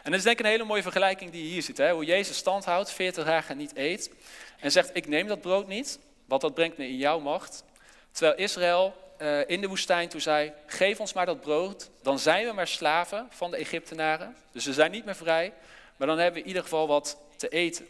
En 0.03 0.11
dat 0.11 0.13
is 0.13 0.23
denk 0.23 0.39
ik 0.39 0.45
een 0.45 0.51
hele 0.51 0.63
mooie 0.63 0.81
vergelijking 0.81 1.31
die 1.31 1.43
je 1.43 1.49
hier 1.49 1.61
ziet. 1.61 1.77
Hè? 1.77 1.91
Hoe 1.91 2.05
Jezus 2.05 2.37
stand 2.37 2.65
houdt, 2.65 2.91
40 2.91 3.25
dagen 3.25 3.57
niet 3.57 3.75
eet. 3.75 4.11
En 4.59 4.71
zegt, 4.71 4.89
ik 4.93 5.07
neem 5.07 5.27
dat 5.27 5.41
brood 5.41 5.67
niet, 5.67 5.99
want 6.25 6.41
dat 6.41 6.53
brengt 6.53 6.77
me 6.77 6.87
in 6.87 6.97
jouw 6.97 7.19
macht. 7.19 7.63
Terwijl 8.11 8.37
Israël 8.37 8.95
uh, 9.21 9.49
in 9.49 9.61
de 9.61 9.67
woestijn 9.67 10.09
toen 10.09 10.21
zei, 10.21 10.53
geef 10.65 10.99
ons 10.99 11.13
maar 11.13 11.25
dat 11.25 11.41
brood. 11.41 11.89
Dan 12.01 12.19
zijn 12.19 12.45
we 12.45 12.53
maar 12.53 12.67
slaven 12.67 13.27
van 13.29 13.51
de 13.51 13.57
Egyptenaren. 13.57 14.35
Dus 14.51 14.65
we 14.65 14.73
zijn 14.73 14.91
niet 14.91 15.05
meer 15.05 15.15
vrij. 15.15 15.53
Maar 15.97 16.07
dan 16.07 16.17
hebben 16.17 16.33
we 16.33 16.41
in 16.41 16.47
ieder 16.47 16.63
geval 16.63 16.87
wat 16.87 17.17
te 17.35 17.49
eten. 17.49 17.87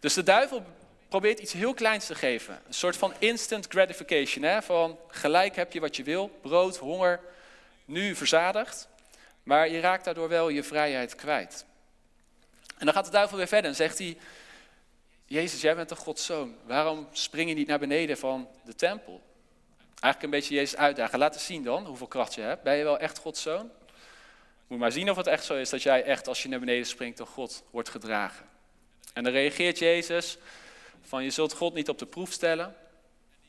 Dus 0.00 0.14
de 0.14 0.22
duivel 0.22 0.62
probeert 1.08 1.38
iets 1.38 1.52
heel 1.52 1.74
kleins 1.74 2.06
te 2.06 2.14
geven. 2.14 2.60
Een 2.66 2.74
soort 2.74 2.96
van 2.96 3.12
instant 3.18 3.66
gratification. 3.68 4.44
Hè? 4.44 4.62
Van 4.62 4.98
gelijk 5.08 5.56
heb 5.56 5.72
je 5.72 5.80
wat 5.80 5.96
je 5.96 6.02
wil. 6.02 6.28
Brood, 6.28 6.76
honger, 6.76 7.20
nu 7.84 8.14
verzadigd. 8.14 8.88
Maar 9.42 9.68
je 9.68 9.80
raakt 9.80 10.04
daardoor 10.04 10.28
wel 10.28 10.48
je 10.48 10.62
vrijheid 10.62 11.14
kwijt. 11.14 11.64
En 12.78 12.84
dan 12.84 12.94
gaat 12.94 13.04
de 13.04 13.10
duivel 13.10 13.36
weer 13.36 13.48
verder 13.48 13.70
en 13.70 13.76
zegt 13.76 13.98
hij... 13.98 14.16
Jezus, 15.30 15.60
jij 15.60 15.74
bent 15.74 15.90
een 15.90 15.96
Gods 15.96 16.24
zoon. 16.24 16.56
Waarom 16.66 17.08
spring 17.12 17.48
je 17.48 17.54
niet 17.54 17.66
naar 17.66 17.78
beneden 17.78 18.18
van 18.18 18.48
de 18.64 18.74
tempel? 18.74 19.20
Eigenlijk 20.00 20.22
een 20.22 20.40
beetje 20.40 20.54
Jezus 20.54 20.76
uitdagen. 20.76 21.18
Laat 21.18 21.34
eens 21.34 21.44
zien 21.44 21.62
dan 21.62 21.86
hoeveel 21.86 22.06
kracht 22.06 22.34
je 22.34 22.40
hebt. 22.40 22.62
Ben 22.62 22.76
je 22.76 22.84
wel 22.84 22.98
echt 22.98 23.18
Gods 23.18 23.42
zoon? 23.42 23.70
Moet 24.66 24.78
maar 24.78 24.92
zien 24.92 25.10
of 25.10 25.16
het 25.16 25.26
echt 25.26 25.44
zo 25.44 25.54
is 25.54 25.70
dat 25.70 25.82
jij 25.82 26.04
echt 26.04 26.28
als 26.28 26.42
je 26.42 26.48
naar 26.48 26.58
beneden 26.58 26.86
springt 26.86 27.18
door 27.18 27.26
God 27.26 27.62
wordt 27.70 27.88
gedragen. 27.88 28.46
En 29.12 29.24
dan 29.24 29.32
reageert 29.32 29.78
Jezus 29.78 30.38
van 31.02 31.24
je 31.24 31.30
zult 31.30 31.52
God 31.52 31.74
niet 31.74 31.88
op 31.88 31.98
de 31.98 32.06
proef 32.06 32.32
stellen. 32.32 32.76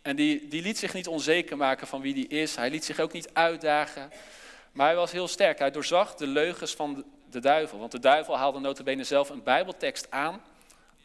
En 0.02 0.16
die, 0.16 0.48
die 0.48 0.62
liet 0.62 0.78
zich 0.78 0.94
niet 0.94 1.08
onzeker 1.08 1.58
maken 1.58 1.88
van 1.88 2.02
wie 2.02 2.14
die 2.14 2.28
is. 2.28 2.56
Hij 2.56 2.70
liet 2.70 2.86
zich 2.86 3.00
ook 3.00 3.14
niet 3.14 3.34
uitdagen. 3.34 4.12
Maar 4.72 4.88
hij 4.88 4.96
was 4.96 5.12
heel 5.12 5.28
sterk. 5.28 5.60
Hij 5.60 5.72
doorzag 5.72 6.16
de 6.16 6.28
leugens 6.28 6.76
van 6.76 7.06
de 7.30 7.40
duivel. 7.40 7.80
Want 7.80 7.92
de 7.92 8.00
duivel 8.00 8.38
haalde 8.38 8.60
notabene 8.60 9.04
zelf 9.04 9.30
een 9.30 9.44
bijbeltekst 9.44 10.12
aan 10.12 10.42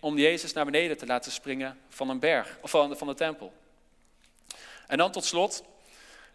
om 0.05 0.19
Jezus 0.19 0.53
naar 0.53 0.65
beneden 0.65 0.97
te 0.97 1.07
laten 1.07 1.33
springen 1.33 1.79
van 1.89 2.09
een 2.09 2.19
berg, 2.19 2.59
of 2.61 2.71
van, 2.71 2.97
van 2.97 3.07
de 3.07 3.15
tempel. 3.15 3.53
En 4.87 4.99
dan 4.99 5.13
tot 5.13 5.25
slot, 5.25 5.65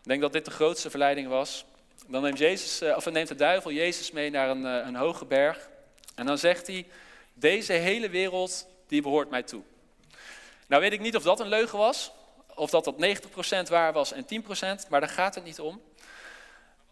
ik 0.02 0.08
denk 0.08 0.22
dat 0.22 0.34
dit 0.34 0.46
de 0.46 0.52
grootste 0.52 0.90
verleiding 0.90 1.28
was. 1.28 1.66
Dan 2.08 2.22
neemt, 2.22 2.38
Jezus, 2.38 2.82
eh, 2.82 2.96
of 2.96 3.12
neemt 3.12 3.28
de 3.28 3.36
duivel 3.36 3.72
Jezus 3.72 4.12
mee 4.12 4.30
naar 4.30 4.50
een, 4.50 4.66
eh, 4.66 4.88
een 4.88 4.96
hoge 4.96 5.26
berg. 5.26 5.70
En 6.16 6.26
dan 6.26 6.38
zegt 6.38 6.68
hij, 6.68 6.86
deze 7.40 7.74
hele 7.74 8.10
wereld, 8.10 8.68
die 8.88 9.02
behoort 9.02 9.30
mij 9.30 9.44
toe. 9.44 9.62
Nou 10.68 10.82
weet 10.82 10.94
ik 10.94 11.00
niet 11.00 11.16
of 11.16 11.24
dat 11.24 11.40
een 11.40 11.48
leugen 11.48 11.78
was, 11.78 12.12
of 12.56 12.70
dat 12.70 12.84
dat 12.84 12.96
90% 13.68 13.70
waar 13.70 13.94
was 13.94 14.12
en 14.12 14.26
10%, 14.86 14.90
maar 14.90 15.00
daar 15.00 15.10
gaat 15.10 15.36
het 15.36 15.44
niet 15.44 15.60
om. 15.60 15.82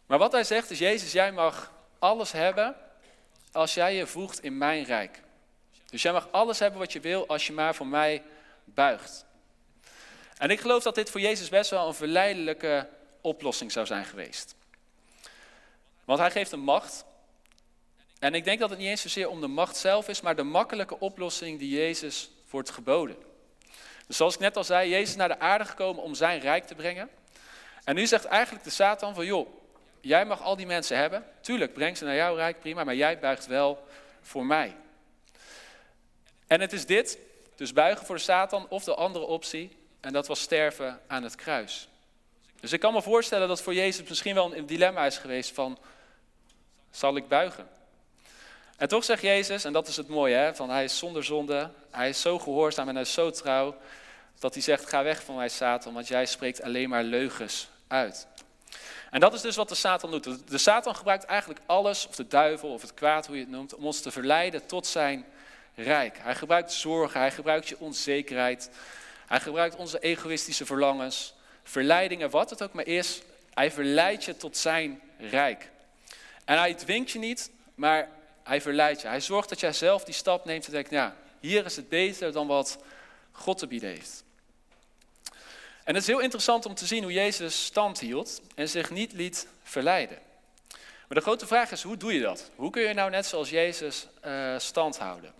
Maar 0.05 0.17
wat 0.17 0.31
hij 0.31 0.43
zegt 0.43 0.69
is, 0.69 0.79
Jezus, 0.79 1.11
jij 1.11 1.31
mag 1.31 1.71
alles 1.99 2.31
hebben 2.31 2.75
als 3.51 3.73
jij 3.73 3.95
je 3.95 4.07
voegt 4.07 4.43
in 4.43 4.57
mijn 4.57 4.83
rijk. 4.83 5.21
Dus 5.89 6.01
jij 6.01 6.11
mag 6.11 6.27
alles 6.31 6.59
hebben 6.59 6.79
wat 6.79 6.93
je 6.93 6.99
wil 6.99 7.27
als 7.27 7.47
je 7.47 7.53
maar 7.53 7.75
voor 7.75 7.87
mij 7.87 8.23
buigt. 8.63 9.25
En 10.37 10.49
ik 10.49 10.59
geloof 10.59 10.83
dat 10.83 10.95
dit 10.95 11.09
voor 11.09 11.21
Jezus 11.21 11.49
best 11.49 11.69
wel 11.69 11.87
een 11.87 11.93
verleidelijke 11.93 12.89
oplossing 13.21 13.71
zou 13.71 13.85
zijn 13.85 14.05
geweest. 14.05 14.55
Want 16.05 16.19
hij 16.19 16.31
geeft 16.31 16.51
een 16.51 16.59
macht. 16.59 17.05
En 18.19 18.33
ik 18.33 18.43
denk 18.43 18.59
dat 18.59 18.69
het 18.69 18.79
niet 18.79 18.87
eens 18.87 19.01
zozeer 19.01 19.29
om 19.29 19.41
de 19.41 19.47
macht 19.47 19.77
zelf 19.77 20.07
is, 20.07 20.21
maar 20.21 20.35
de 20.35 20.43
makkelijke 20.43 20.99
oplossing 20.99 21.59
die 21.59 21.69
Jezus 21.69 22.29
wordt 22.49 22.69
geboden. 22.69 23.15
Dus 24.07 24.17
zoals 24.17 24.33
ik 24.33 24.39
net 24.39 24.57
al 24.57 24.63
zei, 24.63 24.89
Jezus 24.89 25.15
naar 25.15 25.27
de 25.27 25.39
aarde 25.39 25.65
gekomen 25.65 26.03
om 26.03 26.15
zijn 26.15 26.39
rijk 26.39 26.67
te 26.67 26.75
brengen. 26.75 27.09
En 27.83 27.95
nu 27.95 28.07
zegt 28.07 28.25
eigenlijk 28.25 28.63
de 28.63 28.69
Satan 28.69 29.15
van, 29.15 29.25
joh, 29.25 29.47
jij 30.01 30.25
mag 30.25 30.41
al 30.41 30.55
die 30.55 30.65
mensen 30.65 30.97
hebben. 30.97 31.25
Tuurlijk, 31.41 31.73
breng 31.73 31.97
ze 31.97 32.05
naar 32.05 32.15
jouw 32.15 32.35
rijk, 32.35 32.59
prima, 32.59 32.83
maar 32.83 32.95
jij 32.95 33.19
buigt 33.19 33.45
wel 33.45 33.87
voor 34.21 34.45
mij. 34.45 34.75
En 36.47 36.61
het 36.61 36.73
is 36.73 36.85
dit, 36.85 37.19
dus 37.55 37.73
buigen 37.73 38.05
voor 38.05 38.15
de 38.15 38.21
Satan 38.21 38.69
of 38.69 38.83
de 38.83 38.95
andere 38.95 39.25
optie, 39.25 39.77
en 39.99 40.13
dat 40.13 40.27
was 40.27 40.41
sterven 40.41 40.99
aan 41.07 41.23
het 41.23 41.35
kruis. 41.35 41.89
Dus 42.59 42.73
ik 42.73 42.79
kan 42.79 42.93
me 42.93 43.01
voorstellen 43.01 43.47
dat 43.47 43.61
voor 43.61 43.73
Jezus 43.73 44.09
misschien 44.09 44.35
wel 44.35 44.55
een 44.55 44.65
dilemma 44.65 45.05
is 45.05 45.17
geweest 45.17 45.51
van, 45.51 45.77
zal 46.91 47.15
ik 47.15 47.27
buigen? 47.27 47.67
En 48.77 48.87
toch 48.87 49.03
zegt 49.03 49.21
Jezus, 49.21 49.63
en 49.63 49.73
dat 49.73 49.87
is 49.87 49.97
het 49.97 50.07
mooie, 50.07 50.35
hè, 50.35 50.55
van 50.55 50.69
hij 50.69 50.83
is 50.83 50.97
zonder 50.97 51.23
zonde, 51.23 51.69
hij 51.91 52.09
is 52.09 52.21
zo 52.21 52.39
gehoorzaam 52.39 52.87
en 52.87 52.93
hij 52.93 53.03
is 53.03 53.13
zo 53.13 53.29
trouw, 53.29 53.75
dat 54.39 54.53
hij 54.53 54.63
zegt, 54.63 54.89
ga 54.89 55.03
weg 55.03 55.23
van 55.23 55.35
mij 55.35 55.49
Satan, 55.49 55.93
want 55.93 56.07
jij 56.07 56.25
spreekt 56.25 56.61
alleen 56.61 56.89
maar 56.89 57.03
leugens 57.03 57.67
uit. 57.87 58.27
En 59.11 59.19
dat 59.19 59.33
is 59.33 59.41
dus 59.41 59.55
wat 59.55 59.69
de 59.69 59.75
Satan 59.75 60.11
doet. 60.11 60.49
De 60.49 60.57
Satan 60.57 60.95
gebruikt 60.95 61.23
eigenlijk 61.23 61.59
alles, 61.65 62.07
of 62.07 62.15
de 62.15 62.27
duivel, 62.27 62.69
of 62.69 62.81
het 62.81 62.93
kwaad, 62.93 63.27
hoe 63.27 63.35
je 63.35 63.41
het 63.41 63.51
noemt, 63.51 63.75
om 63.75 63.85
ons 63.85 64.01
te 64.01 64.11
verleiden 64.11 64.65
tot 64.65 64.87
zijn 64.87 65.25
rijk. 65.75 66.17
Hij 66.21 66.35
gebruikt 66.35 66.71
zorgen, 66.71 67.19
hij 67.19 67.31
gebruikt 67.31 67.67
je 67.67 67.79
onzekerheid, 67.79 68.69
hij 69.27 69.39
gebruikt 69.39 69.75
onze 69.75 69.99
egoïstische 69.99 70.65
verlangens, 70.65 71.33
verleidingen, 71.63 72.29
wat 72.29 72.49
het 72.49 72.63
ook 72.63 72.73
maar 72.73 72.87
is. 72.87 73.21
Hij 73.53 73.71
verleidt 73.71 74.25
je 74.25 74.37
tot 74.37 74.57
zijn 74.57 75.01
rijk. 75.19 75.69
En 76.45 76.57
hij 76.57 76.73
dwingt 76.73 77.11
je 77.11 77.19
niet, 77.19 77.51
maar 77.75 78.09
hij 78.47 78.61
verleidt 78.61 79.01
je. 79.01 79.07
Hij 79.07 79.21
zorgt 79.21 79.49
dat 79.49 79.59
jij 79.59 79.73
zelf 79.73 80.03
die 80.03 80.13
stap 80.13 80.45
neemt 80.45 80.65
en 80.65 80.71
denkt, 80.71 80.89
ja, 80.89 81.15
hier 81.39 81.65
is 81.65 81.75
het 81.75 81.89
beter 81.89 82.31
dan 82.31 82.47
wat 82.47 82.77
God 83.31 83.57
te 83.57 83.67
bieden 83.67 83.89
heeft. 83.89 84.23
En 85.83 85.93
het 85.93 86.03
is 86.03 86.07
heel 86.07 86.19
interessant 86.19 86.65
om 86.65 86.73
te 86.73 86.85
zien 86.85 87.03
hoe 87.03 87.13
Jezus 87.13 87.65
stand 87.65 87.99
hield 87.99 88.41
en 88.55 88.69
zich 88.69 88.89
niet 88.89 89.13
liet 89.13 89.47
verleiden. 89.63 90.19
Maar 91.07 91.17
de 91.17 91.21
grote 91.21 91.47
vraag 91.47 91.71
is, 91.71 91.81
hoe 91.81 91.97
doe 91.97 92.13
je 92.13 92.21
dat? 92.21 92.51
Hoe 92.55 92.69
kun 92.69 92.81
je 92.81 92.93
nou 92.93 93.09
net 93.09 93.25
zoals 93.25 93.49
Jezus 93.49 94.07
uh, 94.25 94.59
stand 94.59 94.97
houden? 94.97 95.33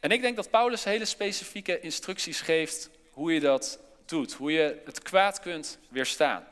En 0.00 0.10
ik 0.10 0.20
denk 0.20 0.36
dat 0.36 0.50
Paulus 0.50 0.84
hele 0.84 1.04
specifieke 1.04 1.80
instructies 1.80 2.40
geeft 2.40 2.90
hoe 3.10 3.34
je 3.34 3.40
dat 3.40 3.78
doet. 4.04 4.32
Hoe 4.32 4.52
je 4.52 4.82
het 4.84 5.02
kwaad 5.02 5.40
kunt 5.40 5.78
weerstaan. 5.88 6.46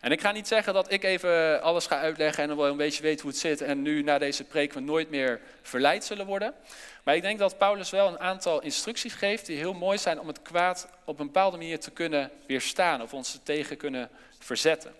En 0.00 0.12
ik 0.12 0.20
ga 0.20 0.32
niet 0.32 0.48
zeggen 0.48 0.74
dat 0.74 0.92
ik 0.92 1.04
even 1.04 1.62
alles 1.62 1.86
ga 1.86 1.98
uitleggen 1.98 2.42
en 2.42 2.48
dan 2.48 2.58
wel 2.58 2.70
een 2.70 2.76
beetje 2.76 3.02
weet 3.02 3.20
hoe 3.20 3.30
het 3.30 3.38
zit 3.38 3.60
en 3.60 3.82
nu 3.82 4.02
na 4.02 4.18
deze 4.18 4.44
preek 4.44 4.72
we 4.72 4.80
nooit 4.80 5.10
meer 5.10 5.40
verleid 5.62 6.04
zullen 6.04 6.26
worden. 6.26 6.54
Maar 7.02 7.16
ik 7.16 7.22
denk 7.22 7.38
dat 7.38 7.58
Paulus 7.58 7.90
wel 7.90 8.08
een 8.08 8.18
aantal 8.18 8.62
instructies 8.62 9.14
geeft 9.14 9.46
die 9.46 9.56
heel 9.56 9.72
mooi 9.72 9.98
zijn 9.98 10.20
om 10.20 10.26
het 10.26 10.42
kwaad 10.42 10.88
op 11.04 11.20
een 11.20 11.26
bepaalde 11.26 11.56
manier 11.56 11.80
te 11.80 11.90
kunnen 11.90 12.30
weerstaan 12.46 13.02
of 13.02 13.14
ons 13.14 13.40
tegen 13.42 13.76
kunnen 13.76 14.10
verzetten. 14.38 14.94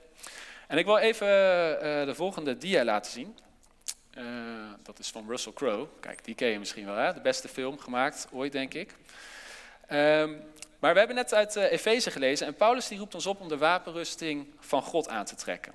En 0.67 0.79
ik 0.79 0.85
wil 0.85 0.99
even 0.99 1.27
uh, 1.27 2.05
de 2.05 2.15
volgende 2.15 2.59
dia 2.59 2.85
laten 2.85 3.13
zien. 3.13 3.39
Uh, 4.19 4.25
dat 4.83 4.99
is 4.99 5.09
van 5.09 5.29
Russell 5.29 5.53
Crowe. 5.53 5.87
Kijk, 6.01 6.25
die 6.25 6.35
ken 6.35 6.49
je 6.49 6.59
misschien 6.59 6.87
wel, 6.87 6.97
hè? 6.97 7.13
de 7.13 7.21
beste 7.21 7.49
film 7.49 7.79
gemaakt 7.79 8.27
ooit, 8.33 8.53
denk 8.53 8.75
ik. 8.75 8.95
Um, 9.93 10.43
maar 10.81 10.93
we 10.93 10.99
hebben 10.99 11.17
net 11.17 11.35
uit 11.35 11.57
uh, 11.57 11.73
Efeze 11.73 12.11
gelezen 12.11 12.47
en 12.47 12.55
Paulus 12.55 12.89
die 12.89 12.99
roept 12.99 13.15
ons 13.15 13.27
op 13.27 13.41
om 13.41 13.49
de 13.49 13.59
wapenrusting 13.59 14.47
van 14.59 14.83
God 14.83 15.09
aan 15.09 15.25
te 15.25 15.35
trekken. 15.35 15.73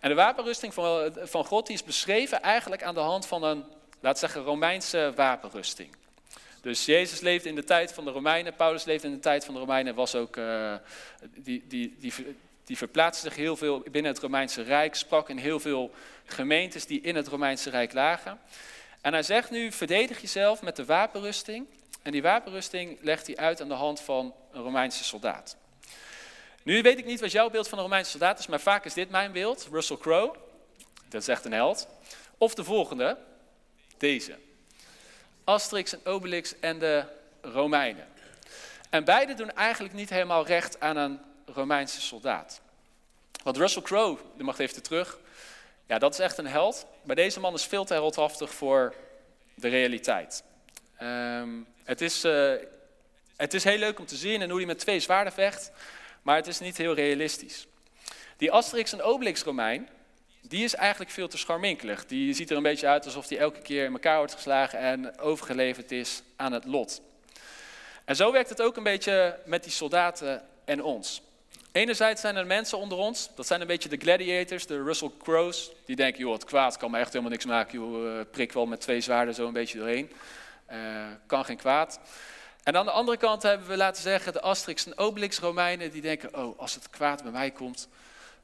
En 0.00 0.08
de 0.08 0.14
wapenrusting 0.14 0.74
van, 0.74 1.12
van 1.16 1.44
God 1.44 1.66
die 1.66 1.76
is 1.76 1.84
beschreven 1.84 2.42
eigenlijk 2.42 2.82
aan 2.82 2.94
de 2.94 3.00
hand 3.00 3.26
van 3.26 3.42
een, 3.42 3.64
laten 4.00 4.18
zeggen, 4.18 4.42
Romeinse 4.42 5.12
wapenrusting. 5.16 5.96
Dus 6.60 6.84
Jezus 6.84 7.20
leefde 7.20 7.48
in 7.48 7.54
de 7.54 7.64
tijd 7.64 7.92
van 7.92 8.04
de 8.04 8.10
Romeinen, 8.10 8.54
Paulus 8.54 8.84
leefde 8.84 9.06
in 9.08 9.14
de 9.14 9.20
tijd 9.20 9.44
van 9.44 9.54
de 9.54 9.60
Romeinen, 9.60 9.94
was 9.94 10.14
ook, 10.14 10.36
uh, 10.36 10.74
die, 11.34 11.64
die, 11.68 11.96
die, 11.98 12.12
die 12.64 12.76
verplaatste 12.76 13.28
zich 13.28 13.36
heel 13.36 13.56
veel 13.56 13.84
binnen 13.90 14.12
het 14.12 14.20
Romeinse 14.20 14.62
Rijk, 14.62 14.94
sprak 14.94 15.28
in 15.28 15.36
heel 15.36 15.60
veel 15.60 15.90
gemeentes 16.24 16.86
die 16.86 17.00
in 17.00 17.16
het 17.16 17.28
Romeinse 17.28 17.70
Rijk 17.70 17.92
lagen. 17.92 18.40
En 19.00 19.12
hij 19.12 19.22
zegt 19.22 19.50
nu, 19.50 19.72
verdedig 19.72 20.20
jezelf 20.20 20.62
met 20.62 20.76
de 20.76 20.84
wapenrusting 20.84 21.66
en 22.02 22.12
die 22.12 22.22
wapenrusting 22.22 22.98
legt 23.00 23.26
hij 23.26 23.36
uit 23.36 23.60
aan 23.60 23.68
de 23.68 23.74
hand 23.74 24.00
van 24.00 24.34
een 24.52 24.62
Romeinse 24.62 25.04
soldaat. 25.04 25.56
Nu 26.62 26.82
weet 26.82 26.98
ik 26.98 27.04
niet 27.04 27.20
wat 27.20 27.32
jouw 27.32 27.50
beeld 27.50 27.68
van 27.68 27.78
een 27.78 27.84
Romeinse 27.84 28.10
soldaat 28.10 28.38
is, 28.38 28.46
maar 28.46 28.60
vaak 28.60 28.84
is 28.84 28.94
dit 28.94 29.10
mijn 29.10 29.32
beeld. 29.32 29.68
Russell 29.70 29.96
Crowe, 29.96 30.36
dat 31.08 31.20
is 31.20 31.28
echt 31.28 31.44
een 31.44 31.52
held. 31.52 31.88
Of 32.38 32.54
de 32.54 32.64
volgende, 32.64 33.18
deze. 33.96 34.38
Asterix 35.44 35.92
en 35.92 36.00
Obelix 36.04 36.58
en 36.60 36.78
de 36.78 37.04
Romeinen. 37.40 38.06
En 38.90 39.04
beide 39.04 39.34
doen 39.34 39.52
eigenlijk 39.52 39.94
niet 39.94 40.10
helemaal 40.10 40.46
recht 40.46 40.80
aan 40.80 40.96
een 40.96 41.20
Romeinse 41.46 42.00
soldaat. 42.00 42.60
Want 43.42 43.56
Russell 43.56 43.82
Crowe, 43.82 44.20
die 44.34 44.44
mag 44.44 44.58
even 44.58 44.82
terug, 44.82 45.18
ja, 45.86 45.98
dat 45.98 46.12
is 46.12 46.18
echt 46.18 46.38
een 46.38 46.46
held. 46.46 46.86
Maar 47.02 47.16
deze 47.16 47.40
man 47.40 47.54
is 47.54 47.64
veel 47.64 47.84
te 47.84 47.94
heldhaftig 47.94 48.54
voor 48.54 48.94
de 49.54 49.68
realiteit. 49.68 50.42
Um, 51.02 51.66
het 51.84 52.00
is, 52.00 52.24
uh, 52.24 52.52
het 53.36 53.54
is 53.54 53.64
heel 53.64 53.78
leuk 53.78 53.98
om 53.98 54.06
te 54.06 54.16
zien 54.16 54.42
en 54.42 54.48
hoe 54.48 54.58
hij 54.58 54.66
met 54.66 54.78
twee 54.78 55.00
zwaarden 55.00 55.32
vecht, 55.32 55.70
maar 56.22 56.36
het 56.36 56.46
is 56.46 56.60
niet 56.60 56.76
heel 56.76 56.94
realistisch. 56.94 57.66
Die 58.36 58.52
Asterix 58.52 58.92
en 58.92 59.02
Obelix 59.02 59.42
Romein, 59.42 59.88
die 60.42 60.64
is 60.64 60.74
eigenlijk 60.74 61.10
veel 61.10 61.28
te 61.28 61.38
scharminkelig. 61.38 62.06
Die 62.06 62.34
ziet 62.34 62.50
er 62.50 62.56
een 62.56 62.62
beetje 62.62 62.86
uit 62.86 63.04
alsof 63.04 63.28
hij 63.28 63.38
elke 63.38 63.60
keer 63.60 63.84
in 63.84 63.92
elkaar 63.92 64.18
wordt 64.18 64.34
geslagen 64.34 64.78
en 64.78 65.18
overgeleverd 65.18 65.92
is 65.92 66.22
aan 66.36 66.52
het 66.52 66.64
lot. 66.64 67.00
En 68.04 68.16
zo 68.16 68.32
werkt 68.32 68.48
het 68.48 68.62
ook 68.62 68.76
een 68.76 68.82
beetje 68.82 69.38
met 69.44 69.62
die 69.62 69.72
soldaten 69.72 70.42
en 70.64 70.82
ons. 70.82 71.22
Enerzijds 71.72 72.20
zijn 72.20 72.36
er 72.36 72.46
mensen 72.46 72.78
onder 72.78 72.98
ons, 72.98 73.30
dat 73.34 73.46
zijn 73.46 73.60
een 73.60 73.66
beetje 73.66 73.88
de 73.88 73.96
gladiators, 73.96 74.66
de 74.66 74.82
Russell 74.82 75.10
Crowes, 75.22 75.70
die 75.84 75.96
denken, 75.96 76.20
joh, 76.20 76.32
het 76.32 76.44
kwaad 76.44 76.76
kan 76.76 76.90
me 76.90 76.98
echt 76.98 77.08
helemaal 77.08 77.30
niks 77.30 77.44
maken, 77.44 77.78
joh, 77.78 78.20
prik 78.30 78.52
wel 78.52 78.66
met 78.66 78.80
twee 78.80 79.00
zwaarden 79.00 79.34
zo 79.34 79.46
een 79.46 79.52
beetje 79.52 79.78
doorheen. 79.78 80.10
Uh, 80.72 81.06
kan 81.26 81.44
geen 81.44 81.56
kwaad. 81.56 82.00
En 82.62 82.76
aan 82.76 82.84
de 82.84 82.90
andere 82.90 83.16
kant 83.16 83.42
hebben 83.42 83.68
we 83.68 83.76
laten 83.76 84.02
zeggen, 84.02 84.32
de 84.32 84.40
Asterix 84.40 84.86
en 84.86 84.98
Obelix 84.98 85.38
Romeinen, 85.38 85.90
die 85.90 86.02
denken, 86.02 86.36
oh, 86.36 86.58
als 86.58 86.74
het 86.74 86.90
kwaad 86.90 87.22
bij 87.22 87.32
mij 87.32 87.50
komt, 87.50 87.88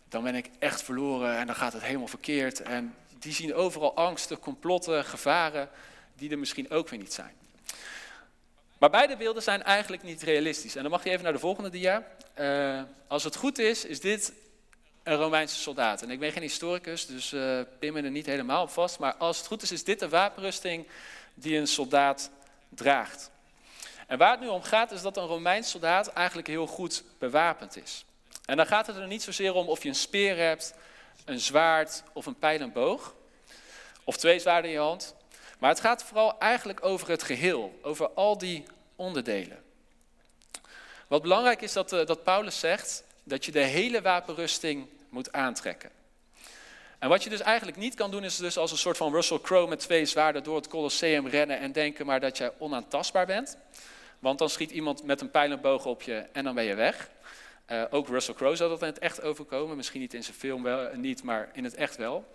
dan 0.08 0.22
ben 0.22 0.34
ik 0.34 0.50
echt 0.58 0.82
verloren 0.82 1.36
en 1.36 1.46
dan 1.46 1.56
gaat 1.56 1.72
het 1.72 1.82
helemaal 1.82 2.06
verkeerd. 2.06 2.62
En 2.62 2.94
die 3.18 3.32
zien 3.32 3.54
overal 3.54 3.94
angsten, 3.96 4.38
complotten, 4.38 5.04
gevaren, 5.04 5.68
die 6.14 6.30
er 6.30 6.38
misschien 6.38 6.70
ook 6.70 6.88
weer 6.88 6.98
niet 6.98 7.12
zijn. 7.12 7.32
Maar 8.78 8.90
beide 8.90 9.16
beelden 9.16 9.42
zijn 9.42 9.62
eigenlijk 9.62 10.02
niet 10.02 10.22
realistisch. 10.22 10.76
En 10.76 10.82
dan 10.82 10.90
mag 10.90 11.04
je 11.04 11.10
even 11.10 11.24
naar 11.24 11.32
de 11.32 11.38
volgende 11.38 11.70
dia. 11.70 12.06
Uh, 12.38 12.82
als 13.06 13.24
het 13.24 13.36
goed 13.36 13.58
is, 13.58 13.84
is 13.84 14.00
dit 14.00 14.32
een 15.02 15.16
Romeinse 15.16 15.60
soldaat. 15.60 16.02
En 16.02 16.10
ik 16.10 16.18
ben 16.18 16.32
geen 16.32 16.42
historicus, 16.42 17.06
dus 17.06 17.32
uh, 17.32 17.60
pin 17.78 17.92
me 17.92 18.02
er 18.02 18.10
niet 18.10 18.26
helemaal 18.26 18.62
op 18.62 18.70
vast. 18.70 18.98
Maar 18.98 19.14
als 19.14 19.38
het 19.38 19.46
goed 19.46 19.62
is, 19.62 19.72
is 19.72 19.84
dit 19.84 19.98
de 19.98 20.08
wapenrusting 20.08 20.86
die 21.34 21.58
een 21.58 21.66
soldaat 21.66 22.30
draagt. 22.68 23.30
En 24.06 24.18
waar 24.18 24.30
het 24.30 24.40
nu 24.40 24.48
om 24.48 24.62
gaat 24.62 24.90
is 24.90 25.02
dat 25.02 25.16
een 25.16 25.26
Romeins 25.26 25.70
soldaat 25.70 26.06
eigenlijk 26.08 26.48
heel 26.48 26.66
goed 26.66 27.04
bewapend 27.18 27.76
is. 27.76 28.04
En 28.44 28.56
dan 28.56 28.66
gaat 28.66 28.86
het 28.86 28.96
er 28.96 29.06
niet 29.06 29.22
zozeer 29.22 29.54
om 29.54 29.68
of 29.68 29.82
je 29.82 29.88
een 29.88 29.94
speer 29.94 30.36
hebt, 30.36 30.74
een 31.24 31.40
zwaard 31.40 32.02
of 32.12 32.26
een 32.26 32.38
pijl 32.38 32.60
en 32.60 32.72
boog. 32.72 33.14
Of 34.04 34.16
twee 34.16 34.38
zwaarden 34.38 34.70
in 34.70 34.76
je 34.76 34.82
hand. 34.82 35.14
Maar 35.58 35.70
het 35.70 35.80
gaat 35.80 36.04
vooral 36.04 36.38
eigenlijk 36.38 36.84
over 36.84 37.08
het 37.08 37.22
geheel, 37.22 37.78
over 37.82 38.10
al 38.10 38.38
die 38.38 38.64
onderdelen. 38.96 39.62
Wat 41.08 41.22
belangrijk 41.22 41.62
is 41.62 41.72
dat, 41.72 41.92
eh, 41.92 42.06
dat 42.06 42.22
Paulus 42.22 42.58
zegt 42.58 43.04
dat 43.22 43.44
je 43.44 43.52
de 43.52 43.60
hele 43.60 44.02
wapenrusting 44.02 44.88
moet 45.08 45.32
aantrekken. 45.32 45.90
En 47.04 47.10
wat 47.10 47.22
je 47.22 47.30
dus 47.30 47.40
eigenlijk 47.40 47.76
niet 47.76 47.94
kan 47.94 48.10
doen, 48.10 48.24
is 48.24 48.36
dus 48.36 48.56
als 48.56 48.70
een 48.70 48.78
soort 48.78 48.96
van 48.96 49.12
Russell 49.12 49.38
Crowe 49.40 49.68
met 49.68 49.78
twee 49.78 50.04
zwaarden 50.04 50.42
door 50.42 50.56
het 50.56 50.68
Colosseum 50.68 51.28
rennen 51.28 51.58
en 51.58 51.72
denken 51.72 52.06
maar 52.06 52.20
dat 52.20 52.38
jij 52.38 52.52
onaantastbaar 52.58 53.26
bent. 53.26 53.56
Want 54.18 54.38
dan 54.38 54.48
schiet 54.48 54.70
iemand 54.70 55.02
met 55.02 55.20
een 55.20 55.30
pijlenboog 55.30 55.86
op 55.86 56.02
je 56.02 56.26
en 56.32 56.44
dan 56.44 56.54
ben 56.54 56.64
je 56.64 56.74
weg. 56.74 57.10
Uh, 57.70 57.82
ook 57.90 58.08
Russell 58.08 58.34
Crowe 58.34 58.56
zou 58.56 58.70
dat 58.70 58.80
in 58.80 58.86
het 58.86 58.98
echt 58.98 59.22
overkomen. 59.22 59.76
Misschien 59.76 60.00
niet 60.00 60.14
in 60.14 60.24
zijn 60.24 60.36
film 60.36 60.62
wel, 60.62 60.86
eh, 60.86 60.96
niet, 60.96 61.22
maar 61.22 61.50
in 61.52 61.64
het 61.64 61.74
echt 61.74 61.96
wel. 61.96 62.32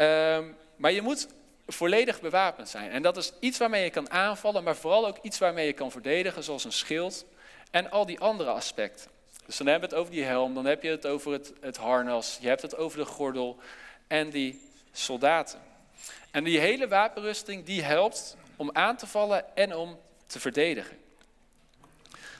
Uh, 0.00 0.38
maar 0.76 0.92
je 0.92 1.02
moet 1.02 1.28
volledig 1.66 2.20
bewapend 2.20 2.68
zijn. 2.68 2.90
En 2.90 3.02
dat 3.02 3.16
is 3.16 3.32
iets 3.40 3.58
waarmee 3.58 3.84
je 3.84 3.90
kan 3.90 4.10
aanvallen, 4.10 4.64
maar 4.64 4.76
vooral 4.76 5.06
ook 5.06 5.18
iets 5.22 5.38
waarmee 5.38 5.66
je 5.66 5.72
kan 5.72 5.90
verdedigen, 5.90 6.42
zoals 6.42 6.64
een 6.64 6.72
schild 6.72 7.24
en 7.70 7.90
al 7.90 8.06
die 8.06 8.20
andere 8.20 8.50
aspecten. 8.50 9.10
Dus 9.46 9.56
dan 9.56 9.66
hebben 9.66 9.88
we 9.88 9.94
het 9.94 10.04
over 10.04 10.14
die 10.14 10.24
helm, 10.24 10.54
dan 10.54 10.64
heb 10.64 10.82
je 10.82 10.90
het 10.90 11.06
over 11.06 11.32
het, 11.32 11.52
het 11.60 11.76
harnas, 11.76 12.38
je 12.40 12.48
hebt 12.48 12.62
het 12.62 12.76
over 12.76 12.98
de 12.98 13.04
gordel 13.04 13.58
en 14.06 14.30
die 14.30 14.60
soldaten. 14.92 15.60
En 16.30 16.44
die 16.44 16.58
hele 16.58 16.88
wapenrusting 16.88 17.64
die 17.64 17.82
helpt 17.82 18.36
om 18.56 18.70
aan 18.72 18.96
te 18.96 19.06
vallen 19.06 19.56
en 19.56 19.76
om 19.76 19.98
te 20.26 20.40
verdedigen. 20.40 20.96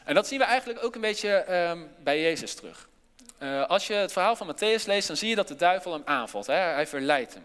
En 0.05 0.15
dat 0.15 0.27
zien 0.27 0.39
we 0.39 0.45
eigenlijk 0.45 0.85
ook 0.85 0.95
een 0.95 1.01
beetje 1.01 1.53
um, 1.55 1.91
bij 2.03 2.21
Jezus 2.21 2.55
terug. 2.55 2.89
Uh, 3.39 3.67
als 3.67 3.87
je 3.87 3.95
het 3.95 4.13
verhaal 4.13 4.37
van 4.37 4.55
Matthäus 4.55 4.85
leest, 4.87 5.07
dan 5.07 5.17
zie 5.17 5.29
je 5.29 5.35
dat 5.35 5.49
de 5.49 5.57
duivel 5.57 5.93
hem 5.93 6.03
aanvalt. 6.05 6.47
Hè? 6.47 6.55
Hij 6.55 6.87
verleidt 6.87 7.35
hem. 7.35 7.45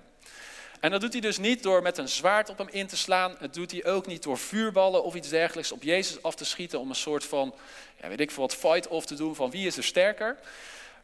En 0.82 0.92
dat 0.92 1.02
doet 1.02 1.12
hij 1.12 1.22
dus 1.22 1.38
niet 1.38 1.64
door 1.64 1.82
met 1.82 1.98
een 1.98 2.10
zwaard 2.10 2.50
op 2.50 2.58
hem 2.58 2.68
in 2.72 2.88
te 2.88 2.98
slaan. 2.98 3.36
Het 3.40 3.54
doet 3.54 3.72
hij 3.72 3.86
ook 3.86 4.08
niet 4.08 4.24
door 4.24 4.38
vuurballen 4.38 5.04
of 5.04 5.16
iets 5.16 5.30
dergelijks 5.30 5.72
op 5.72 5.84
Jezus 5.84 6.24
af 6.24 6.36
te 6.36 6.46
schieten 6.46 6.80
om 6.80 6.90
een 6.90 6.96
soort 6.96 7.26
van, 7.26 7.54
ja, 8.02 8.08
weet 8.08 8.20
ik 8.20 8.32
veel 8.32 8.42
wat, 8.42 8.56
fight-off 8.56 9.06
te 9.06 9.16
doen 9.16 9.36
van 9.36 9.52
wie 9.52 9.68
is 9.68 9.78
er 9.78 9.84
sterker. 9.84 10.38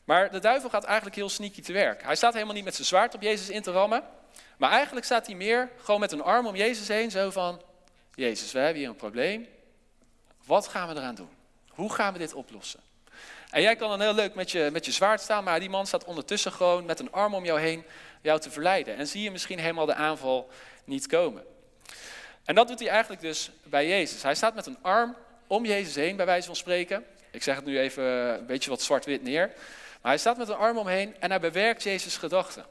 Maar 0.03 0.31
de 0.31 0.39
duivel 0.39 0.69
gaat 0.69 0.83
eigenlijk 0.83 1.15
heel 1.15 1.29
sneaky 1.29 1.61
te 1.61 1.73
werk. 1.73 2.03
Hij 2.03 2.15
staat 2.15 2.33
helemaal 2.33 2.53
niet 2.53 2.63
met 2.63 2.75
zijn 2.75 2.87
zwaard 2.87 3.15
op 3.15 3.21
Jezus 3.21 3.49
in 3.49 3.61
te 3.61 3.71
rammen. 3.71 4.03
Maar 4.57 4.71
eigenlijk 4.71 5.05
staat 5.05 5.25
hij 5.25 5.35
meer 5.35 5.69
gewoon 5.83 5.99
met 5.99 6.11
een 6.11 6.23
arm 6.23 6.47
om 6.47 6.55
Jezus 6.55 6.87
heen, 6.87 7.11
zo 7.11 7.29
van, 7.31 7.61
Jezus, 8.15 8.51
we 8.51 8.59
hebben 8.59 8.77
hier 8.79 8.89
een 8.89 8.95
probleem. 8.95 9.47
Wat 10.45 10.67
gaan 10.67 10.87
we 10.87 10.95
eraan 10.95 11.15
doen? 11.15 11.29
Hoe 11.69 11.93
gaan 11.93 12.13
we 12.13 12.19
dit 12.19 12.33
oplossen? 12.33 12.79
En 13.49 13.61
jij 13.61 13.75
kan 13.75 13.89
dan 13.89 14.01
heel 14.01 14.13
leuk 14.13 14.35
met 14.35 14.51
je, 14.51 14.69
met 14.71 14.85
je 14.85 14.91
zwaard 14.91 15.21
staan, 15.21 15.43
maar 15.43 15.59
die 15.59 15.69
man 15.69 15.87
staat 15.87 16.03
ondertussen 16.03 16.51
gewoon 16.51 16.85
met 16.85 16.99
een 16.99 17.11
arm 17.11 17.33
om 17.33 17.45
jou 17.45 17.59
heen 17.59 17.83
jou 18.27 18.39
te 18.39 18.51
verleiden. 18.51 18.95
En 18.95 19.07
zie 19.07 19.21
je 19.21 19.31
misschien 19.31 19.59
helemaal 19.59 19.85
de 19.85 19.93
aanval 19.93 20.49
niet 20.83 21.07
komen. 21.07 21.43
En 22.45 22.55
dat 22.55 22.67
doet 22.67 22.79
hij 22.79 22.89
eigenlijk 22.89 23.21
dus 23.21 23.51
bij 23.63 23.87
Jezus. 23.87 24.23
Hij 24.23 24.35
staat 24.35 24.55
met 24.55 24.65
een 24.65 24.77
arm 24.81 25.15
om 25.47 25.65
Jezus 25.65 25.95
heen, 25.95 26.15
bij 26.15 26.25
wijze 26.25 26.47
van 26.47 26.55
spreken. 26.55 27.05
Ik 27.31 27.43
zeg 27.43 27.55
het 27.55 27.65
nu 27.65 27.79
even 27.79 28.03
een 28.03 28.45
beetje 28.45 28.69
wat 28.69 28.81
zwart-wit 28.81 29.23
neer. 29.23 29.47
Maar 30.01 30.11
hij 30.11 30.17
staat 30.17 30.37
met 30.37 30.49
een 30.49 30.55
arm 30.55 30.77
omheen 30.77 31.15
en 31.19 31.29
hij 31.29 31.39
bewerkt 31.39 31.83
Jezus' 31.83 32.17
gedachten. 32.17 32.65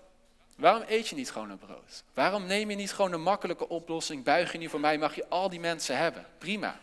Waarom 0.56 0.82
eet 0.88 1.08
je 1.08 1.14
niet 1.14 1.30
gewoon 1.30 1.50
een 1.50 1.58
brood? 1.58 2.02
Waarom 2.14 2.46
neem 2.46 2.70
je 2.70 2.76
niet 2.76 2.92
gewoon 2.92 3.12
een 3.12 3.22
makkelijke 3.22 3.68
oplossing? 3.68 4.24
Buig 4.24 4.52
je 4.52 4.58
niet 4.58 4.70
voor 4.70 4.80
mij, 4.80 4.98
mag 4.98 5.14
je 5.14 5.28
al 5.28 5.48
die 5.48 5.60
mensen 5.60 5.96
hebben. 5.96 6.26
Prima. 6.38 6.78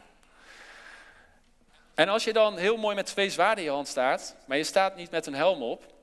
En 1.93 2.09
als 2.09 2.23
je 2.23 2.33
dan 2.33 2.57
heel 2.57 2.77
mooi 2.77 2.95
met 2.95 3.05
twee 3.05 3.29
zwaarden 3.29 3.57
in 3.57 3.69
je 3.69 3.75
hand 3.75 3.87
staat, 3.87 4.35
maar 4.45 4.57
je 4.57 4.63
staat 4.63 4.95
niet 4.95 5.11
met 5.11 5.25
een 5.25 5.35
helm 5.35 5.61
op, 5.61 5.93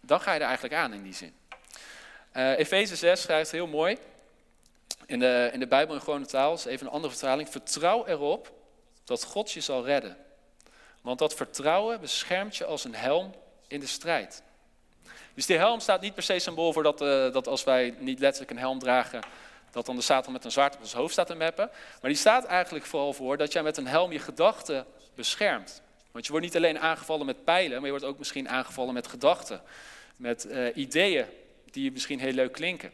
dan 0.00 0.20
ga 0.20 0.32
je 0.32 0.40
er 0.40 0.46
eigenlijk 0.46 0.74
aan 0.74 0.92
in 0.92 1.02
die 1.02 1.14
zin. 1.14 1.34
Uh, 2.36 2.58
Efeze 2.58 2.96
6 2.96 3.20
schrijft 3.20 3.50
heel 3.50 3.66
mooi, 3.66 3.98
in 5.06 5.18
de, 5.18 5.50
in 5.52 5.60
de 5.60 5.66
Bijbel 5.66 5.94
in 5.94 6.00
gewone 6.00 6.26
taal, 6.26 6.52
is 6.52 6.64
even 6.64 6.86
een 6.86 6.92
andere 6.92 7.12
vertaling. 7.12 7.48
Vertrouw 7.48 8.06
erop 8.06 8.52
dat 9.04 9.24
God 9.24 9.52
je 9.52 9.60
zal 9.60 9.84
redden. 9.84 10.16
Want 11.00 11.18
dat 11.18 11.34
vertrouwen 11.34 12.00
beschermt 12.00 12.56
je 12.56 12.64
als 12.64 12.84
een 12.84 12.94
helm 12.94 13.34
in 13.66 13.80
de 13.80 13.86
strijd. 13.86 14.42
Dus 15.34 15.46
die 15.46 15.56
helm 15.56 15.80
staat 15.80 16.00
niet 16.00 16.14
per 16.14 16.22
se 16.22 16.38
symbool 16.38 16.72
voor 16.72 16.82
dat, 16.82 17.02
uh, 17.02 17.32
dat 17.32 17.46
als 17.46 17.64
wij 17.64 17.94
niet 17.98 18.18
letterlijk 18.18 18.50
een 18.50 18.58
helm 18.58 18.78
dragen, 18.78 19.20
dat 19.70 19.86
dan 19.86 19.96
de 19.96 20.02
Satan 20.02 20.32
met 20.32 20.44
een 20.44 20.50
zwaard 20.50 20.74
op 20.74 20.80
ons 20.80 20.92
hoofd 20.92 21.12
staat 21.12 21.26
te 21.26 21.34
meppen. 21.34 21.70
Maar 22.00 22.10
die 22.10 22.20
staat 22.20 22.44
eigenlijk 22.44 22.86
vooral 22.86 23.12
voor 23.12 23.36
dat 23.36 23.52
jij 23.52 23.62
met 23.62 23.76
een 23.76 23.86
helm 23.86 24.12
je 24.12 24.18
gedachten 24.18 24.86
beschermt. 25.14 25.82
Want 26.10 26.24
je 26.24 26.30
wordt 26.30 26.46
niet 26.46 26.56
alleen 26.56 26.78
aangevallen 26.78 27.26
met 27.26 27.44
pijlen, 27.44 27.76
maar 27.76 27.84
je 27.84 27.90
wordt 27.90 28.04
ook 28.04 28.18
misschien 28.18 28.48
aangevallen 28.48 28.94
met 28.94 29.06
gedachten, 29.06 29.62
met 30.16 30.46
uh, 30.46 30.76
ideeën 30.76 31.26
die 31.70 31.92
misschien 31.92 32.20
heel 32.20 32.32
leuk 32.32 32.52
klinken. 32.52 32.92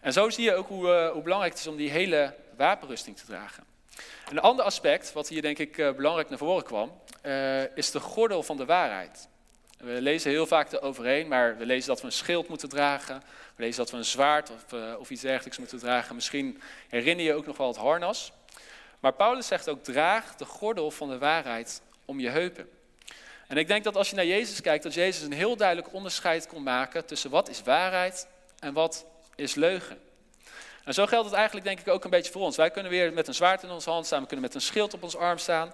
En 0.00 0.12
zo 0.12 0.30
zie 0.30 0.44
je 0.44 0.54
ook 0.54 0.68
hoe, 0.68 0.86
uh, 0.86 1.10
hoe, 1.10 1.22
belangrijk 1.22 1.52
het 1.52 1.62
is 1.62 1.68
om 1.68 1.76
die 1.76 1.90
hele 1.90 2.34
wapenrusting 2.56 3.16
te 3.16 3.26
dragen. 3.26 3.64
Een 4.28 4.38
ander 4.38 4.64
aspect, 4.64 5.12
wat 5.12 5.28
hier 5.28 5.42
denk 5.42 5.58
ik 5.58 5.76
uh, 5.76 5.92
belangrijk 5.92 6.28
naar 6.28 6.38
voren 6.38 6.64
kwam, 6.64 6.92
is 7.74 7.90
de 7.90 8.00
gordel 8.00 8.42
van 8.42 8.56
de 8.56 8.64
waarheid. 8.64 9.28
We 9.78 10.00
lezen 10.00 10.30
heel 10.30 10.46
vaak 10.46 10.72
eroverheen, 10.72 11.28
maar 11.28 11.56
we 11.56 11.66
lezen 11.66 11.88
dat 11.88 12.00
we 12.00 12.06
een 12.06 12.12
schild 12.12 12.48
moeten 12.48 12.68
dragen. 12.68 13.22
We 13.56 13.62
lezen 13.62 13.78
dat 13.78 13.90
we 13.90 13.96
een 13.96 14.04
zwaard 14.04 14.50
of, 14.50 14.72
of 14.98 15.10
iets 15.10 15.22
dergelijks 15.22 15.58
moeten 15.58 15.78
dragen. 15.78 16.14
Misschien 16.14 16.60
herinner 16.88 17.24
je 17.24 17.34
ook 17.34 17.46
nog 17.46 17.56
wel 17.56 17.66
het 17.66 17.76
harnas. 17.76 18.32
Maar 19.00 19.12
Paulus 19.12 19.46
zegt 19.46 19.68
ook, 19.68 19.84
draag 19.84 20.36
de 20.36 20.44
gordel 20.44 20.90
van 20.90 21.08
de 21.08 21.18
waarheid 21.18 21.82
om 22.04 22.20
je 22.20 22.28
heupen. 22.28 22.68
En 23.50 23.56
ik 23.56 23.68
denk 23.68 23.84
dat 23.84 23.96
als 23.96 24.10
je 24.10 24.16
naar 24.16 24.26
Jezus 24.26 24.60
kijkt, 24.60 24.82
dat 24.82 24.94
Jezus 24.94 25.22
een 25.22 25.32
heel 25.32 25.56
duidelijk 25.56 25.92
onderscheid 25.92 26.46
kon 26.46 26.62
maken 26.62 27.06
tussen 27.06 27.30
wat 27.30 27.48
is 27.48 27.62
waarheid 27.62 28.26
en 28.58 28.72
wat 28.72 29.06
is 29.34 29.54
leugen. 29.54 29.98
En 30.84 30.94
zo 30.94 31.06
geldt 31.06 31.26
het 31.26 31.34
eigenlijk 31.34 31.66
denk 31.66 31.80
ik 31.80 31.88
ook 31.88 32.04
een 32.04 32.10
beetje 32.10 32.32
voor 32.32 32.42
ons. 32.42 32.56
Wij 32.56 32.70
kunnen 32.70 32.90
weer 32.90 33.12
met 33.12 33.28
een 33.28 33.34
zwaard 33.34 33.62
in 33.62 33.70
onze 33.70 33.90
hand 33.90 34.06
staan, 34.06 34.20
we 34.20 34.26
kunnen 34.26 34.44
met 34.44 34.54
een 34.54 34.60
schild 34.60 34.94
op 34.94 35.02
ons 35.02 35.16
arm 35.16 35.38
staan. 35.38 35.72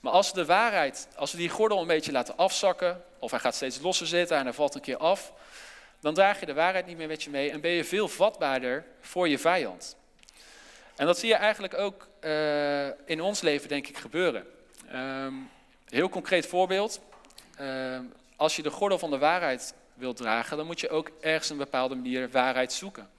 Maar 0.00 0.12
als 0.12 0.30
we 0.30 0.34
de 0.34 0.44
waarheid, 0.44 1.08
als 1.16 1.32
we 1.32 1.38
die 1.38 1.48
gordel 1.48 1.80
een 1.80 1.86
beetje 1.86 2.12
laten 2.12 2.36
afzakken, 2.36 3.04
of 3.18 3.30
hij 3.30 3.40
gaat 3.40 3.54
steeds 3.54 3.80
losser 3.80 4.06
zitten 4.06 4.36
en 4.36 4.44
hij 4.44 4.52
valt 4.52 4.74
een 4.74 4.80
keer 4.80 4.96
af, 4.96 5.32
dan 6.00 6.14
draag 6.14 6.40
je 6.40 6.46
de 6.46 6.54
waarheid 6.54 6.86
niet 6.86 6.96
meer 6.96 7.08
met 7.08 7.22
je 7.22 7.30
mee 7.30 7.50
en 7.50 7.60
ben 7.60 7.70
je 7.70 7.84
veel 7.84 8.08
vatbaarder 8.08 8.84
voor 9.00 9.28
je 9.28 9.38
vijand. 9.38 9.96
En 10.96 11.06
dat 11.06 11.18
zie 11.18 11.28
je 11.28 11.34
eigenlijk 11.34 11.74
ook 11.74 12.08
uh, 12.20 12.86
in 12.86 13.20
ons 13.20 13.40
leven, 13.40 13.68
denk 13.68 13.88
ik, 13.88 13.98
gebeuren. 13.98 14.46
Um, 14.94 15.50
heel 15.88 16.08
concreet 16.08 16.46
voorbeeld. 16.46 17.00
Uh, 17.60 17.98
als 18.36 18.56
je 18.56 18.62
de 18.62 18.70
gordel 18.70 18.98
van 18.98 19.10
de 19.10 19.18
waarheid 19.18 19.74
wilt 19.94 20.16
dragen, 20.16 20.56
dan 20.56 20.66
moet 20.66 20.80
je 20.80 20.88
ook 20.88 21.10
ergens 21.20 21.50
een 21.50 21.56
bepaalde 21.56 21.94
manier 21.94 22.30
waarheid 22.30 22.72
zoeken. 22.72 23.10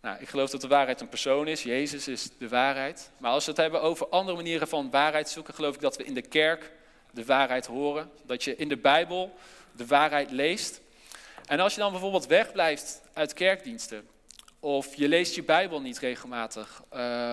Nou, 0.00 0.16
ik 0.20 0.28
geloof 0.28 0.50
dat 0.50 0.60
de 0.60 0.68
waarheid 0.68 1.00
een 1.00 1.08
persoon 1.08 1.46
is. 1.48 1.62
Jezus 1.62 2.08
is 2.08 2.28
de 2.38 2.48
waarheid. 2.48 3.10
Maar 3.18 3.30
als 3.30 3.44
we 3.44 3.50
het 3.50 3.60
hebben 3.60 3.82
over 3.82 4.08
andere 4.08 4.36
manieren 4.36 4.68
van 4.68 4.90
waarheid 4.90 5.28
zoeken, 5.28 5.54
geloof 5.54 5.74
ik 5.74 5.80
dat 5.80 5.96
we 5.96 6.04
in 6.04 6.14
de 6.14 6.22
kerk 6.22 6.70
de 7.10 7.24
waarheid 7.24 7.66
horen. 7.66 8.10
Dat 8.22 8.44
je 8.44 8.56
in 8.56 8.68
de 8.68 8.76
Bijbel 8.76 9.36
de 9.72 9.86
waarheid 9.86 10.30
leest. 10.30 10.80
En 11.46 11.60
als 11.60 11.74
je 11.74 11.80
dan 11.80 11.90
bijvoorbeeld 11.90 12.26
wegblijft 12.26 13.00
uit 13.12 13.32
kerkdiensten, 13.32 14.08
of 14.60 14.94
je 14.94 15.08
leest 15.08 15.34
je 15.34 15.42
Bijbel 15.42 15.80
niet 15.80 15.98
regelmatig, 15.98 16.82
uh, 16.94 17.32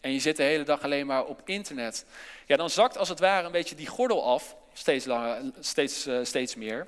en 0.00 0.12
je 0.12 0.20
zit 0.20 0.36
de 0.36 0.42
hele 0.42 0.64
dag 0.64 0.82
alleen 0.82 1.06
maar 1.06 1.24
op 1.24 1.40
internet, 1.44 2.04
ja, 2.46 2.56
dan 2.56 2.70
zakt 2.70 2.98
als 2.98 3.08
het 3.08 3.20
ware 3.20 3.46
een 3.46 3.52
beetje 3.52 3.74
die 3.74 3.86
gordel 3.86 4.24
af, 4.24 4.56
steeds, 4.78 5.04
langer, 5.04 5.42
steeds, 5.60 6.06
uh, 6.06 6.18
steeds 6.22 6.54
meer. 6.54 6.86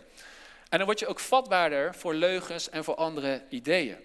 En 0.68 0.79
dan 0.79 0.87
word 0.87 0.98
je 0.98 1.07
ook 1.07 1.20
vatbaarder 1.20 1.94
voor 1.94 2.14
leugens 2.14 2.70
en 2.70 2.85
voor 2.85 2.94
andere 2.94 3.42
ideeën. 3.48 3.96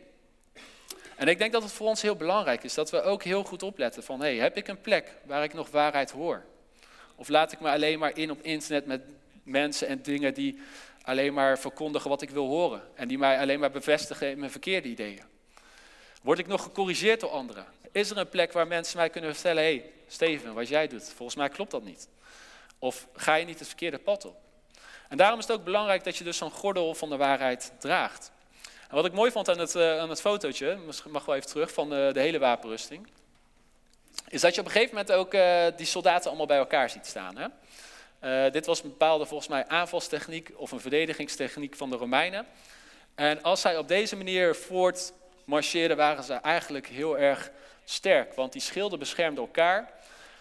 En 1.15 1.27
ik 1.27 1.37
denk 1.37 1.51
dat 1.51 1.63
het 1.63 1.71
voor 1.71 1.87
ons 1.87 2.01
heel 2.01 2.15
belangrijk 2.15 2.63
is 2.63 2.73
dat 2.73 2.91
we 2.91 3.01
ook 3.01 3.23
heel 3.23 3.43
goed 3.43 3.63
opletten 3.63 4.03
van, 4.03 4.19
hey, 4.19 4.35
heb 4.35 4.57
ik 4.57 4.67
een 4.67 4.81
plek 4.81 5.11
waar 5.25 5.43
ik 5.43 5.53
nog 5.53 5.69
waarheid 5.69 6.11
hoor? 6.11 6.43
Of 7.15 7.27
laat 7.27 7.51
ik 7.51 7.59
me 7.59 7.69
alleen 7.69 7.99
maar 7.99 8.17
in 8.17 8.31
op 8.31 8.41
internet 8.41 8.85
met 8.85 9.01
mensen 9.43 9.87
en 9.87 10.01
dingen 10.01 10.33
die 10.33 10.59
alleen 11.01 11.33
maar 11.33 11.59
verkondigen 11.59 12.09
wat 12.09 12.21
ik 12.21 12.29
wil 12.29 12.47
horen 12.47 12.81
en 12.95 13.07
die 13.07 13.17
mij 13.17 13.39
alleen 13.39 13.59
maar 13.59 13.71
bevestigen 13.71 14.29
in 14.29 14.39
mijn 14.39 14.51
verkeerde 14.51 14.87
ideeën? 14.87 15.23
Word 16.21 16.39
ik 16.39 16.47
nog 16.47 16.63
gecorrigeerd 16.63 17.19
door 17.19 17.29
anderen? 17.29 17.65
Is 17.91 18.09
er 18.09 18.17
een 18.17 18.29
plek 18.29 18.51
waar 18.51 18.67
mensen 18.67 18.97
mij 18.97 19.09
kunnen 19.09 19.33
vertellen: 19.33 19.63
hey, 19.63 19.91
Steven, 20.07 20.53
wat 20.53 20.67
jij 20.67 20.87
doet, 20.87 21.03
volgens 21.15 21.37
mij 21.37 21.49
klopt 21.49 21.71
dat 21.71 21.83
niet? 21.83 22.07
Of 22.83 23.07
ga 23.15 23.35
je 23.35 23.45
niet 23.45 23.59
het 23.59 23.67
verkeerde 23.67 23.97
pad 23.97 24.25
op? 24.25 24.35
En 25.09 25.17
daarom 25.17 25.39
is 25.39 25.47
het 25.47 25.57
ook 25.57 25.63
belangrijk 25.63 26.03
dat 26.03 26.17
je 26.17 26.23
dus 26.23 26.37
zo'n 26.37 26.51
gordel 26.51 26.95
van 26.95 27.09
de 27.09 27.17
waarheid 27.17 27.71
draagt. 27.79 28.31
En 28.89 28.95
wat 28.95 29.05
ik 29.05 29.13
mooi 29.13 29.31
vond 29.31 29.49
aan 29.49 29.59
het, 29.59 29.75
uh, 29.75 29.99
aan 29.99 30.09
het 30.09 30.21
fotootje, 30.21 30.77
mag 31.07 31.25
wel 31.25 31.35
even 31.35 31.49
terug, 31.49 31.73
van 31.73 31.89
de, 31.89 32.09
de, 32.13 32.19
hele 32.19 32.39
wapenrusting, 32.39 33.07
is 34.27 34.41
dat 34.41 34.55
je 34.55 34.59
op 34.59 34.65
een 34.65 34.71
gegeven 34.71 34.95
moment 34.95 35.13
ook 35.13 35.33
uh, 35.33 35.65
die 35.75 35.85
soldaten 35.85 36.27
allemaal 36.27 36.45
bij 36.45 36.57
elkaar 36.57 36.89
ziet 36.89 37.05
staan. 37.05 37.37
Hè? 37.37 37.47
Uh, 38.45 38.51
dit 38.51 38.65
was 38.65 38.83
een 38.83 38.89
bepaalde, 38.89 39.25
volgens 39.25 39.49
mij, 39.49 39.67
aanvalstechniek 39.67 40.51
of 40.55 40.71
een 40.71 40.79
verdedigingstechniek 40.79 41.75
van 41.75 41.89
de 41.89 41.95
Romeinen. 41.95 42.45
En 43.15 43.43
als 43.43 43.61
zij 43.61 43.77
op 43.77 43.87
deze 43.87 44.15
manier 44.15 44.55
voort 44.55 45.13
marcheerden, 45.45 45.97
waren 45.97 46.23
ze 46.23 46.33
eigenlijk 46.33 46.87
heel 46.87 47.17
erg 47.17 47.51
sterk. 47.83 48.33
Want 48.33 48.51
die 48.51 48.61
schilden 48.61 48.99
beschermden 48.99 49.43
elkaar. 49.43 49.91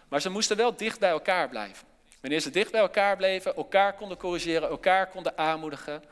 Maar 0.08 0.20
ze 0.20 0.30
moesten 0.30 0.56
wel 0.56 0.76
dicht 0.76 0.98
bij 0.98 1.10
elkaar 1.10 1.48
blijven. 1.48 1.91
Wanneer 2.22 2.40
ze 2.40 2.50
dicht 2.50 2.70
bij 2.70 2.80
elkaar 2.80 3.16
bleven, 3.16 3.56
elkaar 3.56 3.92
konden 3.92 4.16
corrigeren, 4.16 4.68
elkaar 4.68 5.06
konden 5.06 5.38
aanmoedigen, 5.38 6.02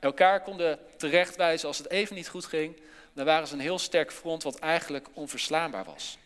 elkaar 0.00 0.42
konden 0.42 0.78
terechtwijzen 0.96 1.68
als 1.68 1.78
het 1.78 1.90
even 1.90 2.14
niet 2.14 2.28
goed 2.28 2.44
ging, 2.44 2.80
dan 3.12 3.24
waren 3.24 3.48
ze 3.48 3.54
een 3.54 3.60
heel 3.60 3.78
sterk 3.78 4.12
front 4.12 4.42
wat 4.42 4.58
eigenlijk 4.58 5.06
onverslaanbaar 5.12 5.84
was. 5.84 6.18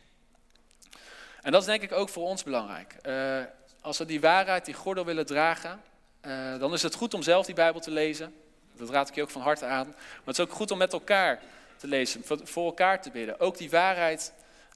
En 1.42 1.52
dat 1.52 1.60
is 1.60 1.66
denk 1.66 1.82
ik 1.82 1.92
ook 1.92 2.08
voor 2.08 2.26
ons 2.26 2.42
belangrijk. 2.42 2.94
Uh, 3.02 3.42
als 3.80 3.98
we 3.98 4.04
die 4.04 4.20
waarheid, 4.20 4.64
die 4.64 4.74
gordel 4.74 5.04
willen 5.04 5.26
dragen, 5.26 5.82
uh, 6.26 6.58
dan 6.58 6.72
is 6.72 6.82
het 6.82 6.94
goed 6.94 7.14
om 7.14 7.22
zelf 7.22 7.46
die 7.46 7.54
Bijbel 7.54 7.80
te 7.80 7.90
lezen. 7.90 8.34
Dat 8.72 8.90
raad 8.90 9.08
ik 9.08 9.14
je 9.14 9.22
ook 9.22 9.30
van 9.30 9.42
harte 9.42 9.64
aan. 9.64 9.86
Maar 9.86 10.24
het 10.24 10.38
is 10.38 10.44
ook 10.44 10.52
goed 10.52 10.70
om 10.70 10.78
met 10.78 10.92
elkaar 10.92 11.40
te 11.76 11.86
lezen, 11.86 12.22
voor 12.24 12.66
elkaar 12.66 13.02
te 13.02 13.10
bidden. 13.10 13.40
Ook 13.40 13.58
die 13.58 13.70
waarheid 13.70 14.32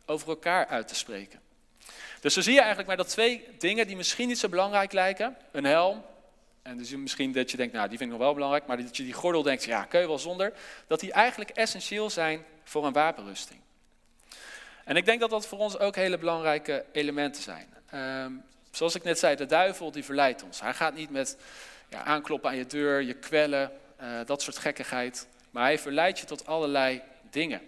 over 0.07 0.29
elkaar 0.29 0.66
uit 0.66 0.88
te 0.88 0.94
spreken. 0.94 1.43
Dus 2.24 2.34
zo 2.34 2.40
zie 2.40 2.52
je 2.52 2.58
eigenlijk 2.58 2.88
maar 2.88 2.96
dat 2.96 3.08
twee 3.08 3.44
dingen 3.58 3.87
die 3.87 3.96
misschien 3.96 4.28
niet 4.28 4.38
zo 4.38 4.48
belangrijk 4.48 4.92
lijken. 4.92 5.37
Een 5.50 5.64
helm, 5.64 6.04
en 6.62 6.76
dus 6.76 6.90
misschien 6.90 7.32
dat 7.32 7.50
je 7.50 7.56
denkt, 7.56 7.74
nou 7.74 7.88
die 7.88 7.98
vind 7.98 8.10
ik 8.10 8.16
nog 8.16 8.26
wel 8.26 8.34
belangrijk, 8.34 8.66
maar 8.66 8.76
dat 8.76 8.96
je 8.96 9.02
die 9.02 9.12
gordel 9.12 9.42
denkt, 9.42 9.64
ja 9.64 9.84
kun 9.84 10.00
je 10.00 10.06
wel 10.06 10.18
zonder. 10.18 10.52
Dat 10.87 11.00
die 11.00 11.12
eigenlijk 11.12 11.50
essentieel 11.50 12.10
zijn 12.10 12.44
voor 12.62 12.87
een 12.87 12.92
wapenrusting. 12.92 13.60
En 14.84 14.96
ik 14.96 15.04
denk 15.04 15.20
dat 15.20 15.30
dat 15.30 15.46
voor 15.46 15.58
ons 15.58 15.78
ook 15.78 15.96
hele 15.96 16.18
belangrijke 16.18 16.84
elementen 16.92 17.42
zijn. 17.42 17.66
Um, 17.94 18.42
zoals 18.70 18.94
ik 18.94 19.02
net 19.04 19.18
zei, 19.18 19.37
de 19.37 19.46
duivel 19.46 19.90
die 19.90 20.04
verleidt 20.04 20.42
ons. 20.42 20.60
Hij 20.60 20.74
gaat 20.74 20.94
niet 20.94 21.10
met 21.10 21.37
ja, 21.88 22.04
aankloppen 22.04 22.50
aan 22.50 22.56
je 22.56 22.66
deur, 22.66 23.02
je 23.02 23.14
kwellen, 23.14 23.72
uh, 24.02 24.20
dat 24.26 24.42
soort 24.42 24.58
gekkigheid. 24.58 25.26
Maar 25.50 25.64
hij 25.64 25.78
verleidt 25.78 26.18
je 26.18 26.26
tot 26.26 26.46
allerlei 26.46 27.02
dingen. 27.30 27.60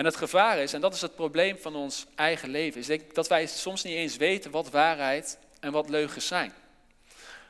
En 0.00 0.06
het 0.06 0.16
gevaar 0.16 0.58
is, 0.58 0.72
en 0.72 0.80
dat 0.80 0.94
is 0.94 1.00
het 1.00 1.14
probleem 1.14 1.58
van 1.58 1.76
ons 1.76 2.06
eigen 2.14 2.48
leven, 2.48 2.80
is 2.80 2.98
dat 3.12 3.28
wij 3.28 3.46
soms 3.46 3.82
niet 3.82 3.94
eens 3.94 4.16
weten 4.16 4.50
wat 4.50 4.70
waarheid 4.70 5.38
en 5.60 5.72
wat 5.72 5.88
leugens 5.88 6.26
zijn. 6.26 6.52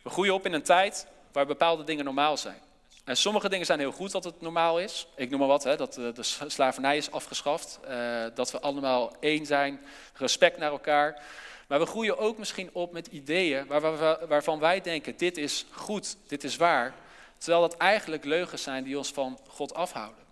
We 0.02 0.10
groeien 0.10 0.34
op 0.34 0.46
in 0.46 0.52
een 0.52 0.62
tijd 0.62 1.06
waar 1.32 1.46
bepaalde 1.46 1.84
dingen 1.84 2.04
normaal 2.04 2.36
zijn. 2.36 2.58
En 3.04 3.16
sommige 3.16 3.48
dingen 3.48 3.66
zijn 3.66 3.78
heel 3.78 3.92
goed 3.92 4.10
dat 4.10 4.24
het 4.24 4.40
normaal 4.40 4.80
is. 4.80 5.06
Ik 5.16 5.30
noem 5.30 5.38
maar 5.38 5.48
wat, 5.48 5.64
hè, 5.64 5.76
dat 5.76 5.94
de 5.94 6.22
slavernij 6.46 6.96
is 6.96 7.10
afgeschaft. 7.10 7.80
Uh, 7.88 8.24
dat 8.34 8.50
we 8.50 8.60
allemaal 8.60 9.16
één 9.20 9.46
zijn, 9.46 9.80
respect 10.14 10.58
naar 10.58 10.70
elkaar. 10.70 11.22
Maar 11.68 11.78
we 11.78 11.86
groeien 11.86 12.18
ook 12.18 12.38
misschien 12.38 12.70
op 12.72 12.92
met 12.92 13.06
ideeën 13.06 13.66
waar, 13.66 14.26
waarvan 14.28 14.58
wij 14.58 14.80
denken, 14.80 15.16
dit 15.16 15.36
is 15.36 15.66
goed, 15.70 16.16
dit 16.26 16.44
is 16.44 16.56
waar. 16.56 16.94
Terwijl 17.38 17.60
dat 17.62 17.76
eigenlijk 17.76 18.24
leugens 18.24 18.62
zijn 18.62 18.84
die 18.84 18.98
ons 18.98 19.10
van 19.10 19.38
God 19.46 19.74
afhouden. 19.74 20.29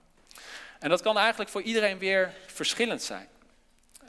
En 0.79 0.89
dat 0.89 1.03
kan 1.03 1.19
eigenlijk 1.19 1.51
voor 1.51 1.63
iedereen 1.63 1.99
weer 1.99 2.33
verschillend 2.47 3.03
zijn. 3.03 3.29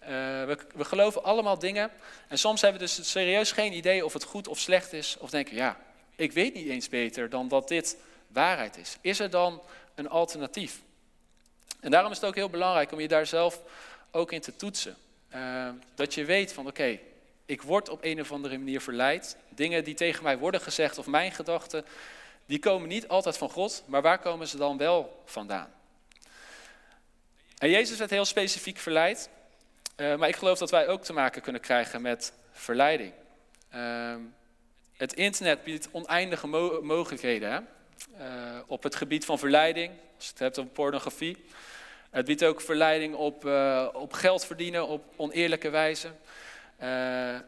Uh, 0.02 0.10
we, 0.10 0.58
we, 0.76 0.86
geloven 0.86 1.24
allemaal 1.24 1.60
dingen. 1.60 1.92
En 2.28 2.38
soms 2.38 2.62
hebben 2.62 2.82
we 2.82 2.86
dus 2.86 3.10
serieus 3.10 3.52
geen 3.52 3.74
idee 3.74 4.06
of 4.06 4.14
het 4.14 4.24
goed 4.24 4.48
of 4.48 4.60
slecht 4.60 4.94
is. 4.94 5.18
Of 5.20 5.30
denken, 5.30 5.56
ja, 5.56 5.78
ik 6.16 6.32
weet 6.32 6.54
niet 6.54 6.68
eens 6.68 6.90
beter 6.90 7.30
dan 7.30 7.48
dat 7.48 7.68
dit 7.68 7.98
waarheid 8.28 8.78
is. 8.78 8.98
Is 9.02 9.20
er 9.20 9.30
dan 9.30 9.62
een 9.96 10.10
alternatief? 10.10 10.82
En 11.80 11.92
daarom 11.92 12.12
is 12.12 12.18
het 12.18 12.26
ook 12.26 12.36
heel 12.36 12.50
belangrijk 12.50 12.92
om 12.92 13.00
je 13.00 13.08
daar 13.08 13.26
zelf 13.26 13.62
ook 14.12 14.32
in 14.32 14.42
te 14.42 14.56
toetsen. 14.56 14.98
Uh, 15.36 15.70
dat 15.96 16.14
je 16.14 16.26
weet 16.26 16.54
van, 16.54 16.68
oké, 16.68 17.00
ik 17.46 17.62
word 17.62 17.90
op 17.90 18.00
een 18.02 18.22
of 18.22 18.32
andere 18.32 18.58
manier 18.58 18.82
verleid. 18.82 19.38
Dingen 19.50 19.84
die 19.84 19.94
tegen 19.94 20.24
mij 20.24 20.38
worden 20.38 20.62
gezegd 20.62 20.98
of 20.98 21.08
mijn 21.08 21.32
gedachten, 21.32 21.86
die 22.46 22.60
komen 22.60 22.88
niet 22.88 23.08
altijd 23.08 23.38
van 23.38 23.50
God, 23.50 23.84
maar 23.86 24.02
waar 24.02 24.20
komen 24.20 24.48
ze 24.48 24.58
dan 24.58 24.78
wel 24.78 25.22
vandaan? 25.26 25.72
En 27.60 27.70
Jezus 27.70 27.98
werd 27.98 28.10
heel 28.10 28.26
specifiek 28.26 28.78
verleid, 28.78 29.30
uh, 29.98 30.16
maar 30.16 30.28
ik 30.30 30.36
geloof 30.36 30.58
dat 30.58 30.72
wij 30.72 30.88
ook 30.88 31.04
te 31.04 31.14
maken 31.14 31.42
kunnen 31.42 31.62
krijgen 31.62 32.02
met 32.02 32.34
verleiding. 32.52 33.14
Uh, 33.76 34.16
het 34.98 35.14
internet 35.14 35.64
biedt 35.64 35.90
oneindige 35.92 36.48
mo 36.48 36.82
mogelijkheden 36.82 37.52
hè? 37.52 37.60
Uh, 38.20 38.60
op 38.68 38.84
het 38.84 38.96
gebied 38.96 39.26
van 39.26 39.40
verleiding, 39.40 39.92
als 40.16 40.26
je 40.26 40.32
het 40.32 40.40
hebt 40.40 40.60
over 40.60 40.72
pornografie. 40.72 41.38
Het 42.10 42.26
biedt 42.26 42.44
ook 42.44 42.62
verleiding 42.62 43.16
op, 43.16 43.46
uh, 43.46 43.88
op 43.94 44.14
geld 44.14 44.46
verdienen 44.46 44.88
op 44.88 45.04
oneerlijke 45.16 45.70
wijze. 45.70 46.12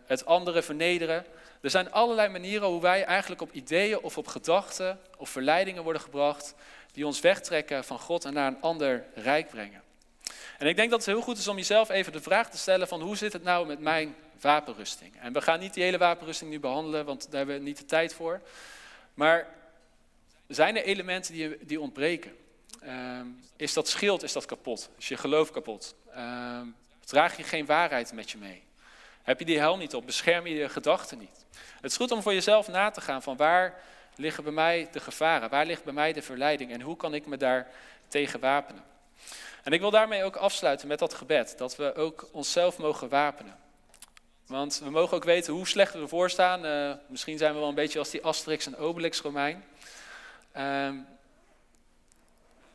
het 0.06 0.26
andere 0.26 0.62
vernederen. 0.62 1.26
Er 1.62 1.70
zijn 1.70 1.92
allerlei 1.92 2.30
manieren 2.30 2.68
hoe 2.68 2.82
wij 2.82 3.04
eigenlijk 3.04 3.42
op 3.42 3.52
ideeën 3.52 4.00
of 4.00 4.18
op 4.18 4.28
gedachten 4.28 5.00
of 5.18 5.30
verleidingen 5.30 5.84
worden 5.84 6.02
gebracht 6.02 6.56
die 6.92 7.06
ons 7.06 7.20
wegtrekken 7.20 7.84
van 7.84 8.00
God 8.00 8.26
en 8.26 8.34
naar 8.34 8.48
een 8.48 8.62
ander 8.62 9.04
rijk 9.16 9.50
brengen. 9.50 9.82
En 10.62 10.68
ik 10.68 10.76
denk 10.76 10.90
dat 10.90 11.00
het 11.00 11.08
heel 11.08 11.22
goed 11.22 11.38
is 11.38 11.48
om 11.48 11.56
jezelf 11.56 11.90
even 11.90 12.12
de 12.12 12.22
vraag 12.22 12.50
te 12.50 12.58
stellen 12.58 12.88
van 12.88 13.02
hoe 13.02 13.16
zit 13.16 13.34
het 13.34 13.44
nou 13.44 13.68
met 13.68 13.80
mijn 13.80 14.16
wapenrusting. 14.42 15.20
En 15.20 15.34
we 15.34 15.42
gaan 15.42 15.60
niet 15.60 15.74
die 15.74 15.84
hele 15.84 15.98
wapenrusting 15.98 16.50
nu 16.50 16.60
behandelen, 16.60 17.06
want 17.06 17.22
daar 17.30 17.38
hebben 17.38 17.56
we 17.56 17.62
niet 17.62 17.78
de 17.78 17.86
tijd 17.86 18.14
voor. 18.14 18.42
Maar 19.14 19.48
zijn 20.48 20.78
er 20.78 20.84
elementen 20.84 21.34
die, 21.34 21.58
die 21.66 21.80
ontbreken? 21.80 22.36
Ehm, 22.82 23.26
is 23.56 23.74
dat 23.74 23.88
schild, 23.88 24.24
is 24.24 24.34
dat 24.34 24.46
kapot? 24.46 24.90
Is 24.98 25.08
je 25.08 25.18
geloof 25.18 25.52
kapot? 25.52 25.96
Ehm, 26.14 26.66
draag 27.06 27.38
je 27.38 27.44
geen 27.44 27.66
waarheid 27.66 28.14
met 28.14 28.32
je 28.32 28.38
mee? 28.38 28.64
Heb 29.24 29.40
je 29.40 29.46
die 29.46 29.60
helm 29.60 29.80
niet 29.80 29.96
op? 29.96 30.06
Bescherm 30.06 30.48
je 30.48 30.56
je 30.56 30.70
gedachten 30.70 31.18
niet? 31.18 31.46
Het 31.82 31.92
is 31.92 31.98
goed 31.98 32.12
om 32.12 32.22
voor 32.22 32.34
jezelf 32.34 32.68
na 32.68 32.90
te 32.90 33.02
gaan 33.02 33.22
van 33.22 33.38
waar 33.38 33.82
liggen 34.16 34.44
bij 34.44 34.54
mij 34.54 34.88
de 34.92 35.00
gevaren? 35.00 35.50
Waar 35.50 35.66
ligt 35.66 35.84
bij 35.84 35.94
mij 35.94 36.14
de 36.14 36.22
verleiding? 36.22 36.72
En 36.72 36.82
hoe 36.82 36.96
kan 36.96 37.14
ik 37.14 37.26
me 37.26 37.38
daar 37.38 37.68
tegen 38.08 38.40
wapenen? 38.40 38.91
En 39.64 39.72
ik 39.72 39.80
wil 39.80 39.92
daarmee 39.92 40.24
ook 40.24 40.36
afsluiten 40.36 40.88
met 40.88 41.00
dat 41.00 41.14
gebed, 41.14 41.58
dat 41.58 41.76
we 41.76 41.96
ook 41.96 42.30
onszelf 42.32 42.78
mogen 42.78 43.10
wapenen. 43.10 43.60
Want 44.48 44.80
we 44.84 44.90
mogen 44.90 45.18
ook 45.18 45.24
weten 45.24 45.54
hoe 45.54 45.68
slecht 45.68 45.94
we 45.94 46.00
ervoor 46.00 46.30
staan. 46.30 46.66
Uh, 46.66 46.94
misschien 47.08 47.38
zijn 47.38 47.54
we 47.54 47.60
wel 47.60 47.70
een 47.70 47.76
beetje 47.76 48.00
als 48.00 48.10
die 48.10 48.24
Asterix 48.24 48.66
en 48.66 48.78
Obelix 48.78 49.22
Romein. 49.22 49.66
Uh, 50.58 50.90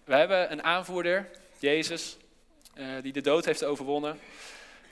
we 0.04 0.14
hebben 0.14 0.52
een 0.52 0.62
aanvoerder, 0.62 1.30
Jezus, 1.58 2.16
uh, 2.74 2.86
die 3.02 3.12
de 3.12 3.20
dood 3.20 3.44
heeft 3.44 3.64
overwonnen. 3.64 4.20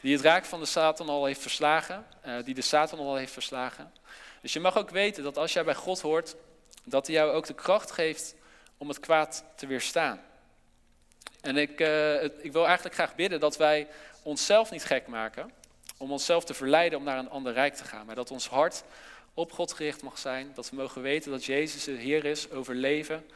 Die 0.01 0.13
het 0.13 0.25
raak 0.25 0.45
van 0.45 0.61
de 0.61 0.67
Satan 0.67 1.09
al 1.09 1.25
heeft 1.25 1.41
verslagen. 1.41 2.07
Uh, 2.27 2.45
die 2.45 2.55
de 2.55 2.63
Satan 2.63 2.99
al 2.99 3.17
heeft 3.17 3.33
verslagen. 3.33 3.93
Dus 4.41 4.53
je 4.53 4.61
mag 4.61 4.79
ook 4.79 4.91
weten 4.91 5.23
dat 5.23 5.39
als 5.39 5.53
jij 5.53 5.65
bij 5.65 5.75
God 5.75 6.01
hoort, 6.01 6.37
dat 6.85 7.07
hij 7.07 7.17
jou 7.17 7.33
ook 7.33 7.47
de 7.47 7.55
kracht 7.55 7.91
geeft 7.91 8.35
om 8.77 8.89
het 8.89 9.01
kwaad 9.01 9.45
te 9.57 9.67
weerstaan. 9.67 10.21
En 11.45 11.57
ik, 11.57 11.81
ik 12.43 12.53
wil 12.53 12.65
eigenlijk 12.65 12.95
graag 12.95 13.15
bidden 13.15 13.41
dat 13.41 13.57
wij 13.57 13.89
onszelf 14.23 14.71
niet 14.71 14.85
gek 14.85 15.07
maken 15.07 15.51
om 15.97 16.13
onszelf 16.13 16.45
te 16.45 16.55
verleiden 16.55 16.99
om 16.99 17.05
naar 17.05 17.19
een 17.19 17.31
ander 17.31 17.53
rijk 17.53 17.75
te 17.75 17.85
gaan. 17.85 18.07
Maar 18.07 18.15
dat 18.15 18.31
ons 18.31 18.49
hart 18.49 18.85
op 19.35 19.53
God 19.53 19.73
gericht 19.73 20.03
mag 20.03 20.19
zijn. 20.19 20.51
Dat 20.55 20.71
we 20.71 20.77
mogen 20.77 21.03
weten 21.03 21.31
dat 21.31 21.45
Jezus 21.45 21.85
de 21.85 21.93
Heer 21.93 22.25
is 22.25 22.51
over 22.51 22.75
leven, 22.75 23.27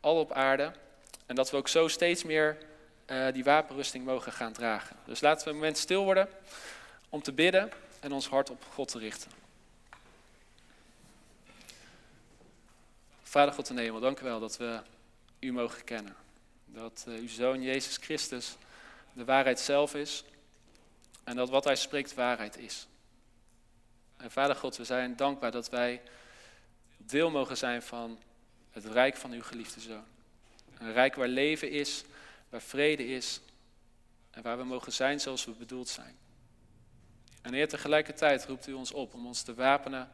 al 0.00 0.18
op 0.18 0.32
aarde. 0.32 0.72
En 1.26 1.34
dat 1.34 1.50
we 1.50 1.56
ook 1.56 1.68
zo 1.68 1.88
steeds 1.88 2.24
meer 2.24 2.58
uh, 3.06 3.32
die 3.32 3.44
wapenrusting 3.44 4.04
mogen 4.04 4.32
gaan 4.32 4.52
dragen. 4.52 4.96
Dus 5.04 5.20
laten 5.20 5.44
we 5.44 5.50
een 5.50 5.56
moment 5.56 5.78
stil 5.78 6.04
worden 6.04 6.28
om 7.08 7.22
te 7.22 7.32
bidden 7.32 7.70
en 8.00 8.12
ons 8.12 8.28
hart 8.28 8.50
op 8.50 8.64
God 8.72 8.88
te 8.88 8.98
richten. 8.98 9.30
Vader 13.22 13.54
God 13.54 13.70
in 13.70 13.78
hemel, 13.78 14.00
dank 14.00 14.20
u 14.20 14.24
wel 14.24 14.40
dat 14.40 14.56
we 14.56 14.80
u 15.40 15.52
mogen 15.52 15.84
kennen. 15.84 16.23
Dat 16.74 17.04
uh, 17.08 17.18
uw 17.18 17.28
Zoon 17.28 17.62
Jezus 17.62 17.96
Christus 17.96 18.56
de 19.12 19.24
waarheid 19.24 19.60
zelf 19.60 19.94
is. 19.94 20.24
En 21.24 21.36
dat 21.36 21.50
wat 21.50 21.64
hij 21.64 21.76
spreekt 21.76 22.14
waarheid 22.14 22.58
is. 22.58 22.86
En 24.16 24.30
Vader 24.30 24.56
God, 24.56 24.76
we 24.76 24.84
zijn 24.84 25.16
dankbaar 25.16 25.50
dat 25.50 25.70
wij 25.70 26.02
deel 26.96 27.30
mogen 27.30 27.56
zijn 27.56 27.82
van 27.82 28.18
het 28.70 28.84
rijk 28.84 29.16
van 29.16 29.32
uw 29.32 29.42
geliefde 29.42 29.80
Zoon. 29.80 30.04
Een 30.78 30.92
rijk 30.92 31.14
waar 31.14 31.28
leven 31.28 31.70
is, 31.70 32.04
waar 32.48 32.62
vrede 32.62 33.06
is 33.06 33.40
en 34.30 34.42
waar 34.42 34.58
we 34.58 34.64
mogen 34.64 34.92
zijn 34.92 35.20
zoals 35.20 35.44
we 35.44 35.52
bedoeld 35.52 35.88
zijn. 35.88 36.16
En 37.42 37.52
Heer, 37.52 37.68
tegelijkertijd 37.68 38.44
roept 38.44 38.66
u 38.66 38.72
ons 38.72 38.92
op 38.92 39.14
om 39.14 39.26
ons 39.26 39.42
te 39.42 39.54
wapenen 39.54 40.10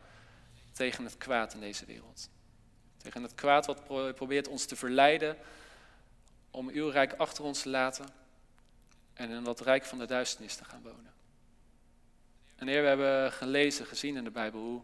tegen 0.72 1.04
het 1.04 1.18
kwaad 1.18 1.54
in 1.54 1.60
deze 1.60 1.84
wereld. 1.84 2.28
Tegen 2.96 3.22
het 3.22 3.34
kwaad 3.34 3.66
wat 3.66 3.84
probeert 4.14 4.48
ons 4.48 4.64
te 4.64 4.76
verleiden 4.76 5.36
om 6.50 6.68
uw 6.68 6.88
rijk 6.88 7.12
achter 7.12 7.44
ons 7.44 7.62
te 7.62 7.68
laten 7.68 8.06
en 9.14 9.30
in 9.30 9.44
dat 9.44 9.60
rijk 9.60 9.84
van 9.84 9.98
de 9.98 10.06
duisternis 10.06 10.54
te 10.54 10.64
gaan 10.64 10.82
wonen. 10.82 11.12
En 12.56 12.68
Heer, 12.68 12.82
we 12.82 12.88
hebben 12.88 13.32
gelezen, 13.32 13.86
gezien 13.86 14.16
in 14.16 14.24
de 14.24 14.30
Bijbel 14.30 14.60
hoe, 14.60 14.82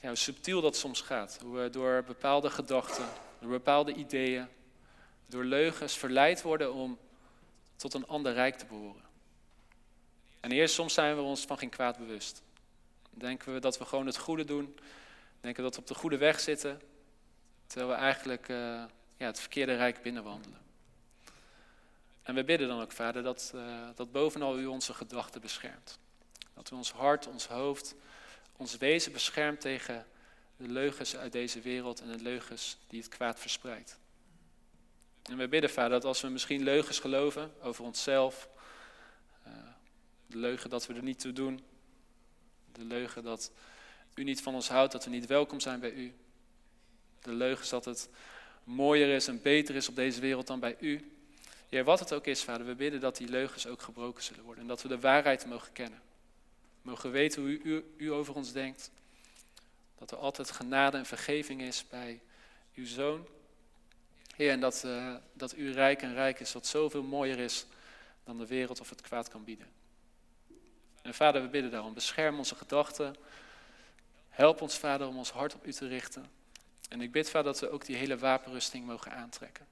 ja, 0.00 0.14
subtiel 0.14 0.60
dat 0.60 0.76
soms 0.76 1.00
gaat. 1.00 1.38
Hoe 1.42 1.56
we 1.56 1.70
door 1.70 2.04
bepaalde 2.06 2.50
gedachten, 2.50 3.04
door 3.40 3.50
bepaalde 3.50 3.94
ideeën, 3.94 4.46
door 5.26 5.44
leugens 5.44 5.98
verleid 5.98 6.42
worden 6.42 6.72
om 6.74 6.98
tot 7.76 7.94
een 7.94 8.06
ander 8.06 8.32
rijk 8.32 8.58
te 8.58 8.66
behoren. 8.66 9.02
En 10.40 10.50
Heer, 10.50 10.68
soms 10.68 10.94
zijn 10.94 11.16
we 11.16 11.22
ons 11.22 11.44
van 11.44 11.58
geen 11.58 11.68
kwaad 11.68 11.98
bewust. 11.98 12.42
Denken 13.10 13.52
we 13.52 13.60
dat 13.60 13.78
we 13.78 13.84
gewoon 13.84 14.06
het 14.06 14.16
goede 14.18 14.44
doen, 14.44 14.76
denken 15.40 15.62
dat 15.62 15.74
we 15.74 15.80
op 15.80 15.86
de 15.86 15.94
goede 15.94 16.16
weg 16.16 16.40
zitten, 16.40 16.80
terwijl 17.66 17.90
we 17.90 17.96
eigenlijk 17.96 18.48
uh, 18.48 18.84
ja, 19.20 19.26
het 19.26 19.40
verkeerde 19.40 19.76
rijk 19.76 20.02
binnenwandelen. 20.02 20.58
En 22.22 22.34
we 22.34 22.44
bidden 22.44 22.68
dan 22.68 22.80
ook, 22.80 22.92
Vader, 22.92 23.22
dat, 23.22 23.52
uh, 23.54 23.88
dat 23.94 24.12
bovenal 24.12 24.58
u 24.58 24.66
onze 24.66 24.94
gedachten 24.94 25.40
beschermt. 25.40 25.98
Dat 26.54 26.70
u 26.70 26.74
ons 26.74 26.92
hart, 26.92 27.26
ons 27.26 27.46
hoofd, 27.46 27.94
ons 28.56 28.76
wezen 28.76 29.12
beschermt 29.12 29.60
tegen 29.60 30.06
de 30.56 30.68
leugens 30.68 31.16
uit 31.16 31.32
deze 31.32 31.60
wereld 31.60 32.00
en 32.00 32.12
de 32.12 32.22
leugens 32.22 32.78
die 32.86 33.00
het 33.00 33.08
kwaad 33.08 33.40
verspreidt. 33.40 33.98
En 35.22 35.36
we 35.36 35.48
bidden, 35.48 35.70
Vader, 35.70 35.90
dat 35.90 36.04
als 36.04 36.20
we 36.20 36.28
misschien 36.28 36.62
leugens 36.62 36.98
geloven 36.98 37.52
over 37.62 37.84
onszelf, 37.84 38.48
uh, 39.46 39.52
de 40.26 40.38
leugen 40.38 40.70
dat 40.70 40.86
we 40.86 40.94
er 40.94 41.02
niet 41.02 41.20
toe 41.20 41.32
doen, 41.32 41.64
de 42.72 42.84
leugen 42.84 43.22
dat 43.22 43.52
u 44.14 44.24
niet 44.24 44.42
van 44.42 44.54
ons 44.54 44.68
houdt, 44.68 44.92
dat 44.92 45.04
we 45.04 45.10
niet 45.10 45.26
welkom 45.26 45.60
zijn 45.60 45.80
bij 45.80 45.92
u, 45.92 46.14
de 47.22 47.32
leugens 47.32 47.68
dat 47.68 47.84
het 47.84 48.08
mooier 48.70 49.14
is 49.14 49.28
en 49.28 49.42
beter 49.42 49.74
is 49.74 49.88
op 49.88 49.96
deze 49.96 50.20
wereld 50.20 50.46
dan 50.46 50.60
bij 50.60 50.76
u, 50.80 51.10
Heer, 51.70 51.84
wat 51.84 51.98
het 51.98 52.12
ook 52.12 52.26
is, 52.26 52.42
vader, 52.42 52.66
we 52.66 52.74
bidden 52.74 53.00
dat 53.00 53.16
die 53.16 53.28
leugens 53.28 53.66
ook 53.66 53.82
gebroken 53.82 54.22
zullen 54.22 54.44
worden. 54.44 54.62
En 54.62 54.68
dat 54.68 54.82
we 54.82 54.88
de 54.88 55.00
waarheid 55.00 55.46
mogen 55.46 55.72
kennen. 55.72 56.02
Mogen 56.82 57.10
weten 57.10 57.42
hoe 57.42 57.50
u, 57.50 57.84
u, 57.96 58.12
over 58.12 58.34
ons 58.34 58.52
denkt. 58.52 58.90
Dat 59.98 60.10
er 60.10 60.16
altijd 60.16 60.50
genade 60.50 60.96
en 60.96 61.06
vergeving 61.06 61.62
is 61.62 61.88
bij 61.88 62.20
uw 62.74 62.86
zoon. 62.86 63.26
Heer, 64.36 64.50
en 64.50 64.60
dat, 64.60 64.82
uh, 64.86 65.14
dat 65.32 65.56
u 65.56 65.72
rijk 65.72 66.02
en 66.02 66.14
rijk 66.14 66.40
is, 66.40 66.52
wat 66.52 66.66
zoveel 66.66 67.02
mooier 67.02 67.38
is 67.38 67.66
dan 68.24 68.38
de 68.38 68.46
wereld 68.46 68.80
of 68.80 68.90
het 68.90 69.00
kwaad 69.00 69.28
kan 69.28 69.44
bieden. 69.44 69.68
En 71.02 71.14
vader, 71.14 71.42
we 71.42 71.48
bidden 71.48 71.70
daarom, 71.70 71.94
bescherm 71.94 72.38
onze 72.38 72.54
gedachten. 72.54 73.16
Help 74.28 74.60
ons, 74.60 74.78
vader, 74.78 75.06
om 75.06 75.16
ons 75.16 75.30
hart 75.30 75.54
op 75.54 75.66
u 75.66 75.72
te 75.72 75.86
richten. 75.86 76.39
En 76.90 77.00
ik 77.00 77.12
bid, 77.12 77.30
vader, 77.30 77.52
dat 77.52 77.60
we 77.60 77.70
ook 77.70 77.84
die 77.84 77.96
hele 77.96 78.18
wapenrusting 78.18 78.86
mogen 78.86 79.12
aantrekken. 79.12 79.66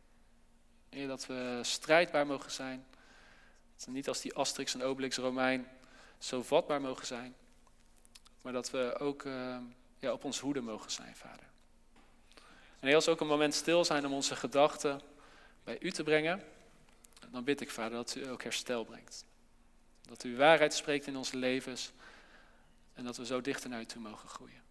Dat 0.88 1.26
we 1.26 1.59
strijdbaar 1.62 2.26
mogen 2.26 2.50
zijn. 2.50 2.87
Dat 3.76 3.85
we 3.85 3.90
niet 3.90 4.09
als 4.09 4.20
die 4.20 4.35
Asterix 4.35 4.74
en 4.74 4.83
Obelix 4.83 5.16
Romein 5.16 5.68
zo 6.18 6.42
vatbaar 6.42 6.81
mogen 6.81 7.07
zijn. 7.07 7.35
Maar 8.42 8.52
dat 8.52 8.70
we 8.70 8.96
ook 8.98 9.22
uh, 9.22 9.57
ja, 9.98 10.12
op 10.12 10.24
ons 10.24 10.38
hoede 10.38 10.61
mogen 10.61 10.90
zijn, 10.90 11.16
vader. 11.16 11.46
En 12.81 12.94
als 12.94 13.09
ook 13.09 13.20
een 13.20 13.26
moment 13.26 13.54
stil 13.54 13.85
zijn 13.85 14.07
om 14.07 14.12
onze 14.12 14.37
gedachten 14.37 15.00
bij 15.64 15.76
u 15.81 15.90
te 15.90 16.02
brengen, 16.02 16.44
dan 17.31 17.44
bid 17.44 17.61
ik, 17.61 17.70
vader, 17.70 17.96
dat 17.96 18.14
u 18.14 18.28
ook 18.28 18.42
herstel 18.42 18.85
brengt. 18.85 19.24
Dat 20.02 20.24
u 20.24 20.37
waarheid 20.37 20.74
spreekt 20.74 21.07
in 21.07 21.16
onze 21.16 21.37
levens 21.37 21.92
en 22.94 23.04
dat 23.04 23.16
we 23.16 23.26
zo 23.26 23.40
dichter 23.40 23.70
naar 23.70 23.81
u 23.81 23.87
toe 23.87 24.02
mogen 24.02 24.28
groeien. 24.28 24.62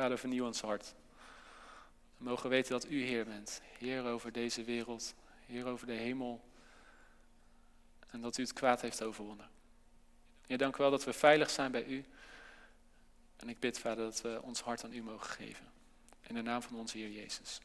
Vader, 0.00 0.18
vernieuw 0.18 0.46
ons 0.46 0.60
hart. 0.60 0.94
We 2.16 2.24
mogen 2.24 2.50
weten 2.50 2.72
dat 2.72 2.90
u 2.90 3.02
Heer 3.02 3.24
bent. 3.24 3.60
Heer 3.78 4.04
over 4.04 4.32
deze 4.32 4.64
wereld, 4.64 5.14
Heer 5.46 5.66
over 5.66 5.86
de 5.86 5.92
hemel. 5.92 6.44
En 8.06 8.20
dat 8.20 8.38
u 8.38 8.42
het 8.42 8.52
kwaad 8.52 8.80
heeft 8.80 9.02
overwonnen. 9.02 9.50
Heer, 10.46 10.58
dank 10.58 10.74
u 10.74 10.78
wel 10.78 10.90
dat 10.90 11.04
we 11.04 11.12
veilig 11.12 11.50
zijn 11.50 11.70
bij 11.70 11.84
u. 11.84 12.04
En 13.36 13.48
ik 13.48 13.58
bid, 13.58 13.78
Vader, 13.78 14.04
dat 14.04 14.20
we 14.20 14.42
ons 14.42 14.60
hart 14.60 14.84
aan 14.84 14.92
u 14.92 15.02
mogen 15.02 15.30
geven. 15.30 15.66
In 16.26 16.34
de 16.34 16.42
naam 16.42 16.62
van 16.62 16.76
onze 16.76 16.98
Heer 16.98 17.10
Jezus. 17.10 17.60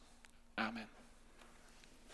Amen. 0.54 0.95